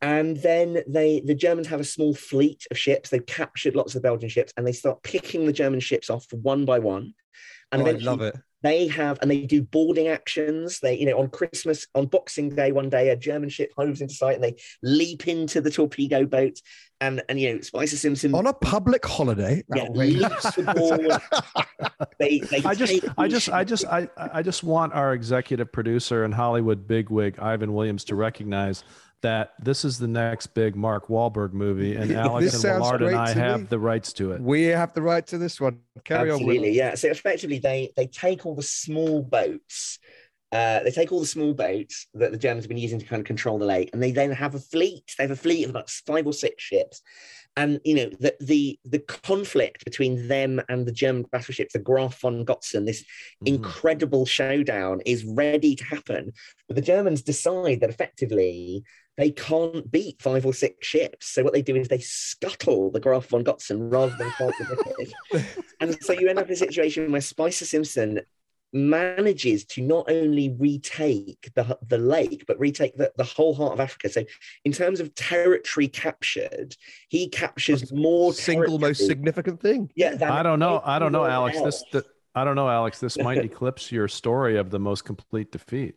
and 0.00 0.36
then 0.36 0.82
they 0.86 1.20
the 1.20 1.34
Germans 1.34 1.66
have 1.68 1.80
a 1.80 1.84
small 1.84 2.14
fleet 2.14 2.66
of 2.70 2.78
ships. 2.78 3.10
They've 3.10 3.24
captured 3.24 3.74
lots 3.74 3.94
of 3.94 4.02
the 4.02 4.08
Belgian 4.08 4.28
ships 4.28 4.52
and 4.56 4.66
they 4.66 4.72
start 4.72 5.02
picking 5.02 5.46
the 5.46 5.52
German 5.52 5.80
ships 5.80 6.10
off 6.10 6.26
one 6.32 6.64
by 6.64 6.78
one. 6.78 7.14
And 7.72 7.82
oh, 7.82 7.86
I 7.86 7.92
love 7.92 8.22
it. 8.22 8.36
They 8.62 8.88
have 8.88 9.18
and 9.22 9.30
they 9.30 9.42
do 9.42 9.62
boarding 9.62 10.08
actions. 10.08 10.80
They, 10.80 10.98
you 10.98 11.06
know, 11.06 11.18
on 11.18 11.28
Christmas, 11.28 11.86
on 11.94 12.06
Boxing 12.06 12.50
Day, 12.50 12.72
one 12.72 12.88
day, 12.88 13.10
a 13.10 13.16
German 13.16 13.50
ship 13.50 13.72
hoves 13.76 14.00
into 14.00 14.14
sight 14.14 14.34
and 14.34 14.42
they 14.42 14.56
leap 14.82 15.28
into 15.28 15.60
the 15.60 15.70
torpedo 15.70 16.24
boat. 16.24 16.60
And 17.00 17.22
and 17.28 17.40
you 17.40 17.54
know, 17.54 17.60
Spicer 17.60 17.96
Simson 17.96 18.34
on 18.34 18.46
a 18.46 18.52
public 18.52 19.04
holiday. 19.06 19.62
Yeah, 19.74 19.84
leaps 19.90 20.58
aboard. 20.58 21.12
they, 22.18 22.40
they 22.40 22.62
I 22.64 22.74
just 22.74 23.04
I 23.16 23.28
just 23.28 23.48
I 23.48 23.62
just 23.62 23.84
I 23.84 24.08
I 24.16 24.42
just 24.42 24.64
want 24.64 24.92
our 24.92 25.12
executive 25.12 25.70
producer 25.70 26.24
and 26.24 26.34
Hollywood 26.34 26.88
bigwig 26.88 27.38
Ivan 27.38 27.72
Williams 27.74 28.02
to 28.04 28.16
recognize 28.16 28.82
that 29.22 29.52
this 29.60 29.84
is 29.84 29.98
the 29.98 30.08
next 30.08 30.48
big 30.48 30.76
Mark 30.76 31.08
Wahlberg 31.08 31.52
movie, 31.52 31.96
and 31.96 32.12
Alex 32.16 32.62
and 32.64 32.80
Willard 32.80 33.02
and 33.02 33.16
I 33.16 33.32
have 33.32 33.60
me. 33.62 33.66
the 33.68 33.78
rights 33.78 34.12
to 34.14 34.32
it. 34.32 34.40
We 34.40 34.64
have 34.64 34.94
the 34.94 35.02
right 35.02 35.26
to 35.28 35.38
this 35.38 35.60
one. 35.60 35.80
Carry 36.04 36.30
Absolutely, 36.30 36.68
on. 36.68 36.74
yeah. 36.74 36.94
So 36.94 37.08
effectively, 37.08 37.58
they 37.58 37.92
they 37.96 38.06
take 38.06 38.46
all 38.46 38.54
the 38.54 38.62
small 38.62 39.22
boats. 39.22 39.98
Uh, 40.50 40.82
they 40.82 40.90
take 40.90 41.12
all 41.12 41.20
the 41.20 41.26
small 41.26 41.52
boats 41.52 42.06
that 42.14 42.32
the 42.32 42.38
Germans 42.38 42.64
have 42.64 42.68
been 42.68 42.78
using 42.78 42.98
to 42.98 43.04
kind 43.04 43.20
of 43.20 43.26
control 43.26 43.58
the 43.58 43.66
lake, 43.66 43.90
and 43.92 44.02
they 44.02 44.12
then 44.12 44.30
have 44.30 44.54
a 44.54 44.60
fleet. 44.60 45.04
They 45.18 45.24
have 45.24 45.30
a 45.30 45.36
fleet 45.36 45.64
of 45.64 45.70
about 45.70 45.90
five 45.90 46.26
or 46.26 46.32
six 46.32 46.62
ships, 46.62 47.02
and 47.58 47.80
you 47.84 47.94
know 47.94 48.08
the 48.20 48.34
the 48.40 48.78
the 48.84 49.00
conflict 49.00 49.84
between 49.84 50.28
them 50.28 50.62
and 50.68 50.86
the 50.86 50.92
German 50.92 51.24
battleships, 51.32 51.72
the 51.72 51.80
Graf 51.80 52.20
von 52.20 52.46
Gotzen, 52.46 52.86
this 52.86 53.02
mm. 53.02 53.48
incredible 53.48 54.24
showdown 54.24 55.00
is 55.04 55.24
ready 55.24 55.74
to 55.74 55.84
happen. 55.84 56.32
But 56.68 56.76
the 56.76 56.82
Germans 56.82 57.22
decide 57.22 57.80
that 57.80 57.90
effectively 57.90 58.84
they 59.16 59.32
can't 59.32 59.90
beat 59.90 60.22
five 60.22 60.46
or 60.46 60.54
six 60.54 60.86
ships. 60.86 61.26
So 61.26 61.42
what 61.42 61.52
they 61.52 61.62
do 61.62 61.74
is 61.74 61.88
they 61.88 61.98
scuttle 61.98 62.92
the 62.92 63.00
Graf 63.00 63.26
von 63.26 63.42
Gotzen 63.42 63.92
rather 63.92 64.14
than 64.16 64.30
fight 64.30 64.54
the 64.60 64.76
British. 64.76 65.56
and 65.80 66.00
so 66.00 66.12
you 66.12 66.28
end 66.28 66.38
up 66.38 66.46
in 66.46 66.52
a 66.52 66.56
situation 66.56 67.10
where 67.10 67.20
Spicer 67.20 67.64
Simson 67.64 68.20
manages 68.72 69.64
to 69.64 69.82
not 69.82 70.10
only 70.10 70.54
retake 70.58 71.50
the, 71.54 71.78
the 71.86 71.98
lake, 71.98 72.44
but 72.46 72.58
retake 72.58 72.96
the, 72.96 73.12
the 73.16 73.24
whole 73.24 73.54
heart 73.54 73.72
of 73.72 73.80
Africa. 73.80 74.08
So, 74.08 74.24
in 74.64 74.72
terms 74.72 75.00
of 75.00 75.14
territory 75.14 75.88
captured, 75.88 76.76
he 77.08 77.28
captures 77.28 77.92
more 77.92 78.32
single 78.32 78.78
most 78.78 79.06
significant 79.06 79.60
thing. 79.60 79.90
Yeah, 79.94 80.16
I 80.22 80.42
don't 80.42 80.58
know. 80.58 80.82
I 80.84 80.98
don't 80.98 81.12
know, 81.12 81.24
Alex. 81.24 81.56
Else. 81.56 81.82
This 81.92 82.04
the, 82.04 82.10
I 82.34 82.44
don't 82.44 82.56
know, 82.56 82.68
Alex. 82.68 83.00
This 83.00 83.18
might 83.18 83.38
eclipse 83.44 83.90
your 83.90 84.08
story 84.08 84.58
of 84.58 84.70
the 84.70 84.78
most 84.78 85.04
complete 85.04 85.52
defeat. 85.52 85.94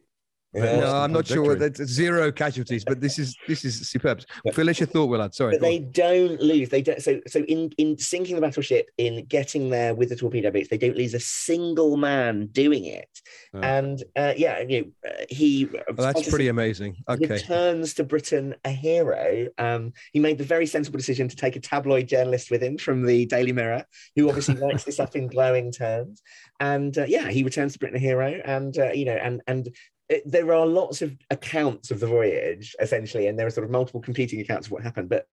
Yeah. 0.54 0.82
No, 0.82 0.96
I'm 0.96 1.14
not 1.14 1.28
victory. 1.28 1.46
sure. 1.46 1.56
That's 1.56 1.82
zero 1.84 2.30
casualties, 2.32 2.84
but 2.84 3.00
this 3.00 3.18
is 3.18 3.38
this 3.48 3.64
is 3.64 3.88
superb. 3.88 4.22
Felicia 4.54 4.86
thought, 4.86 5.06
Willard. 5.08 5.34
Sorry, 5.34 5.54
but 5.54 5.62
they 5.62 5.78
on. 5.78 5.92
don't 5.92 6.42
lose. 6.42 6.68
They 6.68 6.82
don't. 6.82 7.02
So 7.02 7.22
so 7.26 7.40
in 7.44 7.72
in 7.78 7.98
sinking 7.98 8.36
the 8.36 8.42
battleship, 8.42 8.90
in 8.98 9.26
getting 9.26 9.70
there 9.70 9.96
with 9.96 10.10
the 10.10 10.18
torpedo 10.18 10.52
boats, 10.52 10.68
they 10.68 10.78
don't 10.78 10.98
lose 10.98 11.14
a 11.14 11.22
single 11.22 11.96
man 11.96 12.48
doing 12.48 12.84
it. 12.84 13.08
Oh. 13.54 13.60
And 13.60 14.04
uh, 14.18 14.34
yeah, 14.36 14.60
you 14.60 14.82
know, 14.82 15.10
uh, 15.10 15.26
he. 15.30 15.70
Well, 15.72 16.12
that's 16.14 16.30
pretty 16.30 16.50
amazing. 16.50 16.98
Okay. 17.08 17.28
Returns 17.28 17.94
to 17.94 18.04
Britain 18.04 18.56
a 18.66 18.72
hero. 18.72 19.48
Um, 19.58 19.94
he 20.12 20.20
made 20.20 20.38
the 20.38 20.44
very 20.44 20.66
sensible 20.66 20.98
decision 20.98 21.30
to 21.30 21.36
take 21.36 21.56
a 21.56 21.62
tabloid 21.62 22.10
journalist 22.10 22.52
with 22.52 22.62
him 22.62 22.78
from 22.78 23.06
the 23.06 23.26
Daily 23.26 23.54
Mirror, 23.54 23.86
who 24.18 24.28
obviously 24.28 24.56
writes 24.62 24.84
this 24.84 25.00
up 25.00 25.16
in 25.16 25.28
glowing 25.28 25.72
terms. 25.72 26.22
And 26.60 26.98
uh, 26.98 27.06
yeah, 27.08 27.30
he 27.30 27.44
returns 27.44 27.74
to 27.74 27.80
Britain 27.80 27.96
a 27.96 28.00
hero, 28.00 28.42
and 28.44 28.78
uh, 28.78 28.92
you 28.92 29.06
know, 29.06 29.16
and 29.16 29.42
and 29.48 29.70
it, 30.12 30.24
there 30.26 30.54
are 30.54 30.66
lots 30.66 31.02
of 31.02 31.18
accounts 31.30 31.90
of 31.90 32.00
the 32.00 32.08
voyage 32.08 32.76
essentially 32.80 33.28
and 33.28 33.40
there 33.40 33.48
are 33.48 33.52
sort 33.52 33.66
of 33.66 33.72
multiple 33.72 34.02
competing 34.02 34.42
accounts 34.42 34.68
of 34.68 34.72
what 34.72 34.84
happened 34.84 35.10
but 35.10 35.26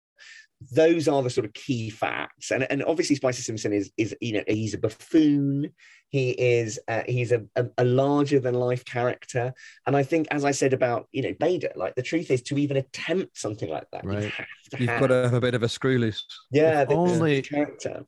those 0.72 1.06
are 1.06 1.22
the 1.22 1.30
sort 1.30 1.44
of 1.44 1.52
key 1.52 1.90
facts. 1.90 2.50
And, 2.50 2.66
and 2.70 2.82
obviously 2.84 3.16
spicer 3.16 3.42
simson 3.42 3.72
is 3.72 3.92
is 3.96 4.16
you 4.20 4.34
know 4.34 4.44
he's 4.46 4.74
a 4.74 4.78
buffoon. 4.78 5.72
He 6.08 6.30
is 6.30 6.78
uh, 6.88 7.02
he's 7.06 7.32
a, 7.32 7.44
a, 7.56 7.66
a, 7.78 7.84
larger 7.84 8.40
than 8.40 8.54
life 8.54 8.84
character. 8.84 9.52
And 9.86 9.96
i 9.96 10.02
think 10.02 10.28
as 10.30 10.44
i 10.44 10.50
said 10.50 10.72
about 10.72 11.08
you 11.12 11.22
know 11.22 11.34
bader 11.38 11.72
like 11.76 11.94
the 11.94 12.02
truth 12.02 12.30
is 12.30 12.42
to 12.44 12.58
even 12.58 12.76
attempt 12.76 13.36
something 13.36 13.68
like 13.68 13.86
that 13.92 14.04
right. 14.04 14.32
you 14.78 14.86
have 14.88 15.00
got 15.00 15.08
to 15.08 15.14
have 15.14 15.34
a 15.34 15.40
bit 15.40 15.54
of 15.54 15.62
a 15.62 15.68
screw 15.68 15.98
loose. 15.98 16.24
Yeah 16.50 16.84
the, 16.84 16.94
only 16.94 17.42
character 17.42 18.04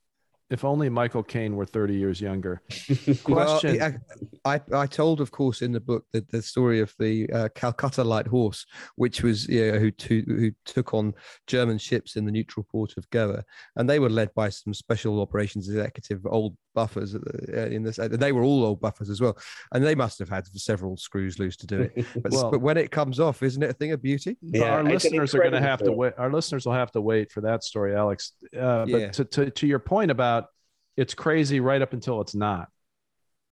if 0.50 0.64
only 0.64 0.88
Michael 0.88 1.22
Caine 1.22 1.56
were 1.56 1.66
30 1.66 1.94
years 1.94 2.20
younger. 2.20 2.62
Question. 3.24 3.78
Well, 3.78 3.94
I, 4.44 4.60
I 4.72 4.86
told, 4.86 5.20
of 5.20 5.30
course, 5.30 5.60
in 5.62 5.72
the 5.72 5.80
book 5.80 6.04
that 6.12 6.30
the 6.30 6.40
story 6.40 6.80
of 6.80 6.94
the 6.98 7.30
uh, 7.30 7.48
Calcutta 7.54 8.02
Light 8.02 8.26
Horse, 8.26 8.64
which 8.96 9.22
was 9.22 9.46
you 9.48 9.72
know, 9.72 9.78
who, 9.78 9.90
to, 9.90 10.22
who 10.26 10.50
took 10.64 10.94
on 10.94 11.14
German 11.46 11.78
ships 11.78 12.16
in 12.16 12.24
the 12.24 12.32
neutral 12.32 12.66
port 12.70 12.96
of 12.96 13.08
Goa, 13.10 13.44
and 13.76 13.88
they 13.88 13.98
were 13.98 14.10
led 14.10 14.32
by 14.34 14.48
some 14.48 14.72
special 14.72 15.20
operations 15.20 15.68
executive 15.68 16.24
old 16.26 16.56
buffers 16.74 17.14
uh, 17.14 17.66
in 17.66 17.82
this. 17.82 17.98
They 18.00 18.32
were 18.32 18.44
all 18.44 18.64
old 18.64 18.80
buffers 18.80 19.10
as 19.10 19.20
well, 19.20 19.36
and 19.72 19.84
they 19.84 19.94
must 19.94 20.18
have 20.20 20.28
had 20.28 20.46
several 20.46 20.96
screws 20.96 21.38
loose 21.38 21.56
to 21.56 21.66
do 21.66 21.82
it. 21.82 22.06
But, 22.18 22.32
well, 22.32 22.50
but 22.50 22.60
when 22.60 22.76
it 22.76 22.90
comes 22.90 23.20
off, 23.20 23.42
isn't 23.42 23.62
it 23.62 23.70
a 23.70 23.72
thing 23.72 23.92
of 23.92 24.02
beauty? 24.02 24.36
Yeah, 24.40 24.74
our 24.74 24.82
listeners 24.82 25.34
are 25.34 25.38
going 25.38 25.52
to 25.52 25.60
have 25.60 25.80
to 25.80 25.92
wait. 25.92 26.14
Our 26.18 26.32
listeners 26.32 26.66
will 26.66 26.72
have 26.72 26.90
to 26.92 27.00
wait 27.00 27.30
for 27.30 27.42
that 27.42 27.62
story, 27.62 27.94
Alex. 27.94 28.32
Uh, 28.56 28.86
but 28.86 28.88
yeah. 28.88 29.10
to, 29.10 29.24
to 29.24 29.50
to 29.50 29.66
your 29.66 29.78
point 29.78 30.10
about 30.10 30.37
it's 30.98 31.14
crazy 31.14 31.60
right 31.60 31.80
up 31.80 31.92
until 31.92 32.20
it's 32.20 32.34
not. 32.34 32.68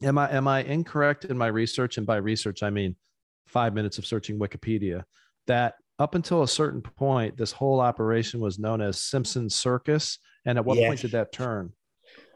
Am 0.04 0.18
I 0.18 0.32
am 0.32 0.48
I 0.48 0.62
incorrect 0.64 1.26
in 1.26 1.38
my 1.38 1.48
research? 1.48 1.98
And 1.98 2.06
by 2.06 2.18
research, 2.18 2.64
I 2.64 2.70
mean 2.70 2.96
five 3.48 3.74
minutes 3.74 3.98
of 3.98 4.06
searching 4.06 4.38
Wikipedia. 4.38 5.04
That 5.48 5.76
up 5.98 6.16
until 6.16 6.44
a 6.44 6.48
certain 6.48 6.82
point, 6.82 7.38
this 7.38 7.54
whole 7.54 7.80
operation 7.80 8.42
was 8.42 8.60
known 8.60 8.82
as 8.82 9.02
Simson 9.02 9.50
Circus. 9.50 10.20
And 10.46 10.58
at 10.58 10.66
what 10.66 10.78
yes. 10.78 10.88
point 10.90 11.02
did 11.02 11.12
that 11.12 11.32
turn? 11.32 11.72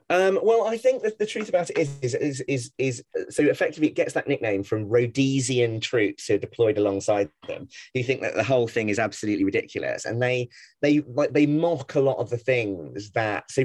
Um, 0.09 0.39
well, 0.43 0.67
I 0.67 0.77
think 0.77 1.01
that 1.03 1.17
the 1.17 1.25
truth 1.25 1.49
about 1.49 1.69
it 1.69 1.77
is, 1.77 1.97
is, 2.01 2.13
is, 2.13 2.43
is, 2.47 2.71
is, 2.77 3.03
so 3.29 3.43
effectively 3.43 3.87
it 3.87 3.95
gets 3.95 4.13
that 4.13 4.27
nickname 4.27 4.63
from 4.63 4.89
Rhodesian 4.89 5.79
troops 5.79 6.27
who 6.27 6.35
are 6.35 6.39
deployed 6.39 6.77
alongside 6.77 7.29
them, 7.47 7.67
who 7.93 8.03
think 8.03 8.21
that 8.21 8.35
the 8.35 8.43
whole 8.43 8.67
thing 8.67 8.89
is 8.89 8.99
absolutely 8.99 9.45
ridiculous, 9.45 10.05
and 10.05 10.21
they 10.21 10.49
they 10.81 10.99
like 11.07 11.31
they 11.31 11.45
mock 11.45 11.95
a 11.95 12.01
lot 12.01 12.17
of 12.17 12.29
the 12.29 12.37
things 12.37 13.11
that 13.11 13.49
so 13.49 13.63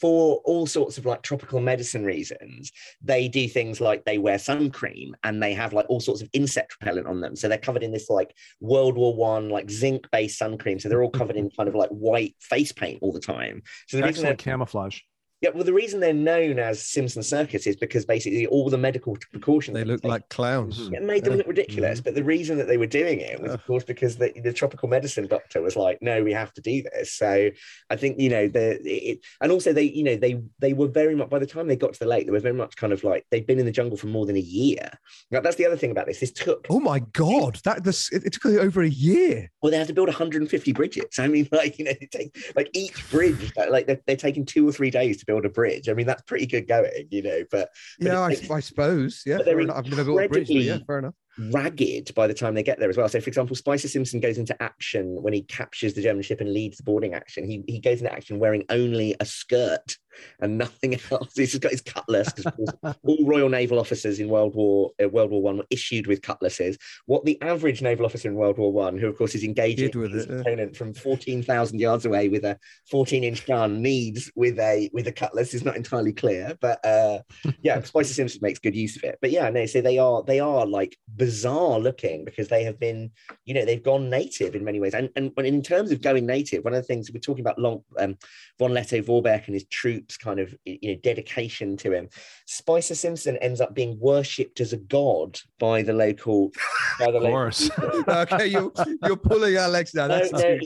for 0.00 0.40
all 0.44 0.66
sorts 0.66 0.98
of 0.98 1.04
like 1.04 1.22
tropical 1.22 1.60
medicine 1.60 2.04
reasons, 2.04 2.72
they 3.02 3.28
do 3.28 3.46
things 3.46 3.80
like 3.80 4.04
they 4.04 4.18
wear 4.18 4.38
sun 4.38 4.70
cream 4.70 5.14
and 5.24 5.42
they 5.42 5.52
have 5.52 5.72
like 5.72 5.86
all 5.88 6.00
sorts 6.00 6.22
of 6.22 6.28
insect 6.32 6.76
repellent 6.80 7.06
on 7.06 7.20
them. 7.20 7.36
So 7.36 7.48
they're 7.48 7.58
covered 7.58 7.82
in 7.82 7.92
this 7.92 8.08
like 8.08 8.34
World 8.60 8.96
War 8.96 9.14
One 9.14 9.50
like 9.50 9.70
zinc 9.70 10.06
based 10.10 10.38
sun 10.38 10.56
cream. 10.58 10.78
So 10.78 10.88
they're 10.88 11.02
all 11.02 11.10
covered 11.10 11.36
in 11.36 11.46
mm-hmm. 11.46 11.56
kind 11.56 11.68
of 11.68 11.74
like 11.74 11.90
white 11.90 12.34
face 12.40 12.72
paint 12.72 13.00
all 13.02 13.12
the 13.12 13.20
time. 13.20 13.62
So 13.88 13.98
the 13.98 14.06
Excellent 14.06 14.38
camouflage. 14.38 15.00
Yeah, 15.40 15.50
well, 15.54 15.64
the 15.64 15.72
reason 15.72 16.00
they're 16.00 16.12
known 16.12 16.58
as 16.58 16.82
Simson 16.82 17.22
Circus 17.22 17.66
is 17.66 17.74
because 17.74 18.04
basically 18.04 18.46
all 18.46 18.68
the 18.68 18.76
medical 18.76 19.16
precautions 19.30 19.74
they 19.74 19.84
look 19.84 20.04
like 20.04 20.28
clowns. 20.28 20.90
It 20.92 21.02
made 21.02 21.24
them 21.24 21.36
look 21.36 21.46
ridiculous. 21.46 22.00
Mm-hmm. 22.00 22.04
But 22.04 22.14
the 22.14 22.24
reason 22.24 22.58
that 22.58 22.66
they 22.66 22.76
were 22.76 22.86
doing 22.86 23.20
it 23.20 23.40
was, 23.40 23.52
of 23.52 23.64
course, 23.64 23.82
because 23.82 24.16
the, 24.16 24.32
the 24.44 24.52
tropical 24.52 24.88
medicine 24.88 25.26
doctor 25.28 25.62
was 25.62 25.76
like, 25.76 26.02
"No, 26.02 26.22
we 26.22 26.32
have 26.34 26.52
to 26.54 26.60
do 26.60 26.82
this." 26.82 27.14
So 27.14 27.48
I 27.88 27.96
think 27.96 28.20
you 28.20 28.28
know 28.28 28.48
the 28.48 28.80
it, 28.84 29.20
and 29.40 29.50
also 29.50 29.72
they 29.72 29.84
you 29.84 30.04
know 30.04 30.16
they 30.16 30.42
they 30.58 30.74
were 30.74 30.88
very 30.88 31.14
much 31.14 31.30
by 31.30 31.38
the 31.38 31.46
time 31.46 31.68
they 31.68 31.76
got 31.76 31.94
to 31.94 31.98
the 31.98 32.06
lake, 32.06 32.26
they 32.26 32.32
were 32.32 32.40
very 32.40 32.54
much 32.54 32.76
kind 32.76 32.92
of 32.92 33.02
like 33.02 33.24
they'd 33.30 33.46
been 33.46 33.58
in 33.58 33.64
the 33.64 33.72
jungle 33.72 33.96
for 33.96 34.08
more 34.08 34.26
than 34.26 34.36
a 34.36 34.40
year. 34.40 34.90
Now, 35.30 35.40
that's 35.40 35.56
the 35.56 35.64
other 35.64 35.76
thing 35.76 35.90
about 35.90 36.06
this. 36.06 36.20
This 36.20 36.32
took 36.32 36.66
oh 36.68 36.80
my 36.80 36.98
god, 37.14 37.60
that 37.64 37.82
this 37.82 38.12
it, 38.12 38.24
it 38.26 38.34
took 38.34 38.44
over 38.44 38.82
a 38.82 38.90
year. 38.90 39.50
Well, 39.62 39.70
they 39.70 39.78
had 39.78 39.86
to 39.86 39.94
build 39.94 40.08
150 40.08 40.72
bridges. 40.72 41.18
I 41.18 41.28
mean, 41.28 41.48
like 41.52 41.78
you 41.78 41.86
know, 41.86 41.92
take 42.10 42.36
like 42.54 42.68
each 42.74 43.10
bridge, 43.10 43.52
like 43.70 43.86
they're, 43.86 44.00
they're 44.06 44.16
taking 44.16 44.44
two 44.44 44.68
or 44.68 44.72
three 44.72 44.90
days 44.90 45.16
to 45.18 45.29
build 45.30 45.44
a 45.46 45.48
bridge. 45.48 45.88
I 45.88 45.94
mean 45.94 46.06
that's 46.06 46.22
pretty 46.22 46.46
good 46.46 46.66
going, 46.66 47.08
you 47.10 47.22
know. 47.22 47.44
But, 47.50 47.70
but 47.98 48.06
yeah, 48.06 48.20
I, 48.20 48.36
I, 48.54 48.60
suppose. 48.60 49.22
Yeah, 49.24 49.38
I've 49.38 49.86
never 49.86 50.04
built 50.04 50.24
a 50.24 50.28
bridge, 50.28 50.48
but 50.48 50.56
yeah, 50.56 50.78
fair 50.86 50.98
enough 50.98 51.14
ragged 51.50 52.14
by 52.14 52.26
the 52.26 52.34
time 52.34 52.54
they 52.54 52.62
get 52.62 52.78
there 52.78 52.90
as 52.90 52.96
well. 52.96 53.08
So, 53.08 53.20
for 53.20 53.28
example, 53.28 53.56
Spicer 53.56 53.88
Simson 53.88 54.20
goes 54.20 54.38
into 54.38 54.60
action 54.62 55.22
when 55.22 55.32
he 55.32 55.42
captures 55.42 55.94
the 55.94 56.02
German 56.02 56.22
ship 56.22 56.40
and 56.40 56.52
leads 56.52 56.76
the 56.76 56.82
boarding 56.82 57.14
action. 57.14 57.44
He, 57.44 57.64
he 57.66 57.80
goes 57.80 58.00
into 58.00 58.12
action 58.12 58.38
wearing 58.38 58.64
only 58.68 59.16
a 59.20 59.24
skirt 59.24 59.96
and 60.40 60.58
nothing 60.58 60.94
else. 61.10 61.32
He's 61.34 61.52
just 61.52 61.62
got 61.62 61.72
his 61.72 61.80
cutlass 61.80 62.32
because 62.32 62.52
all 62.82 63.26
Royal 63.26 63.48
Naval 63.48 63.78
officers 63.78 64.20
in 64.20 64.28
World 64.28 64.54
War 64.54 64.90
uh, 65.02 65.08
World 65.08 65.30
War 65.30 65.42
One 65.42 65.58
were 65.58 65.66
issued 65.70 66.06
with 66.06 66.22
cutlasses. 66.22 66.78
What 67.06 67.24
the 67.24 67.40
average 67.42 67.82
naval 67.82 68.06
officer 68.06 68.28
in 68.28 68.34
World 68.34 68.58
War 68.58 68.72
One, 68.72 68.98
who 68.98 69.08
of 69.08 69.16
course 69.16 69.34
is 69.34 69.44
engaging 69.44 69.98
with 69.98 70.12
his 70.12 70.26
it, 70.26 70.40
opponent 70.40 70.76
from 70.76 70.94
fourteen 70.94 71.42
thousand 71.42 71.78
yards 71.78 72.04
away 72.04 72.28
with 72.28 72.44
a 72.44 72.58
fourteen-inch 72.90 73.46
gun, 73.46 73.82
needs 73.82 74.30
with 74.34 74.58
a 74.58 74.90
with 74.92 75.06
a 75.06 75.12
cutlass 75.12 75.54
is 75.54 75.64
not 75.64 75.76
entirely 75.76 76.12
clear. 76.12 76.56
But 76.60 76.84
uh, 76.84 77.20
yeah, 77.62 77.80
Spicer 77.84 78.14
Simson 78.14 78.40
makes 78.42 78.58
good 78.58 78.76
use 78.76 78.96
of 78.96 79.04
it. 79.04 79.18
But 79.20 79.30
yeah, 79.30 79.48
no, 79.50 79.66
so 79.66 79.80
they 79.80 79.98
are 79.98 80.22
they 80.22 80.40
are 80.40 80.66
like 80.66 80.96
bizarre 81.14 81.29
looking 81.44 82.24
because 82.24 82.48
they 82.48 82.64
have 82.64 82.78
been, 82.78 83.10
you 83.44 83.54
know, 83.54 83.64
they've 83.64 83.82
gone 83.82 84.10
native 84.10 84.54
in 84.54 84.64
many 84.64 84.80
ways. 84.80 84.94
And 84.94 85.10
and 85.16 85.32
in 85.38 85.62
terms 85.62 85.90
of 85.90 86.02
going 86.02 86.26
native, 86.26 86.64
one 86.64 86.74
of 86.74 86.78
the 86.82 86.86
things 86.86 87.10
we're 87.12 87.20
talking 87.20 87.42
about 87.42 87.58
long 87.58 87.82
um, 87.98 88.16
von 88.58 88.72
Lettow-Vorbeck 88.72 89.46
and 89.46 89.54
his 89.54 89.64
troops 89.66 90.16
kind 90.16 90.40
of 90.40 90.54
you 90.64 90.94
know 90.94 91.00
dedication 91.02 91.76
to 91.78 91.92
him. 91.92 92.08
Spicer 92.46 92.94
Simson 92.94 93.36
ends 93.38 93.60
up 93.60 93.74
being 93.74 93.98
worshipped 93.98 94.60
as 94.60 94.72
a 94.72 94.78
god 94.78 95.38
by 95.58 95.82
the 95.82 95.92
local 95.92 96.50
by 96.98 97.10
the 97.10 97.18
of 97.18 97.24
course. 97.24 97.70
Local 97.78 98.04
okay, 98.08 98.46
you're 98.46 98.72
you're 99.04 99.16
pulling 99.16 99.56
Alex 99.56 99.94
now. 99.94 100.08
That's 100.08 100.32
no, 100.32 100.38
no. 100.38 100.58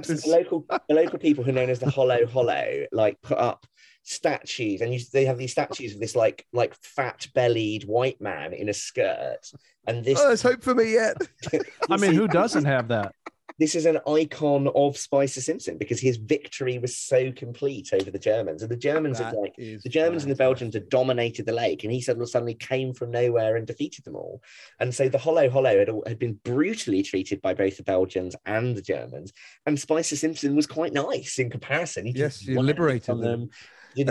The 0.00 0.22
local 0.26 0.64
the 0.88 0.94
local 0.94 1.18
people 1.18 1.44
who 1.44 1.50
are 1.50 1.54
known 1.54 1.70
as 1.70 1.78
the 1.78 1.90
Holo 1.90 2.26
Holo 2.26 2.86
like 2.92 3.20
put 3.22 3.38
up 3.38 3.66
statues 4.06 4.80
and 4.80 4.94
you, 4.94 5.00
they 5.12 5.24
have 5.24 5.36
these 5.36 5.50
statues 5.50 5.94
of 5.94 6.00
this 6.00 6.14
like 6.14 6.46
like 6.52 6.74
fat 6.76 7.26
bellied 7.34 7.84
white 7.84 8.20
man 8.20 8.52
in 8.52 8.68
a 8.68 8.72
skirt 8.74 9.50
and 9.88 10.04
this 10.04 10.20
oh, 10.20 10.28
there's 10.28 10.42
hope 10.42 10.62
for 10.62 10.76
me 10.76 10.92
yet 10.92 11.16
i 11.90 11.96
mean 11.96 12.12
who 12.12 12.28
doesn't 12.28 12.64
have 12.64 12.86
that 12.86 13.12
this 13.58 13.74
is 13.74 13.86
an 13.86 13.98
icon 14.06 14.68
of 14.74 14.98
Spicer 14.98 15.40
Simson 15.40 15.78
because 15.78 15.98
his 15.98 16.18
victory 16.18 16.78
was 16.78 16.96
so 16.96 17.32
complete 17.32 17.90
over 17.94 18.10
the 18.10 18.18
Germans. 18.18 18.60
And 18.62 18.70
the 18.70 18.76
Germans 18.76 19.16
that 19.16 19.28
had 19.28 19.34
like 19.34 19.56
the 19.56 19.88
Germans 19.88 20.24
and 20.24 20.30
the 20.30 20.36
Belgians 20.36 20.74
had 20.74 20.90
dominated 20.90 21.46
the 21.46 21.52
lake, 21.52 21.82
and 21.82 21.92
he 21.92 22.02
suddenly 22.02 22.26
suddenly 22.26 22.54
came 22.54 22.92
from 22.92 23.10
nowhere 23.10 23.56
and 23.56 23.66
defeated 23.66 24.04
them 24.04 24.14
all. 24.14 24.42
And 24.78 24.94
so 24.94 25.08
the 25.08 25.16
Holo 25.16 25.48
Holo 25.48 25.78
had, 25.78 25.88
had 26.06 26.18
been 26.18 26.38
brutally 26.44 27.02
treated 27.02 27.40
by 27.40 27.54
both 27.54 27.78
the 27.78 27.82
Belgians 27.82 28.36
and 28.44 28.76
the 28.76 28.82
Germans. 28.82 29.32
And 29.64 29.80
Spicer 29.80 30.16
Simson 30.16 30.54
was 30.54 30.66
quite 30.66 30.92
nice 30.92 31.38
in 31.38 31.48
comparison. 31.48 32.04
He 32.04 32.12
yes, 32.12 32.44
you 32.44 32.60
liberated 32.60 33.06
them. 33.06 33.20
them 33.22 33.50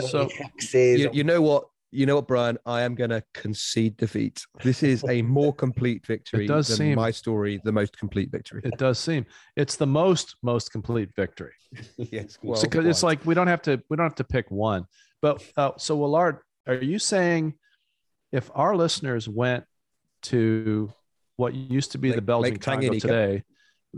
so, 0.02 0.30
you, 0.74 1.10
you 1.14 1.24
know 1.24 1.42
what? 1.42 1.66
You 1.92 2.06
know 2.06 2.16
what, 2.16 2.28
Brian? 2.28 2.58
I 2.66 2.82
am 2.82 2.94
going 2.94 3.12
to 3.12 3.24
concede 3.34 3.96
defeat. 3.96 4.46
This 4.64 4.84
is 4.84 5.06
a 5.08 5.22
more 5.22 5.54
complete 5.54 6.06
victory 6.06 6.44
it 6.44 6.48
does 6.50 6.68
than 6.68 6.78
seem, 6.78 6.96
my 6.96 7.12
story, 7.12 7.62
the 7.64 7.72
most 7.72 7.98
complete 7.98 8.32
victory. 8.32 8.62
It 8.66 8.78
does 8.78 9.00
seem 9.00 9.26
it's 9.56 9.78
the 9.78 9.88
most 9.88 10.36
most 10.42 10.72
complete 10.72 11.16
victory. 11.16 11.54
yes, 11.98 12.38
well, 12.44 12.62
because 12.62 12.86
it's 12.86 13.04
like 13.04 13.26
we 13.26 13.34
don't 13.34 13.48
have 13.48 13.62
to 13.64 13.82
we 13.90 13.96
don't 13.96 14.06
have 14.06 14.16
to 14.16 14.26
pick 14.26 14.52
one. 14.52 14.86
But 15.22 15.42
uh, 15.56 15.72
so, 15.78 15.96
Willard, 15.96 16.40
are 16.68 16.76
you 16.76 17.00
saying 17.00 17.54
if 18.32 18.52
our 18.54 18.76
listeners 18.76 19.30
went 19.30 19.64
to 20.24 20.92
what 21.38 21.54
used 21.54 21.94
to 21.94 21.98
be 21.98 22.10
Lake, 22.10 22.16
the 22.16 22.22
Belgian 22.22 22.58
Congo 22.58 22.94
today, 22.94 23.44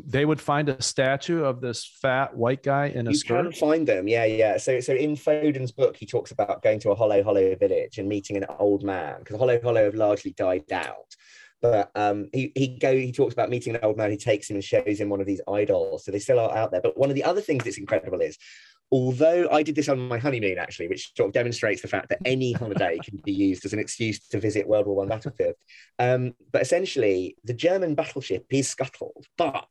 they 0.06 0.26
would 0.26 0.39
find 0.39 0.70
a 0.70 0.82
statue 0.82 1.43
of 1.43 1.62
this 1.62 1.86
fat 2.02 2.36
white 2.36 2.62
guy 2.64 2.88
in 2.88 3.08
a 3.08 3.12
you 3.12 3.16
skirt. 3.16 3.43
can 3.43 3.52
find 3.52 3.88
them, 3.88 4.08
yeah, 4.08 4.26
yeah. 4.26 4.58
So, 4.58 4.80
so 4.80 4.93
in 4.93 5.16
Foden's 5.16 5.72
book, 5.72 5.95
he 5.98 6.06
talks 6.06 6.32
about 6.32 6.62
going 6.62 6.80
to 6.82 6.91
a 6.91 6.95
holo 6.95 7.24
holo 7.24 7.56
village 7.56 7.98
and 7.98 8.08
meeting 8.08 8.38
an 8.38 8.45
old 8.60 8.84
man 8.84 9.20
because 9.20 9.38
holo 9.38 9.60
holo 9.62 9.86
have 9.86 9.95
largely 9.95 10.32
died 10.32 10.72
out. 10.72 11.16
But 11.62 11.89
um, 11.95 12.30
he 12.34 12.52
he 12.56 12.78
go 12.78 12.95
he 12.95 13.12
talks 13.12 13.34
about 13.34 13.50
meeting 13.50 13.76
an 13.76 13.82
old 13.84 13.98
man 13.98 14.12
who 14.12 14.18
takes 14.18 14.50
him 14.50 14.58
and 14.58 14.64
shows 14.64 15.00
him 15.00 15.10
one 15.10 15.22
of 15.22 15.26
these 15.26 15.41
idols. 15.52 16.06
So 16.06 16.12
they 16.12 16.20
still 16.20 16.39
are 16.39 16.56
out 16.56 16.72
there. 16.72 16.82
But 16.82 16.98
one 16.98 17.10
of 17.10 17.16
the 17.16 17.24
other 17.24 17.41
things 17.41 17.64
that's 17.64 17.80
incredible 17.80 18.22
is 18.22 18.38
although 18.92 19.50
I 19.52 19.64
did 19.64 19.76
this 19.76 19.90
on 19.90 20.00
my 20.08 20.18
honeymoon, 20.18 20.58
actually, 20.58 20.88
which 20.88 21.14
sort 21.16 21.28
of 21.28 21.34
demonstrates 21.34 21.82
the 21.82 21.88
fact 21.88 22.10
that 22.10 22.20
any 22.26 22.54
holiday 22.54 22.98
can 23.04 23.20
be 23.24 23.34
used 23.34 23.66
as 23.66 23.74
an 23.74 23.80
excuse 23.80 24.20
to 24.30 24.40
visit 24.40 24.68
World 24.68 24.88
War 24.88 24.96
One 24.98 25.10
battlefield. 25.10 25.56
Um, 26.00 26.34
but 26.52 26.62
essentially, 26.62 27.36
the 27.44 27.54
German 27.54 27.96
battleship 27.96 28.46
is 28.50 28.70
scuttled, 28.70 29.26
but 29.38 29.68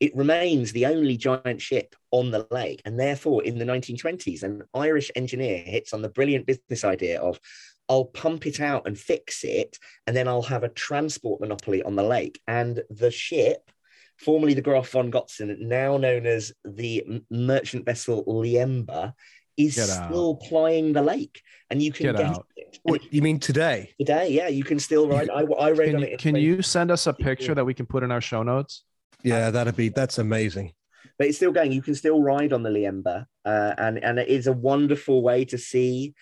it 0.00 0.16
remains 0.16 0.72
the 0.72 0.86
only 0.86 1.16
giant 1.16 1.62
ship 1.62 1.94
on 2.10 2.30
the 2.30 2.46
lake. 2.50 2.82
And 2.84 2.98
therefore, 2.98 3.42
in 3.42 3.58
the 3.58 3.64
1920s, 3.64 4.42
an 4.42 4.62
Irish 4.74 5.10
engineer 5.14 5.58
hits 5.58 5.92
on 5.92 6.02
the 6.02 6.08
brilliant 6.08 6.46
business 6.46 6.84
idea 6.84 7.20
of 7.20 7.40
I'll 7.88 8.04
pump 8.04 8.46
it 8.46 8.60
out 8.60 8.86
and 8.86 8.98
fix 8.98 9.44
it, 9.44 9.78
and 10.06 10.14
then 10.14 10.28
I'll 10.28 10.42
have 10.42 10.62
a 10.62 10.68
transport 10.68 11.40
monopoly 11.40 11.82
on 11.82 11.96
the 11.96 12.02
lake. 12.02 12.40
And 12.46 12.82
the 12.90 13.10
ship 13.10 13.70
formerly 14.18 14.54
the 14.54 14.62
Graf 14.62 14.88
von 14.90 15.10
Gotzen, 15.10 15.58
now 15.60 15.96
known 15.96 16.26
as 16.26 16.52
the 16.64 17.22
merchant 17.30 17.84
vessel 17.84 18.24
Liemba, 18.24 19.14
is 19.56 19.76
get 19.76 19.86
still 19.86 20.38
out. 20.40 20.48
plying 20.48 20.92
the 20.92 21.02
lake, 21.02 21.42
and 21.70 21.82
you 21.82 21.92
can 21.92 22.06
get, 22.06 22.16
get 22.16 22.26
out. 22.26 22.46
it. 22.56 22.78
What 22.82 23.12
you 23.12 23.22
mean 23.22 23.40
today? 23.40 23.94
Today, 23.98 24.30
yeah, 24.30 24.48
you 24.48 24.64
can 24.64 24.78
still 24.78 25.08
ride. 25.08 25.30
I, 25.30 25.42
I 25.42 25.70
read 25.70 25.86
can, 25.86 25.96
on 25.96 26.02
it. 26.04 26.18
Can 26.18 26.36
you 26.36 26.62
send 26.62 26.90
us 26.90 27.06
a 27.06 27.12
picture 27.12 27.54
that 27.54 27.64
we 27.64 27.74
can 27.74 27.86
put 27.86 28.02
in 28.02 28.12
our 28.12 28.20
show 28.20 28.42
notes? 28.42 28.84
Yeah, 29.22 29.50
that'd 29.50 29.76
be 29.76 29.88
that's 29.88 30.18
amazing. 30.18 30.72
But 31.18 31.26
it's 31.26 31.36
still 31.36 31.52
going. 31.52 31.72
You 31.72 31.82
can 31.82 31.96
still 31.96 32.22
ride 32.22 32.52
on 32.52 32.62
the 32.62 32.70
Liemba, 32.70 33.26
uh, 33.44 33.74
and 33.78 34.02
and 34.02 34.18
it 34.18 34.28
is 34.28 34.46
a 34.46 34.52
wonderful 34.52 35.22
way 35.22 35.44
to 35.46 35.58
see. 35.58 36.14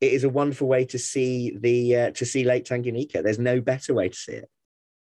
It 0.00 0.12
is 0.12 0.24
a 0.24 0.28
wonderful 0.28 0.68
way 0.68 0.84
to 0.86 0.98
see 0.98 1.56
the 1.58 1.96
uh, 1.96 2.10
to 2.12 2.26
see 2.26 2.44
Lake 2.44 2.64
Tanganyika. 2.64 3.22
There's 3.22 3.38
no 3.38 3.60
better 3.60 3.94
way 3.94 4.10
to 4.10 4.16
see 4.16 4.32
it. 4.32 4.50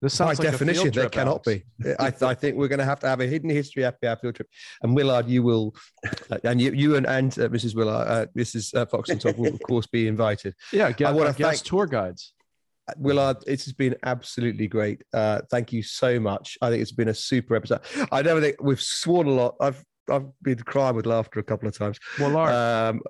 This 0.02 0.14
sounds 0.14 0.38
By 0.38 0.44
like 0.44 0.52
definition, 0.52 0.92
there 0.92 1.10
cannot 1.10 1.44
be. 1.44 1.64
I, 2.00 2.14
I, 2.22 2.34
think 2.34 2.58
we're 2.58 2.68
going 2.68 2.80
to 2.80 2.86
have 2.86 3.00
to 3.00 3.08
have 3.08 3.22
a 3.22 3.26
hidden 3.26 3.50
history 3.50 3.86
hour 3.86 3.94
field 4.02 4.36
trip. 4.36 4.50
And 4.84 4.96
Willard, 4.96 5.28
you 5.28 5.42
will, 5.42 5.74
uh, 6.30 6.38
and 6.44 6.60
you, 6.60 6.72
you 6.72 6.96
and, 6.96 7.08
and 7.08 7.32
uh, 7.40 7.48
Mrs. 7.48 7.76
Willard, 7.76 8.08
uh, 8.08 8.26
Mrs. 8.38 8.76
Uh, 8.76 8.86
Foxton 8.86 9.38
will 9.38 9.54
of 9.54 9.62
course 9.62 9.88
be 9.88 10.08
invited. 10.08 10.54
Yeah, 10.74 10.92
get, 10.92 11.08
I 11.08 11.12
want 11.12 11.36
to 11.36 11.44
thank 11.44 11.62
tour 11.64 11.88
guides. 11.88 12.34
Uh, 12.88 12.94
Willard, 12.98 13.38
it 13.48 13.64
has 13.64 13.74
been 13.74 13.96
absolutely 14.04 14.68
great. 14.68 15.02
Uh, 15.14 15.42
thank 15.50 15.72
you 15.72 15.82
so 15.82 16.20
much. 16.20 16.58
I 16.62 16.70
think 16.70 16.82
it's 16.82 16.92
been 16.92 17.10
a 17.10 17.16
super 17.16 17.56
episode. 17.56 17.80
I 18.12 18.22
never 18.22 18.42
think 18.42 18.58
we've 18.62 18.82
sworn 18.82 19.28
a 19.28 19.32
lot. 19.32 19.56
I've 19.62 19.84
I've 20.10 20.28
been 20.42 20.60
crying 20.60 20.96
with 20.96 21.06
laughter 21.06 21.40
a 21.40 21.44
couple 21.44 21.68
of 21.68 21.78
times. 21.78 22.00
Well, 22.20 22.38
um, 22.38 23.02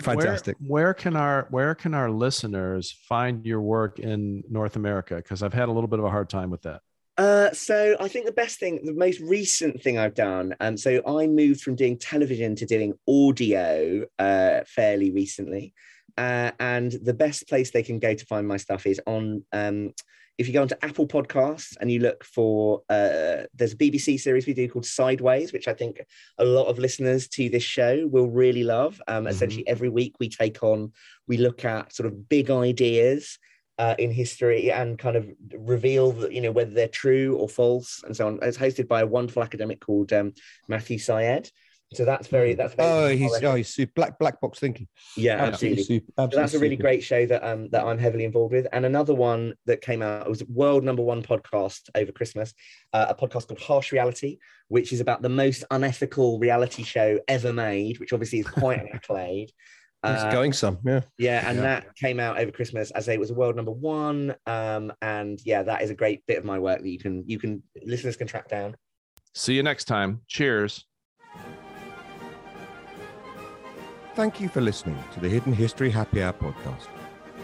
fantastic. 0.00 0.56
Where, 0.60 0.84
where, 0.84 0.94
can 0.94 1.16
our 1.16 1.46
where 1.50 1.74
can 1.74 1.94
our 1.94 2.10
listeners 2.10 2.92
find 3.08 3.44
your 3.44 3.60
work 3.60 3.98
in 3.98 4.42
North 4.48 4.76
America? 4.76 5.16
Because 5.16 5.42
I've 5.42 5.54
had 5.54 5.68
a 5.68 5.72
little 5.72 5.88
bit 5.88 5.98
of 5.98 6.04
a 6.04 6.10
hard 6.10 6.28
time 6.28 6.50
with 6.50 6.62
that. 6.62 6.80
Uh, 7.18 7.50
so 7.52 7.94
I 8.00 8.08
think 8.08 8.24
the 8.24 8.32
best 8.32 8.58
thing, 8.58 8.80
the 8.84 8.94
most 8.94 9.20
recent 9.20 9.82
thing 9.82 9.98
I've 9.98 10.14
done, 10.14 10.54
and 10.60 10.74
um, 10.74 10.76
so 10.76 11.02
I 11.06 11.26
moved 11.26 11.60
from 11.60 11.76
doing 11.76 11.98
television 11.98 12.56
to 12.56 12.66
doing 12.66 12.94
audio 13.06 14.06
uh, 14.18 14.60
fairly 14.66 15.10
recently, 15.10 15.74
uh, 16.16 16.52
and 16.58 16.92
the 17.02 17.12
best 17.12 17.48
place 17.48 17.70
they 17.70 17.82
can 17.82 17.98
go 17.98 18.14
to 18.14 18.26
find 18.26 18.48
my 18.48 18.56
stuff 18.56 18.86
is 18.86 19.00
on 19.06 19.44
um, 19.52 19.92
if 20.38 20.46
you 20.46 20.52
go 20.52 20.62
onto 20.62 20.74
Apple 20.82 21.06
Podcasts 21.06 21.76
and 21.80 21.90
you 21.90 22.00
look 22.00 22.24
for, 22.24 22.82
uh, 22.88 23.44
there's 23.54 23.74
a 23.74 23.76
BBC 23.76 24.18
series 24.18 24.46
we 24.46 24.54
do 24.54 24.68
called 24.68 24.86
Sideways, 24.86 25.52
which 25.52 25.68
I 25.68 25.74
think 25.74 26.00
a 26.38 26.44
lot 26.44 26.66
of 26.66 26.78
listeners 26.78 27.28
to 27.28 27.48
this 27.48 27.62
show 27.62 28.06
will 28.10 28.28
really 28.28 28.64
love. 28.64 29.00
Um, 29.06 29.24
mm-hmm. 29.24 29.26
Essentially, 29.28 29.68
every 29.68 29.88
week 29.88 30.14
we 30.18 30.28
take 30.28 30.62
on, 30.62 30.92
we 31.28 31.36
look 31.36 31.64
at 31.64 31.94
sort 31.94 32.06
of 32.06 32.28
big 32.28 32.50
ideas 32.50 33.38
uh, 33.78 33.94
in 33.98 34.10
history 34.10 34.70
and 34.70 34.98
kind 34.98 35.16
of 35.16 35.28
reveal 35.58 36.12
that, 36.12 36.32
you 36.32 36.40
know 36.40 36.52
whether 36.52 36.70
they're 36.70 36.88
true 36.88 37.36
or 37.36 37.48
false 37.48 38.02
and 38.04 38.16
so 38.16 38.26
on. 38.26 38.38
It's 38.42 38.58
hosted 38.58 38.88
by 38.88 39.00
a 39.00 39.06
wonderful 39.06 39.42
academic 39.42 39.80
called 39.80 40.12
um, 40.12 40.34
Matthew 40.68 40.98
Syed. 40.98 41.50
So 41.94 42.04
that's 42.04 42.28
very 42.28 42.52
hmm. 42.52 42.58
that's 42.58 42.74
very 42.74 42.88
oh 42.88 43.08
he's 43.16 43.42
oh 43.42 43.54
he's 43.54 43.68
super 43.68 43.92
black 43.94 44.18
black 44.18 44.40
box 44.40 44.58
thinking 44.58 44.88
yeah 45.16 45.34
absolutely, 45.34 45.80
absolutely. 45.80 45.82
Super, 45.82 46.12
absolutely 46.18 46.34
so 46.34 46.40
that's 46.40 46.54
a 46.54 46.58
really 46.58 46.74
super. 46.76 46.82
great 46.82 47.02
show 47.02 47.26
that 47.26 47.44
um 47.44 47.68
that 47.70 47.84
I'm 47.84 47.98
heavily 47.98 48.24
involved 48.24 48.52
with 48.52 48.66
and 48.72 48.84
another 48.84 49.14
one 49.14 49.54
that 49.66 49.80
came 49.80 50.02
out 50.02 50.26
it 50.26 50.28
was 50.28 50.44
world 50.44 50.84
number 50.84 51.02
one 51.02 51.22
podcast 51.22 51.88
over 51.94 52.12
Christmas 52.12 52.54
uh, 52.92 53.06
a 53.08 53.14
podcast 53.14 53.48
called 53.48 53.60
Harsh 53.60 53.92
Reality 53.92 54.38
which 54.68 54.92
is 54.92 55.00
about 55.00 55.22
the 55.22 55.28
most 55.28 55.64
unethical 55.70 56.38
reality 56.38 56.82
show 56.82 57.18
ever 57.28 57.52
made 57.52 57.98
which 58.00 58.12
obviously 58.12 58.40
is 58.40 58.46
quite 58.46 58.80
an 58.80 58.88
accolade 58.92 59.50
it's 60.04 60.24
uh, 60.24 60.32
going 60.32 60.52
some, 60.52 60.78
yeah. 60.84 61.02
Yeah, 61.16 61.48
and 61.48 61.58
yeah. 61.58 61.62
that 61.62 61.94
came 61.94 62.18
out 62.18 62.38
over 62.38 62.50
Christmas 62.50 62.90
as 62.90 63.06
it 63.06 63.20
was 63.20 63.30
a 63.30 63.34
world 63.34 63.54
number 63.54 63.70
one. 63.70 64.34
Um, 64.46 64.92
and 65.00 65.40
yeah, 65.44 65.62
that 65.62 65.82
is 65.82 65.90
a 65.90 65.94
great 65.94 66.26
bit 66.26 66.38
of 66.38 66.44
my 66.44 66.58
work 66.58 66.82
that 66.82 66.88
you 66.88 66.98
can 66.98 67.22
you 67.26 67.38
can 67.38 67.62
listeners 67.84 68.16
can 68.16 68.26
track 68.26 68.48
down. 68.48 68.76
See 69.34 69.54
you 69.54 69.62
next 69.62 69.84
time. 69.84 70.20
Cheers. 70.26 70.84
Thank 74.14 74.42
you 74.42 74.48
for 74.50 74.60
listening 74.60 75.02
to 75.14 75.20
the 75.20 75.28
Hidden 75.28 75.54
History 75.54 75.90
Happy 75.90 76.22
Hour 76.22 76.34
podcast. 76.34 76.88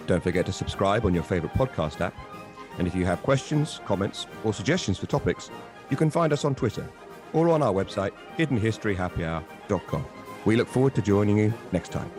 Don't 0.07 0.23
forget 0.23 0.45
to 0.45 0.53
subscribe 0.53 1.07
on 1.07 1.15
your 1.15 1.23
favorite 1.23 1.55
podcast 1.55 2.03
app. 2.03 2.15
And 2.77 2.87
if 2.87 2.95
you 2.95 3.07
have 3.07 3.23
questions, 3.23 3.81
comments, 3.87 4.27
or 4.45 4.53
suggestions 4.53 4.99
for 4.99 5.07
topics, 5.07 5.51
you 5.89 5.97
can 5.97 6.11
find 6.11 6.31
us 6.31 6.45
on 6.45 6.55
Twitter 6.55 6.87
or 7.33 7.49
on 7.49 7.63
our 7.63 7.73
website, 7.73 8.13
hiddenhistoryhappyhour.com. 8.37 10.05
We 10.45 10.57
look 10.57 10.69
forward 10.69 10.95
to 10.97 11.03
joining 11.03 11.39
you 11.39 11.55
next 11.73 11.91
time. 11.91 12.11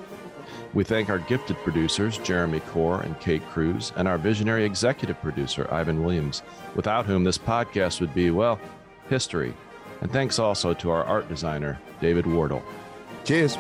We 0.73 0.83
thank 0.83 1.09
our 1.09 1.19
gifted 1.19 1.57
producers, 1.57 2.17
Jeremy 2.17 2.61
Core 2.61 3.01
and 3.01 3.19
Kate 3.19 3.45
Cruz, 3.49 3.93
and 3.97 4.07
our 4.07 4.17
visionary 4.17 4.65
executive 4.65 5.21
producer, 5.21 5.67
Ivan 5.71 6.03
Williams, 6.03 6.41
without 6.73 7.05
whom 7.05 7.23
this 7.23 7.37
podcast 7.37 8.01
would 8.01 8.15
be, 8.15 8.31
well, 8.31 8.59
history. 9.09 9.53
And 10.01 10.11
thanks 10.11 10.39
also 10.39 10.73
to 10.73 10.89
our 10.89 11.03
art 11.03 11.29
designer, 11.29 11.79
David 12.01 12.25
Wardle. 12.25 12.63
Cheers. 13.23 13.57